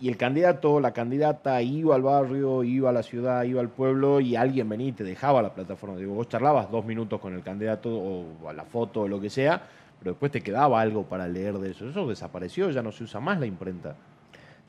Y 0.00 0.08
el 0.08 0.16
candidato, 0.16 0.80
la 0.80 0.92
candidata 0.92 1.60
iba 1.60 1.94
al 1.94 2.00
barrio, 2.00 2.64
iba 2.64 2.88
a 2.88 2.92
la 2.92 3.02
ciudad, 3.02 3.42
iba 3.44 3.60
al 3.60 3.68
pueblo 3.68 4.20
y 4.20 4.34
alguien 4.34 4.66
venía 4.66 4.88
y 4.88 4.92
te 4.92 5.04
dejaba 5.04 5.42
la 5.42 5.52
plataforma. 5.52 5.96
Digo, 5.96 6.14
vos 6.14 6.26
charlabas 6.26 6.70
dos 6.70 6.86
minutos 6.86 7.20
con 7.20 7.34
el 7.34 7.42
candidato 7.42 7.94
o 7.94 8.48
a 8.48 8.54
la 8.54 8.64
foto 8.64 9.02
o 9.02 9.08
lo 9.08 9.20
que 9.20 9.28
sea, 9.28 9.62
pero 9.98 10.12
después 10.12 10.32
te 10.32 10.40
quedaba 10.40 10.80
algo 10.80 11.04
para 11.04 11.28
leer 11.28 11.58
de 11.58 11.72
eso. 11.72 11.86
Eso 11.86 12.08
desapareció, 12.08 12.70
ya 12.70 12.82
no 12.82 12.92
se 12.92 13.04
usa 13.04 13.20
más 13.20 13.38
la 13.38 13.44
imprenta. 13.44 13.94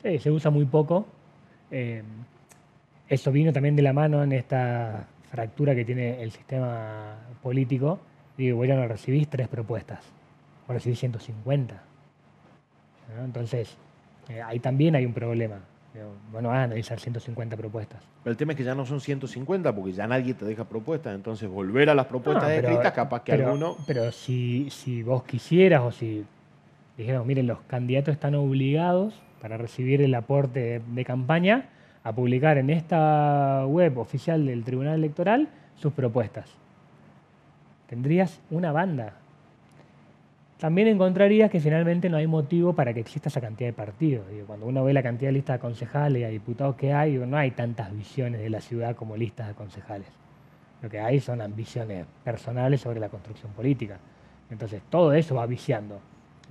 Sí, 0.02 0.20
se 0.20 0.30
usa 0.30 0.52
muy 0.52 0.66
poco. 0.66 1.06
Eh, 1.72 2.04
eso 3.08 3.32
vino 3.32 3.54
también 3.54 3.78
de 3.78 3.84
la 3.84 3.94
mano 3.94 4.24
en 4.24 4.34
esta 4.34 5.08
fractura 5.30 5.74
que 5.74 5.86
tiene 5.86 6.22
el 6.22 6.32
sistema 6.32 7.16
político. 7.42 8.00
Digo, 8.38 8.66
ya 8.66 8.76
no 8.76 8.86
recibís 8.86 9.30
tres 9.30 9.48
propuestas, 9.48 10.00
vos 10.68 10.76
recibís 10.76 11.00
150. 11.00 11.82
¿no? 13.16 13.24
Entonces, 13.24 13.78
eh, 14.30 14.42
ahí 14.42 14.60
también 14.60 14.96
hay 14.96 15.06
un 15.06 15.14
problema. 15.14 15.60
Bueno, 16.32 16.48
vas 16.50 16.60
a 16.60 16.64
analizar 16.64 17.00
150 17.02 17.58
propuestas. 17.58 18.02
Pero 18.24 18.32
el 18.32 18.38
tema 18.38 18.54
es 18.54 18.58
que 18.58 18.64
ya 18.64 18.74
no 18.74 18.86
son 18.86 19.02
150 19.02 19.76
porque 19.76 19.92
ya 19.92 20.08
nadie 20.08 20.34
te 20.34 20.46
deja 20.46 20.64
propuestas. 20.64 21.14
Entonces, 21.14 21.50
volver 21.50 21.90
a 21.90 21.96
las 21.96 22.06
propuestas 22.06 22.44
No, 22.44 22.50
pero- 22.50 22.70
escritas, 22.70 22.94
capaz 22.94 23.24
que 23.24 23.34
pero- 23.34 23.48
alguno. 23.48 23.76
Pero 23.86 24.10
si, 24.14 24.70
si 24.70 25.04
vos 25.04 25.24
quisieras 25.24 25.82
o 25.82 25.92
si 25.92 26.24
dijéramos, 26.98 27.28
miren, 27.28 27.46
los 27.48 27.60
candidatos 27.68 28.14
están 28.14 28.36
obligados 28.36 29.14
para 29.42 29.58
recibir 29.58 30.02
el 30.02 30.16
aporte 30.16 30.60
de, 30.62 30.82
de 30.94 31.04
campaña 31.06 31.66
a 32.06 32.14
publicar 32.14 32.58
en 32.58 32.70
esta 32.70 33.66
web 33.68 33.98
oficial 33.98 34.46
del 34.46 34.64
Tribunal 34.64 34.96
Electoral 34.96 35.50
sus 35.76 35.92
propuestas. 35.92 36.50
Tendrías 37.88 38.40
una 38.50 38.72
banda. 38.72 39.16
También 40.62 40.89
encontrarías 40.89 41.49
que 41.49 41.59
finalmente 41.59 42.07
no 42.07 42.18
hay 42.18 42.28
motivo 42.28 42.74
para 42.74 42.93
que 42.93 42.99
exista 42.99 43.30
esa 43.30 43.41
cantidad 43.41 43.70
de 43.70 43.74
partidos. 43.74 44.28
cuando 44.45 44.68
uno 44.68 44.84
ve 44.84 44.93
la 44.93 45.01
cantidad 45.01 45.30
de 45.30 45.34
listas 45.34 45.55
de 45.55 45.59
concejales 45.59 46.22
y 46.22 46.24
de 46.24 46.30
diputados 46.30 46.76
que 46.76 46.93
hay, 46.93 47.18
no 47.18 47.36
hay 47.36 47.49
tantas 47.49 47.91
visiones 47.91 48.41
de 48.41 48.49
la 48.51 48.62
ciudad 48.62 48.95
como 48.95 49.18
listas 49.18 49.47
de 49.47 49.55
concejales. 49.55 50.05
Lo 50.84 50.88
que 50.88 50.99
hay 50.99 51.20
son 51.20 51.41
ambiciones 51.41 52.05
personales 52.24 52.80
sobre 52.80 52.99
la 52.99 53.09
construcción 53.09 53.51
política. 53.53 53.97
Entonces 54.51 54.84
todo 54.88 55.14
eso 55.14 55.34
va 55.34 55.47
viciando. 55.47 55.99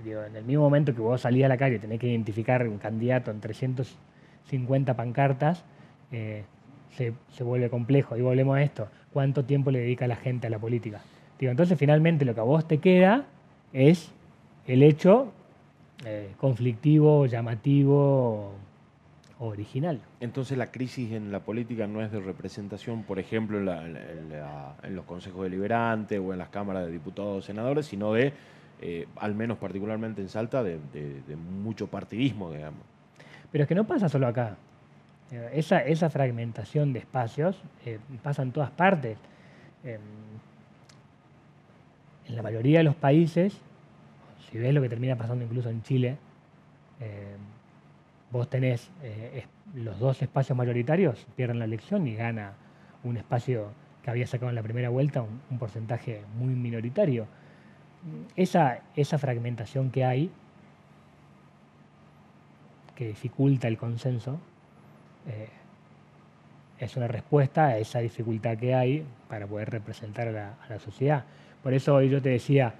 en 0.03 0.35
el 0.35 0.43
mismo 0.43 0.63
momento 0.63 0.93
que 0.93 0.99
vos 0.99 1.21
salís 1.21 1.45
a 1.45 1.47
la 1.47 1.55
calle 1.55 1.77
y 1.77 1.79
tenés 1.79 1.97
que 1.97 2.07
identificar 2.07 2.67
un 2.67 2.79
candidato 2.79 3.31
en 3.31 3.39
350 3.39 4.93
pancartas, 4.93 5.63
eh, 6.11 6.43
se, 6.89 7.43
vuelve 7.45 7.69
complejo. 7.69 8.17
Y 8.17 8.21
volvemos 8.21 8.57
a 8.57 8.61
esto. 8.61 8.89
¿Cuánto 9.13 9.45
tiempo 9.45 9.71
le 9.71 9.79
dedica 9.79 10.05
la 10.05 10.17
gente 10.17 10.47
a 10.47 10.49
la 10.49 10.59
política? 10.59 10.99
Entonces 11.39 11.79
finalmente 11.79 12.25
lo 12.25 12.35
que 12.35 12.41
a 12.41 12.43
vos 12.43 12.67
te 12.67 12.79
queda 12.79 13.25
es 13.73 14.11
el 14.67 14.83
hecho 14.83 15.31
eh, 16.05 16.33
conflictivo, 16.37 17.25
llamativo, 17.25 18.53
original. 19.41 19.99
Entonces 20.19 20.57
la 20.57 20.71
crisis 20.71 21.11
en 21.11 21.31
la 21.31 21.39
política 21.39 21.87
no 21.87 22.01
es 22.01 22.11
de 22.11 22.19
representación, 22.19 23.03
por 23.03 23.17
ejemplo, 23.17 23.57
en, 23.59 24.95
los 24.95 25.05
consejos 25.05 25.43
deliberantes 25.43 26.19
o 26.19 26.31
en 26.31 26.39
las 26.39 26.49
cámaras 26.49 26.85
de 26.85 26.91
diputados 26.91 27.39
o 27.39 27.41
senadores, 27.41 27.87
sino 27.87 28.13
de, 28.13 28.33
eh, 28.81 29.07
al 29.15 29.33
menos 29.33 29.57
particularmente 29.57 30.21
en 30.21 30.29
Salta, 30.29 30.63
de, 30.63 30.79
mucho 31.63 31.87
partidismo, 31.87 32.51
digamos. 32.51 32.81
Pero 33.51 33.63
es 33.63 33.67
que 33.67 33.75
no 33.75 33.85
pasa 33.85 34.07
solo 34.09 34.27
acá. 34.27 34.57
Eh, 35.31 35.49
esa, 35.53 35.79
esa 35.79 36.09
fragmentación 36.11 36.93
de 36.93 36.99
espacios 36.99 37.59
eh, 37.85 37.99
pasa 38.21 38.43
en 38.43 38.51
todas 38.51 38.69
partes. 38.69 39.17
En 42.31 42.37
la 42.37 42.43
mayoría 42.43 42.77
de 42.77 42.85
los 42.85 42.95
países, 42.95 43.59
si 44.49 44.57
ves 44.57 44.73
lo 44.73 44.81
que 44.81 44.87
termina 44.87 45.17
pasando 45.17 45.43
incluso 45.43 45.69
en 45.69 45.83
Chile, 45.83 46.17
em, 47.01 47.37
vos 48.31 48.49
tenés 48.49 48.89
eh, 49.03 49.43
los 49.75 49.99
dos 49.99 50.21
espacios 50.21 50.57
mayoritarios, 50.57 51.27
pierden 51.35 51.59
la 51.59 51.65
elección 51.65 52.07
y 52.07 52.15
gana 52.15 52.53
un 53.03 53.17
espacio 53.17 53.73
que 54.01 54.11
había 54.11 54.25
sacado 54.27 54.47
en 54.47 54.55
la 54.55 54.63
primera 54.63 54.87
vuelta 54.87 55.21
un, 55.21 55.59
porcentaje 55.59 56.21
muy 56.37 56.55
minoritario. 56.55 57.27
Esa, 58.37 58.79
esa 58.95 59.17
fragmentación 59.17 59.91
que 59.91 60.05
hay, 60.05 60.31
que 62.95 63.07
dificulta 63.09 63.67
el 63.67 63.77
consenso, 63.77 64.39
eh, 65.27 65.49
es 66.81 66.97
una 66.97 67.07
respuesta 67.07 67.65
a 67.67 67.77
esa 67.77 67.99
dificultad 67.99 68.57
que 68.57 68.73
hay 68.73 69.05
para 69.29 69.45
poder 69.45 69.69
representar 69.69 70.29
a 70.29 70.55
la, 70.67 70.79
sociedad. 70.79 71.25
Por 71.63 71.73
eso 71.73 71.95
hoy 71.95 72.09
yo 72.09 72.21
te 72.21 72.29
decía, 72.29 72.73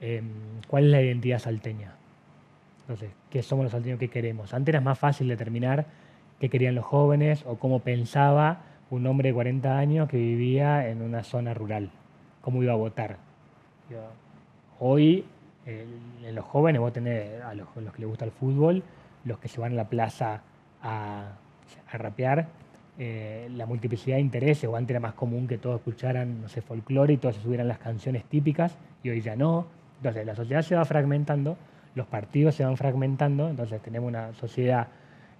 em, 0.00 0.30
¿cuál 0.68 0.84
es 0.84 0.90
la 0.90 1.02
identidad 1.02 1.38
salteña? 1.38 1.94
Entonces, 2.82 3.10
¿qué 3.30 3.42
somos 3.42 3.64
los 3.64 3.72
salteños 3.72 3.98
que 3.98 4.08
queremos? 4.08 4.52
Antes 4.52 4.74
era 4.74 4.80
más 4.80 4.98
fácil 4.98 5.28
determinar 5.28 5.86
qué 6.38 6.48
querían 6.48 6.74
los 6.74 6.84
jóvenes 6.84 7.44
o 7.46 7.56
cómo 7.56 7.80
pensaba 7.80 8.60
un 8.90 9.06
hombre 9.06 9.30
de 9.30 9.34
40 9.34 9.78
años 9.78 10.08
que 10.08 10.16
vivía 10.16 10.88
en 10.88 11.02
una 11.02 11.24
zona 11.24 11.54
rural, 11.54 11.90
cómo 12.40 12.62
iba 12.62 12.72
a 12.72 12.76
votar. 12.76 13.16
Hoy, 14.78 15.24
en 15.66 16.34
los 16.34 16.44
jóvenes, 16.44 16.80
vos 16.80 16.92
tenés 16.92 17.42
a 17.42 17.54
los, 17.54 17.68
que 17.68 18.00
les 18.00 18.08
gusta 18.08 18.24
el 18.24 18.30
fútbol, 18.32 18.82
los 19.24 19.38
que 19.38 19.48
se 19.48 19.60
van 19.60 19.72
a 19.72 19.76
la 19.76 19.88
plaza 19.88 20.42
a, 20.82 21.32
rapear, 21.92 22.48
eh, 22.98 23.48
la 23.54 23.66
multiplicidad 23.66 24.16
de 24.16 24.22
intereses, 24.22 24.68
o 24.68 24.76
antes 24.76 24.90
era 24.90 25.00
más 25.00 25.14
común 25.14 25.46
que 25.46 25.58
todos 25.58 25.76
escucharan, 25.76 26.42
no 26.42 26.48
sé, 26.48 26.60
folclore 26.60 27.14
y 27.14 27.16
todos 27.16 27.36
se 27.36 27.42
subieran 27.42 27.68
las 27.68 27.78
canciones 27.78 28.24
típicas, 28.24 28.76
y 29.02 29.10
hoy 29.10 29.20
ya 29.20 29.36
no. 29.36 29.66
Entonces, 29.98 30.26
la 30.26 30.34
sociedad 30.34 30.62
se 30.62 30.76
va 30.76 30.84
fragmentando 30.84 31.56
los 31.94 32.06
partidos 32.06 32.56
se 32.56 32.64
van 32.64 32.76
fragmentando, 32.76 33.48
entonces 33.48 33.80
tenemos 33.80 34.08
una 34.08 34.32
sociedad 34.34 34.88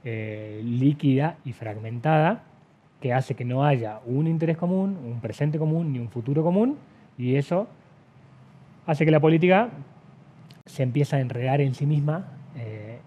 eh, 0.04 0.60
líquida 0.64 1.36
y 1.44 1.52
fragmentada 1.52 2.42
que 3.00 3.12
hace 3.12 3.34
que 3.34 3.44
no 3.44 3.64
haya 3.64 4.00
un 4.06 4.26
interés 4.26 4.56
común, 4.56 4.96
un 5.04 5.20
presente 5.20 5.58
común 5.58 5.92
ni 5.92 5.98
un 5.98 6.08
futuro 6.08 6.42
común, 6.42 6.78
y 7.18 7.36
eso 7.36 7.66
hace 8.86 9.04
que 9.04 9.10
la 9.10 9.20
política 9.20 9.70
se 10.66 10.82
empiece 10.82 11.16
a 11.16 11.20
enredar 11.20 11.60
en 11.60 11.74
sí 11.74 11.86
misma 11.86 12.28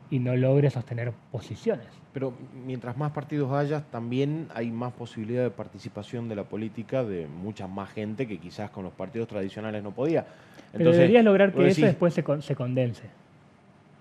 y 0.09 0.19
no 0.19 0.35
logre 0.35 0.69
sostener 0.69 1.11
posiciones. 1.31 1.87
Pero 2.13 2.33
mientras 2.65 2.97
más 2.97 3.11
partidos 3.11 3.51
haya, 3.51 3.81
también 3.81 4.47
hay 4.53 4.71
más 4.71 4.93
posibilidad 4.93 5.43
de 5.43 5.51
participación 5.51 6.29
de 6.29 6.35
la 6.35 6.43
política 6.43 7.03
de 7.03 7.27
mucha 7.27 7.67
más 7.67 7.91
gente 7.91 8.27
que 8.27 8.39
quizás 8.39 8.69
con 8.69 8.83
los 8.83 8.93
partidos 8.93 9.27
tradicionales 9.27 9.83
no 9.83 9.91
podía. 9.91 10.21
Entonces, 10.21 10.71
Pero 10.73 10.91
deberías 10.91 11.23
lograr 11.23 11.53
que 11.53 11.67
eso 11.67 11.85
después 11.85 12.13
se, 12.13 12.23
se 12.41 12.55
condense. 12.55 13.03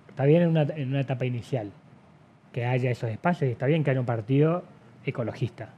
Está 0.09 0.25
bien 0.25 0.43
en 0.43 0.49
una, 0.49 0.63
en 0.63 0.89
una 0.89 1.01
etapa 1.01 1.27
inicial 1.27 1.71
que 2.53 2.65
haya 2.65 2.91
esos 2.91 3.11
espacios 3.11 3.51
y 3.51 3.53
está 3.53 3.67
bien 3.67 3.85
que 3.85 3.91
haya 3.91 4.01
un 4.01 4.07
partido 4.07 4.65
ecologista. 5.05 5.69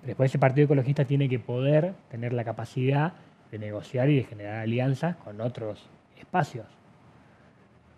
Pero 0.00 0.08
después 0.08 0.30
ese 0.30 0.38
partido 0.38 0.66
ecologista 0.66 1.04
tiene 1.04 1.28
que 1.28 1.38
poder 1.38 1.94
tener 2.10 2.32
la 2.32 2.44
capacidad 2.44 3.14
de 3.50 3.58
negociar 3.58 4.10
y 4.10 4.16
de 4.16 4.24
generar 4.24 4.60
alianzas 4.60 5.16
con 5.16 5.40
otros 5.40 5.88
espacios. 6.18 6.66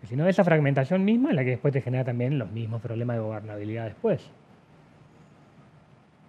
Si 0.07 0.15
no, 0.15 0.27
esa 0.27 0.43
fragmentación 0.43 1.03
misma 1.03 1.33
la 1.33 1.43
que 1.43 1.51
después 1.51 1.73
te 1.73 1.81
genera 1.81 2.03
también 2.03 2.37
los 2.37 2.51
mismos 2.51 2.81
problemas 2.81 3.17
de 3.17 3.21
gobernabilidad 3.21 3.85
después. 3.85 4.21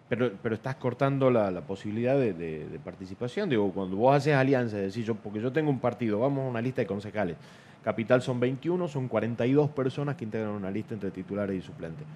Pero, 0.09 0.31
pero 0.41 0.55
estás 0.55 0.77
cortando 0.77 1.31
la, 1.31 1.61
posibilidad 1.63 2.17
de, 2.17 2.81
participación. 2.85 3.49
Digo, 3.51 3.73
cuando 3.73 3.97
vos 3.97 4.17
haces 4.17 4.35
alianzas, 4.35 4.81
decís, 4.81 5.05
yo, 5.05 5.17
porque 5.17 5.41
yo 5.41 5.53
tengo 5.53 5.71
un 5.71 5.81
partido, 5.81 6.21
vamos 6.21 6.45
a 6.45 6.49
una 6.49 6.63
lista 6.63 6.81
de 6.81 6.87
concejales. 6.87 7.37
Capital 7.83 8.23
son 8.23 8.39
21, 8.39 8.89
son 8.89 9.09
42 9.09 9.71
personas 9.71 10.17
que 10.17 10.25
integran 10.25 10.51
una 10.51 10.71
lista 10.71 10.95
entre 10.95 11.11
titulares 11.11 11.57
y 11.57 11.63
suplentes. 11.63 12.07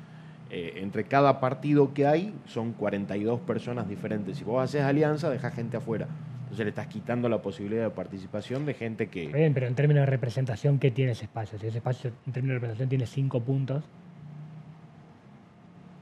Eh, 0.50 0.80
entre 0.82 1.04
cada 1.04 1.38
partido 1.40 1.94
que 1.94 2.06
hay 2.06 2.34
son 2.46 2.72
42 2.72 3.40
personas 3.40 3.88
diferentes. 3.88 4.38
Si 4.38 4.44
vos 4.44 4.62
haces 4.62 4.82
alianza, 4.82 5.30
dejas 5.30 5.54
gente 5.54 5.76
afuera. 5.76 6.08
Entonces 6.50 6.66
le 6.66 6.70
estás 6.70 6.88
quitando 6.88 7.28
la 7.28 7.40
posibilidad 7.40 7.84
de 7.84 7.90
participación 7.90 8.66
de 8.66 8.74
gente 8.74 9.06
que... 9.06 9.28
Bien, 9.28 9.54
pero 9.54 9.68
en 9.68 9.76
términos 9.76 10.02
de 10.02 10.06
representación, 10.06 10.80
¿qué 10.80 10.90
tiene 10.90 11.12
ese 11.12 11.26
espacio? 11.26 11.56
Si 11.60 11.68
ese 11.68 11.78
espacio 11.78 12.10
en 12.26 12.32
términos 12.32 12.54
de 12.54 12.58
representación 12.58 12.88
tiene 12.88 13.06
5 13.06 13.40
puntos. 13.40 13.84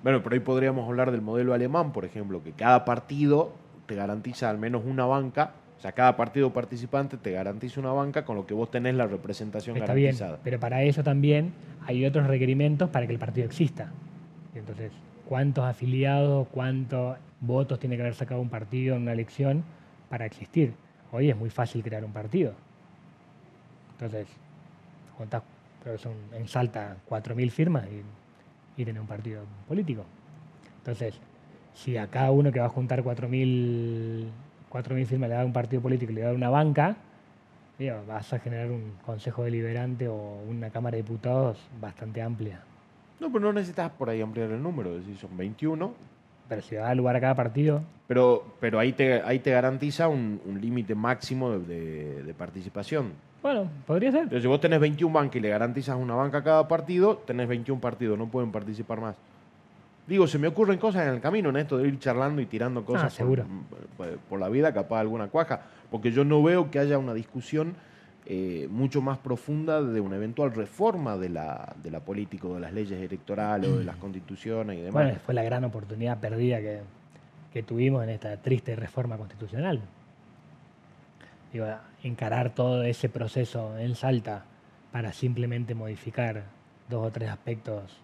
Bueno, 0.02 0.22
pero 0.22 0.32
ahí 0.32 0.40
podríamos 0.40 0.88
hablar 0.88 1.10
del 1.10 1.20
modelo 1.20 1.52
alemán, 1.52 1.92
por 1.92 2.06
ejemplo, 2.06 2.42
que 2.42 2.52
cada 2.52 2.86
partido 2.86 3.52
te 3.84 3.94
garantiza 3.94 4.48
al 4.48 4.56
menos 4.56 4.84
una 4.86 5.04
banca 5.04 5.52
o 5.76 5.80
sea, 5.80 5.92
cada 5.92 6.16
partido 6.16 6.52
participante 6.52 7.16
te 7.16 7.30
garantiza 7.30 7.78
una 7.78 7.92
banca 7.92 8.24
con 8.24 8.34
lo 8.34 8.46
que 8.46 8.54
vos 8.54 8.68
tenés 8.68 8.96
la 8.96 9.06
representación 9.06 9.76
Está 9.76 9.94
garantizada. 9.94 10.30
Bien, 10.30 10.40
pero 10.42 10.58
para 10.58 10.82
eso 10.82 11.04
también 11.04 11.52
hay 11.86 12.04
otros 12.04 12.26
requerimientos 12.26 12.90
para 12.90 13.06
que 13.06 13.12
el 13.12 13.20
partido 13.20 13.46
exista. 13.46 13.92
Entonces, 14.56 14.90
¿cuántos 15.28 15.64
afiliados, 15.64 16.48
cuántos 16.48 17.16
votos 17.40 17.78
tiene 17.78 17.94
que 17.94 18.02
haber 18.02 18.14
sacado 18.14 18.40
un 18.40 18.48
partido 18.48 18.96
en 18.96 19.02
una 19.02 19.12
elección 19.12 19.62
para 20.08 20.26
existir? 20.26 20.74
Hoy 21.12 21.30
es 21.30 21.36
muy 21.36 21.50
fácil 21.50 21.82
crear 21.82 22.04
un 22.04 22.12
partido. 22.12 22.54
Entonces, 23.92 24.28
contás, 25.16 25.42
que 25.82 25.98
son 25.98 26.14
en 26.32 26.46
Salta 26.48 26.96
4.000 27.08 27.50
firmas 27.50 27.86
y, 28.76 28.82
y 28.82 28.90
un 28.90 29.06
partido 29.06 29.42
político. 29.66 30.04
Entonces, 30.78 31.18
si 31.74 31.96
a 31.96 32.06
cada 32.08 32.30
uno 32.30 32.52
que 32.52 32.60
va 32.60 32.66
a 32.66 32.70
juntar 32.70 33.02
4.000 33.02 34.28
4.000 34.70 35.06
firmas 35.06 35.30
le 35.30 35.36
da 35.36 35.44
un 35.44 35.52
partido 35.52 35.82
político 35.82 36.12
y 36.12 36.16
le 36.16 36.20
da 36.22 36.32
una 36.32 36.50
banca, 36.50 36.96
vas 38.06 38.32
a 38.32 38.38
generar 38.38 38.70
un 38.70 38.94
consejo 39.04 39.44
deliberante 39.44 40.08
o 40.08 40.42
una 40.48 40.70
Cámara 40.70 40.96
de 40.96 41.02
Diputados 41.02 41.58
bastante 41.80 42.20
amplia. 42.20 42.60
No, 43.20 43.32
pero 43.32 43.46
no 43.46 43.52
necesitas 43.52 43.90
por 43.92 44.10
ahí 44.10 44.20
ampliar 44.20 44.50
el 44.50 44.62
número, 44.62 44.94
decir, 44.94 45.16
son 45.16 45.36
21. 45.36 45.92
Pero 46.48 46.62
si 46.62 46.76
da 46.76 46.94
lugar 46.94 47.16
a 47.16 47.20
cada 47.20 47.34
partido. 47.34 47.82
Pero, 48.06 48.44
pero 48.58 48.78
ahí, 48.78 48.92
te, 48.92 49.20
ahí 49.22 49.38
te 49.38 49.50
garantiza 49.50 50.08
un, 50.08 50.40
límite 50.60 50.94
máximo 50.94 51.58
de, 51.58 52.34
participación. 52.36 53.12
Bueno, 53.42 53.68
podría 53.86 54.10
ser. 54.10 54.22
Entonces, 54.22 54.42
si 54.42 54.48
vos 54.48 54.60
tenés 54.60 54.80
21 54.80 55.12
bancas 55.12 55.36
y 55.36 55.40
le 55.40 55.50
garantizas 55.50 55.96
una 55.96 56.14
banca 56.14 56.38
a 56.38 56.42
cada 56.42 56.66
partido, 56.66 57.18
tenés 57.18 57.46
21 57.46 57.80
partidos, 57.80 58.18
no 58.18 58.26
pueden 58.28 58.50
participar 58.50 59.00
más. 59.00 59.16
Digo, 60.08 60.26
se 60.26 60.38
me 60.38 60.48
ocurren 60.48 60.78
cosas 60.78 61.06
en 61.06 61.12
el 61.12 61.20
camino, 61.20 61.50
en 61.50 61.58
esto 61.58 61.76
de 61.76 61.86
ir 61.86 61.98
charlando 61.98 62.40
y 62.40 62.46
tirando 62.46 62.82
cosas 62.82 63.04
ah, 63.04 63.10
seguro. 63.10 63.44
Por, 64.28 64.40
la 64.40 64.48
vida, 64.48 64.72
capaz 64.72 65.00
alguna 65.00 65.28
cuaja, 65.28 65.60
porque 65.90 66.10
yo 66.10 66.24
no 66.24 66.42
veo 66.42 66.70
que 66.70 66.78
haya 66.78 66.96
una 66.96 67.12
discusión 67.12 67.74
eh, 68.30 68.68
mucho 68.70 69.00
más 69.00 69.16
profunda 69.16 69.82
de 69.82 70.02
una 70.02 70.16
eventual 70.16 70.52
reforma 70.52 71.16
de 71.16 71.30
la, 71.30 71.74
de 71.82 71.90
la 71.90 72.00
política, 72.00 72.46
de 72.48 72.60
las 72.60 72.74
leyes 72.74 73.00
electorales, 73.00 73.70
o 73.70 73.78
de 73.78 73.84
las 73.84 73.96
constituciones 73.96 74.76
y 74.76 74.82
demás. 74.82 75.04
Bueno, 75.04 75.18
fue 75.24 75.32
la 75.32 75.42
gran 75.42 75.64
oportunidad 75.64 76.18
perdida 76.20 76.60
que, 76.60 76.82
que 77.52 77.62
tuvimos 77.62 78.04
en 78.04 78.10
esta 78.10 78.36
triste 78.36 78.76
reforma 78.76 79.16
constitucional. 79.16 79.80
Digo, 81.54 81.66
encarar 82.02 82.54
todo 82.54 82.82
ese 82.82 83.08
proceso 83.08 83.78
en 83.78 83.94
Salta 83.94 84.44
para 84.92 85.14
simplemente 85.14 85.74
modificar 85.74 86.44
dos 86.90 87.06
o 87.06 87.10
tres 87.10 87.30
aspectos 87.30 87.98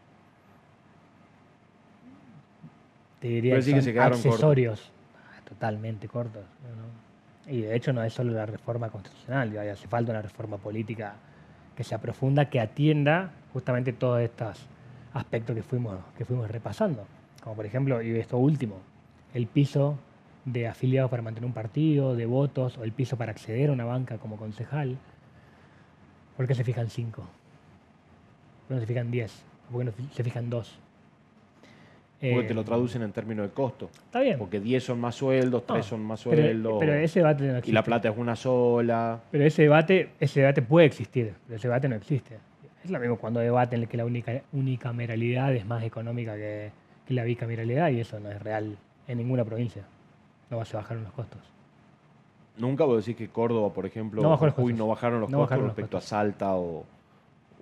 te 3.20 3.28
diría 3.28 3.56
que 3.56 3.62
son 3.62 3.82
se 3.82 3.92
quedaron 3.92 4.12
cortos. 4.12 4.32
accesorios 4.32 4.92
Ah, 5.16 5.40
totalmente 5.44 6.08
cortos. 6.08 6.44
¿no? 6.62 7.13
Y 7.46 7.60
de 7.62 7.76
hecho 7.76 7.92
no 7.92 8.02
es 8.02 8.12
solo 8.12 8.32
la 8.32 8.46
reforma 8.46 8.88
constitucional, 8.88 9.50
digo, 9.50 9.62
hace 9.62 9.86
falta 9.86 10.12
una 10.12 10.22
reforma 10.22 10.56
política 10.56 11.14
que 11.76 11.84
sea 11.84 11.98
profunda, 11.98 12.48
que 12.48 12.60
atienda 12.60 13.32
justamente 13.52 13.92
todos 13.92 14.20
estos 14.20 14.66
aspectos 15.12 15.54
que 15.54 15.62
fuimos, 15.62 15.98
que 16.16 16.24
fuimos 16.24 16.50
repasando. 16.50 17.06
Como 17.42 17.56
por 17.56 17.66
ejemplo, 17.66 18.00
y 18.02 18.18
esto 18.18 18.38
último, 18.38 18.80
el 19.34 19.46
piso 19.46 19.98
de 20.44 20.68
afiliados 20.68 21.10
para 21.10 21.22
mantener 21.22 21.46
un 21.46 21.54
partido, 21.54 22.16
de 22.16 22.26
votos, 22.26 22.78
o 22.78 22.84
el 22.84 22.92
piso 22.92 23.16
para 23.16 23.32
acceder 23.32 23.70
a 23.70 23.72
una 23.72 23.84
banca 23.84 24.18
como 24.18 24.36
concejal. 24.36 24.96
¿Por 26.36 26.46
qué 26.46 26.54
se 26.54 26.64
fijan 26.64 26.88
cinco? 26.88 27.22
¿Por 28.62 28.68
qué 28.68 28.74
no 28.74 28.80
se 28.80 28.86
fijan 28.86 29.10
diez? 29.10 29.44
¿Por 29.70 29.80
qué 29.80 29.84
no 29.84 29.92
se 30.12 30.24
fijan 30.24 30.50
dos? 30.50 30.78
Porque 32.32 32.44
Eh, 32.46 32.48
te 32.48 32.54
lo 32.54 32.64
traducen 32.64 33.02
en 33.02 33.12
términos 33.12 33.46
de 33.48 33.52
costo. 33.52 33.90
Está 33.92 34.20
bien. 34.20 34.38
Porque 34.38 34.60
10 34.60 34.82
son 34.84 35.00
más 35.00 35.14
sueldos, 35.14 35.62
No, 35.68 35.74
3 35.74 35.84
son 35.86 36.02
más 36.04 36.22
pero, 36.24 36.36
sueldos. 36.42 36.76
pero 36.80 36.94
ese 36.94 37.20
debate 37.20 37.44
no 37.44 37.48
y 37.54 37.56
existe. 37.58 37.72
la 37.72 37.82
plata 37.84 38.08
es 38.08 38.16
una 38.16 38.36
sola. 38.36 39.20
Pero 39.30 39.44
ese 39.44 39.62
debate, 39.62 40.10
ese 40.20 40.40
debate 40.40 40.62
puede 40.62 40.86
existir, 40.86 41.34
pero 41.46 41.56
ese 41.56 41.68
debate 41.68 41.88
no 41.88 41.96
existe. 41.96 42.38
Es 42.84 42.90
lo 42.90 42.98
mismo 43.00 43.16
cuando 43.16 43.40
debaten 43.40 43.86
que 43.86 43.96
la 43.96 44.04
única, 44.04 44.42
unicameralidad 44.52 45.54
es 45.54 45.64
más 45.66 45.82
económica 45.84 46.34
que, 46.36 46.70
que 47.06 47.14
la 47.14 47.24
bicameralidad 47.24 47.90
y 47.90 48.00
eso 48.00 48.20
no 48.20 48.30
es 48.30 48.42
real 48.42 48.76
en 49.08 49.18
ninguna 49.18 49.44
provincia. 49.44 49.82
No 50.50 50.58
vas 50.58 50.74
a 50.74 50.78
bajar 50.78 50.98
los 50.98 51.12
costos. 51.12 51.40
Nunca 52.58 52.84
vos 52.84 53.04
decís 53.04 53.16
que 53.16 53.28
Córdoba, 53.28 53.72
por 53.72 53.84
ejemplo, 53.86 54.22
No 54.22 54.30
bajó 54.30 54.46
los 54.46 54.56
no 54.76 54.86
bajaron 54.86 55.20
los 55.20 55.30
No 55.30 55.38
costos 55.38 55.50
bajaron 55.50 55.64
los 55.66 55.76
respecto 55.76 55.96
costos. 55.96 56.12
a 56.12 56.16
Salta 56.16 56.54
o, 56.54 56.84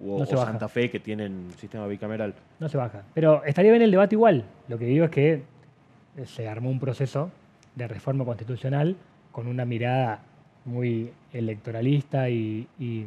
o- 0.04 0.18
No 0.18 0.24
o. 0.24 0.26
Santa 0.26 0.68
Fe, 0.68 0.90
que 0.90 1.00
tienen 1.00 1.50
sistema 1.58 1.86
bicameral. 1.86 2.34
No 2.60 2.68
se 2.68 2.76
baja. 2.76 3.02
Pero 3.14 3.44
estaría 3.44 3.70
bien 3.70 3.82
el 3.82 3.90
debate 3.90 4.14
igual. 4.14 4.44
Lo 4.68 4.78
que 4.78 4.84
digo 4.86 5.04
es 5.04 5.10
que 5.10 5.32
eh, 5.34 6.26
se 6.26 6.48
armó 6.48 6.70
un 6.70 6.80
proceso 6.80 7.30
de 7.74 7.88
reforma 7.88 8.24
constitucional 8.24 8.96
con 9.30 9.46
una 9.46 9.64
mirada 9.64 10.20
muy 10.64 11.10
electoralista 11.32 12.28
y, 12.28 12.66
y- 12.78 13.06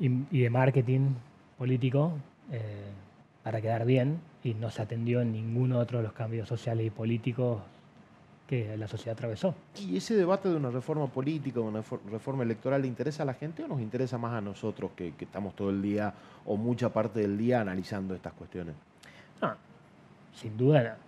y- 0.00 0.26
y 0.30 0.40
de 0.40 0.50
marketing 0.50 1.10
político 1.58 2.12
eh, 2.50 2.60
para 3.42 3.60
quedar 3.60 3.84
bien 3.84 4.18
y 4.44 4.54
no 4.54 4.70
se 4.70 4.82
atendió 4.82 5.20
en 5.20 5.32
ninguno 5.32 5.78
otro 5.78 5.98
de 5.98 6.04
los 6.04 6.12
cambios 6.12 6.48
sociales 6.48 6.86
y 6.86 6.90
políticos 6.90 7.60
que 8.52 8.76
la 8.76 8.86
sociedad 8.86 9.14
atravesó. 9.14 9.54
¿Y 9.80 9.96
ese 9.96 10.14
debate 10.14 10.50
de 10.50 10.56
una 10.56 10.68
reforma 10.70 11.06
política, 11.06 11.58
de 11.60 11.66
una 11.66 11.82
for- 11.82 12.02
reforma 12.10 12.42
electoral, 12.42 12.82
le 12.82 12.88
interesa 12.88 13.22
a 13.22 13.26
la 13.26 13.32
gente 13.32 13.64
o 13.64 13.68
nos 13.68 13.80
interesa 13.80 14.18
más 14.18 14.34
a 14.34 14.42
nosotros 14.42 14.90
que, 14.94 15.14
que 15.14 15.24
estamos 15.24 15.56
todo 15.56 15.70
el 15.70 15.80
día 15.80 16.12
o 16.44 16.58
mucha 16.58 16.90
parte 16.90 17.20
del 17.20 17.38
día 17.38 17.62
analizando 17.62 18.14
estas 18.14 18.34
cuestiones? 18.34 18.74
No, 19.40 19.54
sin 20.34 20.54
duda 20.58 20.98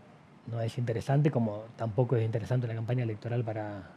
no 0.50 0.58
es 0.62 0.78
interesante 0.78 1.30
como 1.30 1.64
tampoco 1.76 2.16
es 2.16 2.24
interesante 2.24 2.64
una 2.64 2.74
campaña 2.76 3.02
electoral 3.02 3.44
para, 3.44 3.90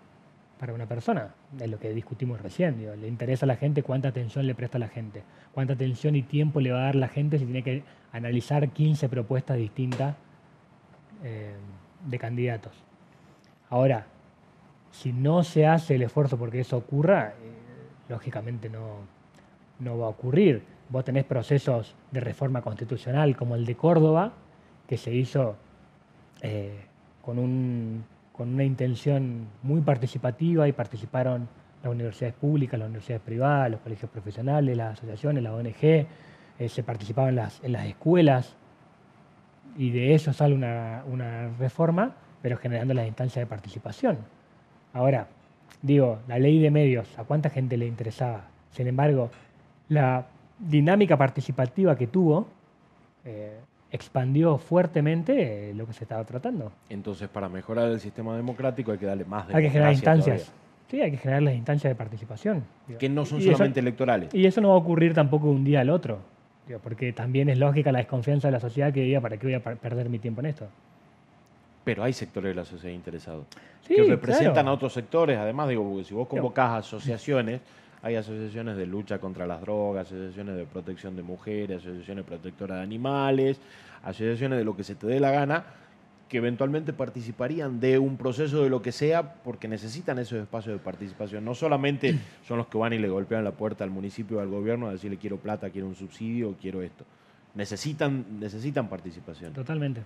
para 0.59 0.73
una 0.73 0.85
persona. 0.85 1.33
Es 1.57 1.69
lo 1.69 1.79
que 1.79 1.91
discutimos 1.93 2.41
recién. 2.41 2.77
digo, 2.77 2.95
le 2.95 3.07
interesa 3.07 3.45
a 3.45 3.47
la 3.47 3.55
gente 3.55 3.81
cuánta 3.81 4.09
atención 4.09 4.45
le 4.45 4.55
presta 4.55 4.77
a 4.77 4.79
la 4.79 4.89
gente, 4.89 5.23
cuánta 5.53 5.71
atención 5.71 6.17
y 6.17 6.21
tiempo 6.21 6.59
le 6.59 6.73
va 6.73 6.79
a 6.79 6.83
dar 6.83 6.95
la 6.95 7.07
gente 7.07 7.39
si 7.39 7.45
tiene 7.45 7.63
que 7.63 7.83
analizar 8.11 8.67
15 8.67 9.07
propuestas 9.07 9.55
distintas 9.55 10.17
eh, 11.23 11.55
de 12.05 12.19
candidatos. 12.19 12.73
Ahora, 13.69 14.05
si 14.91 15.11
no 15.13 15.43
se 15.43 15.67
hace 15.67 15.95
el 15.95 16.03
esfuerzo 16.03 16.37
porque 16.37 16.59
eso 16.59 16.77
ocurra, 16.77 17.29
eh, 17.29 17.33
lógicamente 18.09 18.69
no, 18.69 18.97
no 19.79 19.97
va 19.97 20.05
a 20.07 20.09
ocurrir. 20.09 20.63
Vos 20.89 21.03
tenés 21.03 21.25
procesos 21.25 21.95
de 22.11 22.19
reforma 22.21 22.61
constitucional 22.61 23.35
como 23.35 23.55
el 23.55 23.65
de 23.65 23.75
Córdoba, 23.75 24.31
que 24.87 24.97
se 24.97 25.13
hizo 25.13 25.55
eh, 26.41 26.79
con, 27.21 27.37
un- 27.39 28.05
con 28.31 28.53
una 28.53 28.63
intención 28.63 29.47
muy 29.63 29.81
participativa 29.81 30.67
y 30.67 30.71
participaron 30.71 31.49
las 31.83 31.91
universidades 31.91 32.35
públicas, 32.35 32.79
las 32.79 32.87
universidades 32.87 33.21
privadas, 33.23 33.71
los 33.71 33.81
colegios 33.81 34.09
profesionales, 34.09 34.77
las 34.77 34.93
asociaciones, 34.93 35.43
la 35.43 35.53
ONG, 35.53 35.83
eh, 35.83 36.07
se 36.69 36.83
participaba 36.83 37.29
en 37.29 37.35
las, 37.35 37.61
en 37.63 37.73
las 37.73 37.85
escuelas 37.85 38.55
y 39.77 39.91
de 39.91 40.15
eso 40.15 40.31
sale 40.33 40.55
una, 40.55 41.03
una 41.05 41.49
reforma, 41.59 42.15
pero 42.41 42.57
generando 42.57 42.93
las 42.93 43.07
instancias 43.07 43.41
de 43.43 43.47
participación. 43.47 44.17
Ahora, 44.93 45.27
digo, 45.81 46.19
la 46.27 46.39
ley 46.39 46.59
de 46.59 46.71
medios, 46.71 47.07
¿a 47.17 47.23
cuánta 47.23 47.49
gente 47.49 47.77
le 47.77 47.85
interesaba? 47.87 48.45
Sin 48.71 48.87
embargo, 48.87 49.29
la 49.89 50.25
dinámica 50.59 51.17
participativa 51.17 51.95
que 51.95 52.07
tuvo 52.07 52.47
eh, 53.25 53.59
expandió 53.91 54.57
fuertemente 54.57 55.69
eh, 55.69 55.73
lo 55.73 55.85
que 55.85 55.93
se 55.93 56.03
estaba 56.03 56.23
tratando. 56.25 56.71
Entonces, 56.89 57.27
para 57.29 57.47
mejorar 57.49 57.89
el 57.89 57.99
sistema 57.99 58.35
democrático 58.35 58.91
hay 58.91 58.97
que 58.97 59.05
darle 59.05 59.25
más 59.25 59.47
Hay 59.53 59.63
que 59.63 59.69
generar 59.69 59.91
democracia 59.91 59.91
instancias. 59.93 60.41
todavía. 60.47 60.63
Sí, 60.89 61.01
hay 61.01 61.11
que 61.11 61.17
generar 61.17 61.41
las 61.43 61.53
instancias 61.55 61.91
de 61.91 61.95
participación. 61.95 62.63
Digo, 62.87 62.99
Que 62.99 63.09
no 63.09 63.25
son 63.25 63.39
y 63.39 63.43
eso- 63.43 63.51
solamente 63.53 63.79
electorales. 63.81 64.33
y 64.33 64.45
eso 64.45 64.61
no 64.61 64.69
va 64.69 64.75
a 64.75 64.77
ocurrir 64.77 65.13
tampoco 65.13 65.47
de 65.47 65.51
un 65.53 65.63
día 65.65 65.81
al 65.81 65.89
otro, 65.89 66.19
digo, 66.65 66.79
porque 66.79 67.11
también 67.11 67.49
es 67.49 67.57
lógica 67.57 67.91
la 67.91 67.99
desconfianza 67.99 68.47
de 68.47 68.53
la 68.53 68.59
sociedad 68.61 68.93
que 68.93 69.01
diga, 69.01 69.19
¿para 69.19 69.35
qué 69.37 69.47
voy 69.47 69.53
a 69.55 69.59
per- 69.61 69.77
perder 69.77 70.09
mi 70.09 70.19
tiempo 70.19 70.39
en 70.41 70.47
esto? 70.47 70.67
Pero 71.87 72.03
hay 72.03 72.11
sectores 72.11 72.49
de 72.49 72.55
la 72.55 72.65
sociedad 72.65 72.93
interesados 72.93 73.45
Sí, 73.87 73.95
que 73.95 74.03
representan 74.03 74.55
claro. 74.55 74.69
a 74.71 74.73
otros 74.73 74.91
sectores. 74.91 75.37
Además, 75.37 75.69
digo, 75.69 75.89
porque 75.89 76.03
si 76.03 76.13
vos 76.13 76.27
convocás 76.27 76.85
asociaciones, 76.85 77.61
hay 78.01 78.15
asociaciones 78.15 78.75
de 78.75 78.85
lucha 78.85 79.19
contra 79.19 79.47
las 79.47 79.61
drogas, 79.61 80.07
asociaciones 80.07 80.57
de 80.57 80.65
protección 80.65 81.15
de 81.15 81.23
mujeres, 81.23 81.77
asociaciones 81.77 82.25
protectoras 82.25 82.79
de 82.79 82.83
animales, 82.83 83.61
asociaciones 84.03 84.59
de 84.59 84.65
lo 84.65 84.75
que 84.75 84.83
se 84.83 84.95
te 84.95 85.07
dé 85.07 85.21
la 85.21 85.31
gana, 85.31 85.63
que 86.27 86.39
eventualmente 86.39 86.91
participarían 86.91 87.79
de 87.79 87.97
un 87.99 88.17
proceso 88.17 88.61
de 88.63 88.69
lo 88.69 88.81
que 88.81 88.91
sea 88.91 89.35
porque 89.35 89.69
necesitan 89.69 90.19
esos 90.19 90.39
espacios 90.39 90.77
de 90.77 90.83
participación. 90.83 91.45
No 91.45 91.55
solamente 91.55 92.19
son 92.45 92.57
los 92.57 92.67
que 92.67 92.77
van 92.77 92.91
y 92.91 92.97
le 92.97 93.07
golpean 93.07 93.45
la 93.45 93.51
puerta 93.51 93.85
al 93.85 93.91
municipio 93.91 94.39
o 94.39 94.41
al 94.41 94.49
gobierno 94.49 94.87
a 94.87 94.91
decirle 94.91 95.15
quiero 95.15 95.37
plata, 95.37 95.69
quiero 95.69 95.87
un 95.87 95.95
subsidio, 95.95 96.53
quiero 96.59 96.81
esto. 96.81 97.05
Necesitan, 97.55 98.25
necesitan 98.41 98.89
participación. 98.89 99.53
Totalmente. 99.53 100.01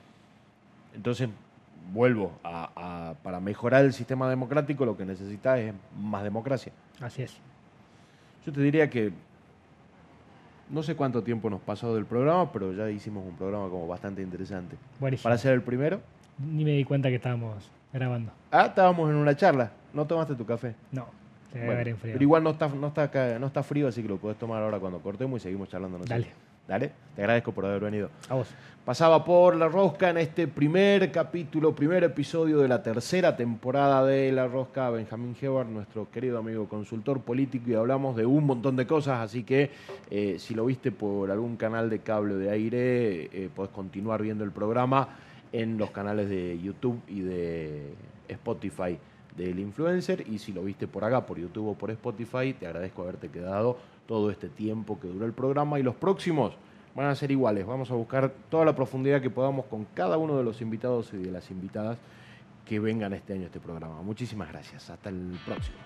Entonces, 0.93 1.27
vuelvo 1.93 2.31
a, 2.43 2.69
a- 2.75 3.13
para 3.23 3.39
mejorar 3.39 3.83
el 3.85 3.93
sistema 3.93 4.29
democrático 4.29 4.85
lo 4.85 4.95
que 4.97 5.05
necesita 5.05 5.59
es 5.59 5.73
más 5.99 6.23
democracia. 6.23 6.71
Así 6.99 7.21
es. 7.23 7.37
Yo 8.45 8.51
te 8.51 8.61
diría 8.61 8.89
que 8.89 9.11
no 10.69 10.83
sé 10.83 10.95
cuánto 10.95 11.21
tiempo 11.21 11.49
nos 11.49 11.59
pasó 11.61 11.93
del 11.95 12.05
programa, 12.05 12.51
pero 12.51 12.71
ya 12.73 12.89
hicimos 12.89 13.25
un 13.25 13.35
programa 13.35 13.67
como 13.69 13.87
bastante 13.87 14.21
interesante. 14.21 14.77
Buenísimo. 14.99 15.23
Para 15.23 15.37
ser 15.37 15.53
el 15.53 15.61
primero, 15.61 15.99
Ni 16.39 16.63
me 16.63 16.71
di 16.71 16.85
cuenta 16.85 17.09
que 17.09 17.15
estábamos 17.15 17.69
grabando. 17.91 18.31
ah, 18.51 18.67
estábamos 18.67 19.09
en 19.09 19.15
una 19.17 19.35
charla, 19.35 19.71
no 19.93 20.05
tomaste 20.07 20.35
tu 20.35 20.45
café. 20.45 20.73
No, 20.91 21.07
se 21.51 21.55
debe 21.55 21.65
Bueno, 21.65 21.73
haber 21.81 21.87
enfriado. 21.89 22.15
pero 22.15 22.23
igual 22.23 22.43
no 22.43 22.51
está, 22.51 22.67
no, 22.69 22.87
está, 22.87 23.03
acá- 23.03 23.37
no 23.37 23.47
está 23.47 23.63
frío, 23.63 23.87
así 23.89 24.01
que 24.01 24.07
lo 24.07 24.17
puedes 24.17 24.39
tomar 24.39 24.63
ahora 24.63 24.79
cuando 24.79 24.99
cortemos 25.01 25.41
y 25.41 25.43
seguimos 25.43 25.67
charlando. 25.69 25.97
nosotros. 25.97 26.21
Dale. 26.21 26.33
Dale, 26.67 26.91
te 27.15 27.21
agradezco 27.21 27.51
por 27.51 27.65
haber 27.65 27.81
venido. 27.81 28.09
A 28.29 28.35
vos. 28.35 28.47
Pasaba 28.85 29.23
por 29.23 29.55
La 29.55 29.67
Rosca 29.67 30.09
en 30.09 30.17
este 30.17 30.47
primer 30.47 31.11
capítulo, 31.11 31.75
primer 31.75 32.03
episodio 32.03 32.57
de 32.59 32.67
la 32.67 32.81
tercera 32.81 33.37
temporada 33.37 34.03
de 34.03 34.31
La 34.31 34.47
Rosca, 34.47 34.89
Benjamín 34.89 35.35
Hebar, 35.39 35.67
nuestro 35.67 36.09
querido 36.09 36.39
amigo 36.39 36.67
consultor 36.67 37.21
político, 37.21 37.69
y 37.69 37.75
hablamos 37.75 38.15
de 38.15 38.25
un 38.25 38.45
montón 38.45 38.75
de 38.75 38.87
cosas, 38.87 39.19
así 39.19 39.43
que 39.43 39.69
eh, 40.09 40.37
si 40.39 40.55
lo 40.55 40.65
viste 40.65 40.91
por 40.91 41.29
algún 41.29 41.57
canal 41.57 41.91
de 41.91 41.99
cable 41.99 42.33
o 42.33 42.37
de 42.37 42.49
aire, 42.49 43.25
eh, 43.25 43.49
podés 43.55 43.71
continuar 43.71 44.23
viendo 44.23 44.43
el 44.43 44.51
programa 44.51 45.09
en 45.51 45.77
los 45.77 45.91
canales 45.91 46.27
de 46.27 46.59
YouTube 46.59 46.99
y 47.07 47.21
de 47.21 47.93
Spotify 48.29 48.97
del 49.37 49.59
influencer, 49.59 50.25
y 50.27 50.39
si 50.39 50.53
lo 50.53 50.63
viste 50.63 50.87
por 50.87 51.03
acá, 51.03 51.25
por 51.25 51.37
YouTube 51.37 51.67
o 51.67 51.73
por 51.75 51.91
Spotify, 51.91 52.53
te 52.53 52.65
agradezco 52.65 53.03
haberte 53.03 53.29
quedado 53.29 53.77
todo 54.11 54.29
este 54.29 54.49
tiempo 54.49 54.99
que 54.99 55.07
duró 55.07 55.25
el 55.25 55.31
programa, 55.31 55.79
y 55.79 55.83
los 55.83 55.95
próximos 55.95 56.51
van 56.93 57.07
a 57.07 57.15
ser 57.15 57.31
iguales. 57.31 57.65
Vamos 57.65 57.91
a 57.91 57.93
buscar 57.93 58.29
toda 58.49 58.65
la 58.65 58.75
profundidad 58.75 59.21
que 59.21 59.29
podamos 59.29 59.67
con 59.67 59.85
cada 59.93 60.17
uno 60.17 60.37
de 60.37 60.43
los 60.43 60.59
invitados 60.59 61.13
y 61.13 61.17
de 61.17 61.31
las 61.31 61.49
invitadas 61.49 61.97
que 62.65 62.81
vengan 62.81 63.13
este 63.13 63.31
año 63.31 63.43
a 63.43 63.45
este 63.45 63.61
programa. 63.61 64.01
Muchísimas 64.01 64.49
gracias. 64.49 64.89
Hasta 64.89 65.07
el 65.07 65.39
próximo. 65.45 65.77